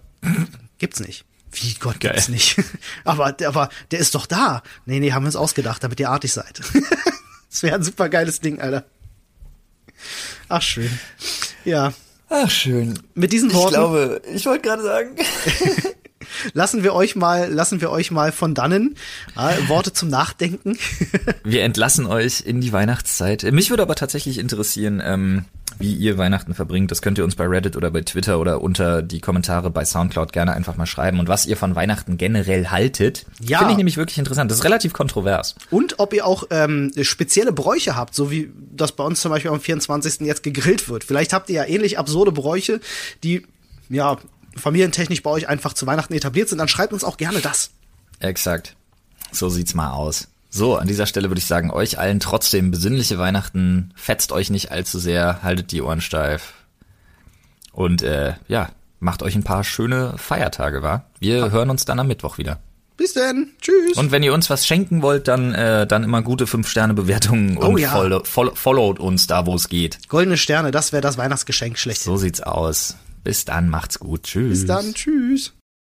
gibt's 0.78 1.00
nicht. 1.00 1.26
Wie 1.52 1.74
Gott 1.80 2.00
Geil. 2.00 2.14
gibt's 2.14 2.30
nicht. 2.30 2.58
aber, 3.04 3.36
aber 3.46 3.70
der 3.92 4.00
ist 4.00 4.16
doch 4.16 4.26
da. 4.26 4.64
Nee, 4.86 5.00
nee, 5.00 5.12
haben 5.12 5.24
wir 5.24 5.28
uns 5.28 5.36
ausgedacht, 5.36 5.84
damit 5.84 6.00
ihr 6.00 6.10
artig 6.10 6.34
seid. 6.34 6.62
das 7.50 7.64
wäre 7.64 7.76
ein 7.76 7.84
super 7.84 8.10
geiles 8.10 8.40
Ding, 8.40 8.62
Alter. 8.62 8.86
Ach, 10.48 10.62
schön. 10.62 11.00
Ja. 11.66 11.94
Ach, 12.30 12.50
schön. 12.50 13.00
Mit 13.16 13.34
diesen 13.34 13.54
Worten. 13.54 13.68
Ich 13.68 13.74
glaube, 13.74 14.22
ich 14.34 14.46
wollte 14.46 14.62
gerade 14.68 14.84
sagen. 14.84 15.16
lassen 16.54 16.84
wir 16.84 16.94
euch 16.94 17.16
mal, 17.16 17.52
lassen 17.52 17.82
wir 17.82 17.92
euch 17.92 18.12
mal 18.12 18.32
von 18.32 18.54
dannen. 18.54 18.96
Äh, 19.38 19.68
Worte 19.68 19.94
zum 19.94 20.10
Nachdenken. 20.10 20.78
wir 21.44 21.64
entlassen 21.64 22.06
euch 22.06 22.42
in 22.46 22.62
die 22.62 22.74
Weihnachtszeit. 22.74 23.44
Mich 23.52 23.70
würde 23.70 23.84
aber 23.84 23.96
tatsächlich 23.96 24.38
interessieren, 24.38 25.02
ähm, 25.04 25.46
wie 25.78 25.94
ihr 25.94 26.18
Weihnachten 26.18 26.54
verbringt. 26.54 26.92
Das 26.92 27.02
könnt 27.02 27.18
ihr 27.18 27.24
uns 27.24 27.36
bei 27.36 27.46
Reddit 27.46 27.76
oder 27.76 27.92
bei 27.92 28.02
Twitter 28.02 28.40
oder 28.40 28.62
unter 28.62 29.02
die 29.02 29.22
Kommentare 29.22 29.70
bei 29.70 29.86
Soundcloud 29.86 30.34
gerne 30.34 30.54
einfach 30.54 30.76
mal 30.78 30.86
schreiben. 30.86 31.20
Und 31.20 31.28
was 31.28 31.46
ihr 31.46 31.58
von 31.58 31.76
Weihnachten 31.76 32.18
generell 32.18 32.68
haltet, 32.68 33.26
ja. 33.40 33.60
finde 33.60 33.74
ich 33.74 33.78
nämlich 33.78 33.98
wirklich 33.98 34.18
interessant. 34.18 34.52
Das 34.52 34.60
ist 34.60 34.64
relativ 34.64 34.94
kontrovers. 34.94 35.56
Und 35.70 36.00
ob 36.00 36.14
ihr 36.14 36.26
auch 36.26 36.46
ähm, 36.50 36.92
spezielle 37.02 37.54
Bräuche 37.54 37.96
habt, 37.96 38.16
so 38.16 38.32
wie 38.32 38.52
das 38.76 38.92
bei 38.92 39.04
uns 39.04 39.22
zum 39.22 39.32
Beispiel 39.32 39.52
am 39.52 39.60
24. 39.60 40.22
jetzt 40.22 40.44
gegrillt 40.44 40.90
wird. 40.90 41.04
Vielleicht 41.04 41.34
habt 41.34 41.50
ihr 41.50 41.56
ja 41.56 41.66
ähnlich 41.66 41.98
absurde 41.98 42.32
Bräuche, 42.32 42.82
die 43.24 43.46
ja 43.90 44.18
familientechnisch 44.60 45.24
bei 45.24 45.30
euch 45.30 45.48
einfach 45.48 45.74
zu 45.74 45.88
Weihnachten 45.88 46.14
etabliert 46.14 46.50
sind. 46.50 46.58
Dann 46.58 46.68
schreibt 46.68 46.94
uns 46.94 47.04
auch 47.04 47.18
gerne 47.18 47.40
das. 47.40 47.72
Exakt. 48.20 48.76
So 49.32 49.50
sieht's 49.50 49.74
mal 49.74 49.92
aus. 49.92 50.28
So, 50.50 50.78
an 50.78 50.88
dieser 50.88 51.06
Stelle 51.06 51.30
würde 51.30 51.40
ich 51.40 51.46
sagen, 51.46 51.70
euch 51.72 52.00
allen 52.00 52.20
trotzdem 52.20 52.72
besinnliche 52.72 53.20
Weihnachten. 53.20 53.92
Fetzt 53.96 54.32
euch 54.32 54.50
nicht 54.50 54.72
allzu 54.72 54.98
sehr, 54.98 55.44
haltet 55.44 55.72
die 55.72 55.82
Ohren 55.82 56.02
steif. 56.02 56.54
Und 57.72 58.02
äh, 58.02 58.34
ja, 58.48 58.70
macht 59.00 59.22
euch 59.22 59.36
ein 59.36 59.44
paar 59.44 59.64
schöne 59.64 60.18
Feiertage, 60.18 60.82
wa? 60.82 61.06
Wir 61.20 61.52
hören 61.52 61.70
uns 61.70 61.86
dann 61.86 62.00
am 62.00 62.08
Mittwoch 62.08 62.40
wieder. 62.40 62.60
Bis 62.98 63.14
denn. 63.14 63.52
Tschüss. 63.62 63.96
Und 63.96 64.12
wenn 64.12 64.24
ihr 64.24 64.34
uns 64.34 64.50
was 64.50 64.68
schenken 64.68 65.02
wollt, 65.02 65.30
dann 65.30 65.54
äh, 65.54 65.88
dann 65.88 66.04
immer 66.04 66.22
gute 66.22 66.46
5-Sterne-Bewertungen 66.46 67.58
Oh 67.58 67.68
und 67.68 67.78
ja. 67.78 67.92
follow, 67.92 68.24
follow, 68.26 68.56
followt 68.56 69.00
uns 69.00 69.26
da, 69.26 69.46
wo 69.46 69.56
es 69.56 69.70
geht. 69.70 70.10
Goldene 70.10 70.36
Sterne, 70.36 70.72
das 70.72 70.92
wäre 70.92 71.02
das 71.02 71.18
Weihnachtsgeschenk 71.18 71.78
schlecht. 71.78 72.02
So 72.02 72.18
sieht's 72.18 72.42
aus. 72.42 72.98
Bis 73.24 73.46
dann, 73.46 73.70
macht's 73.70 74.00
gut. 74.00 74.24
Tschüss. 74.24 74.50
Bis 74.62 74.66
dann. 74.66 74.94
Tschüss. 74.94 75.54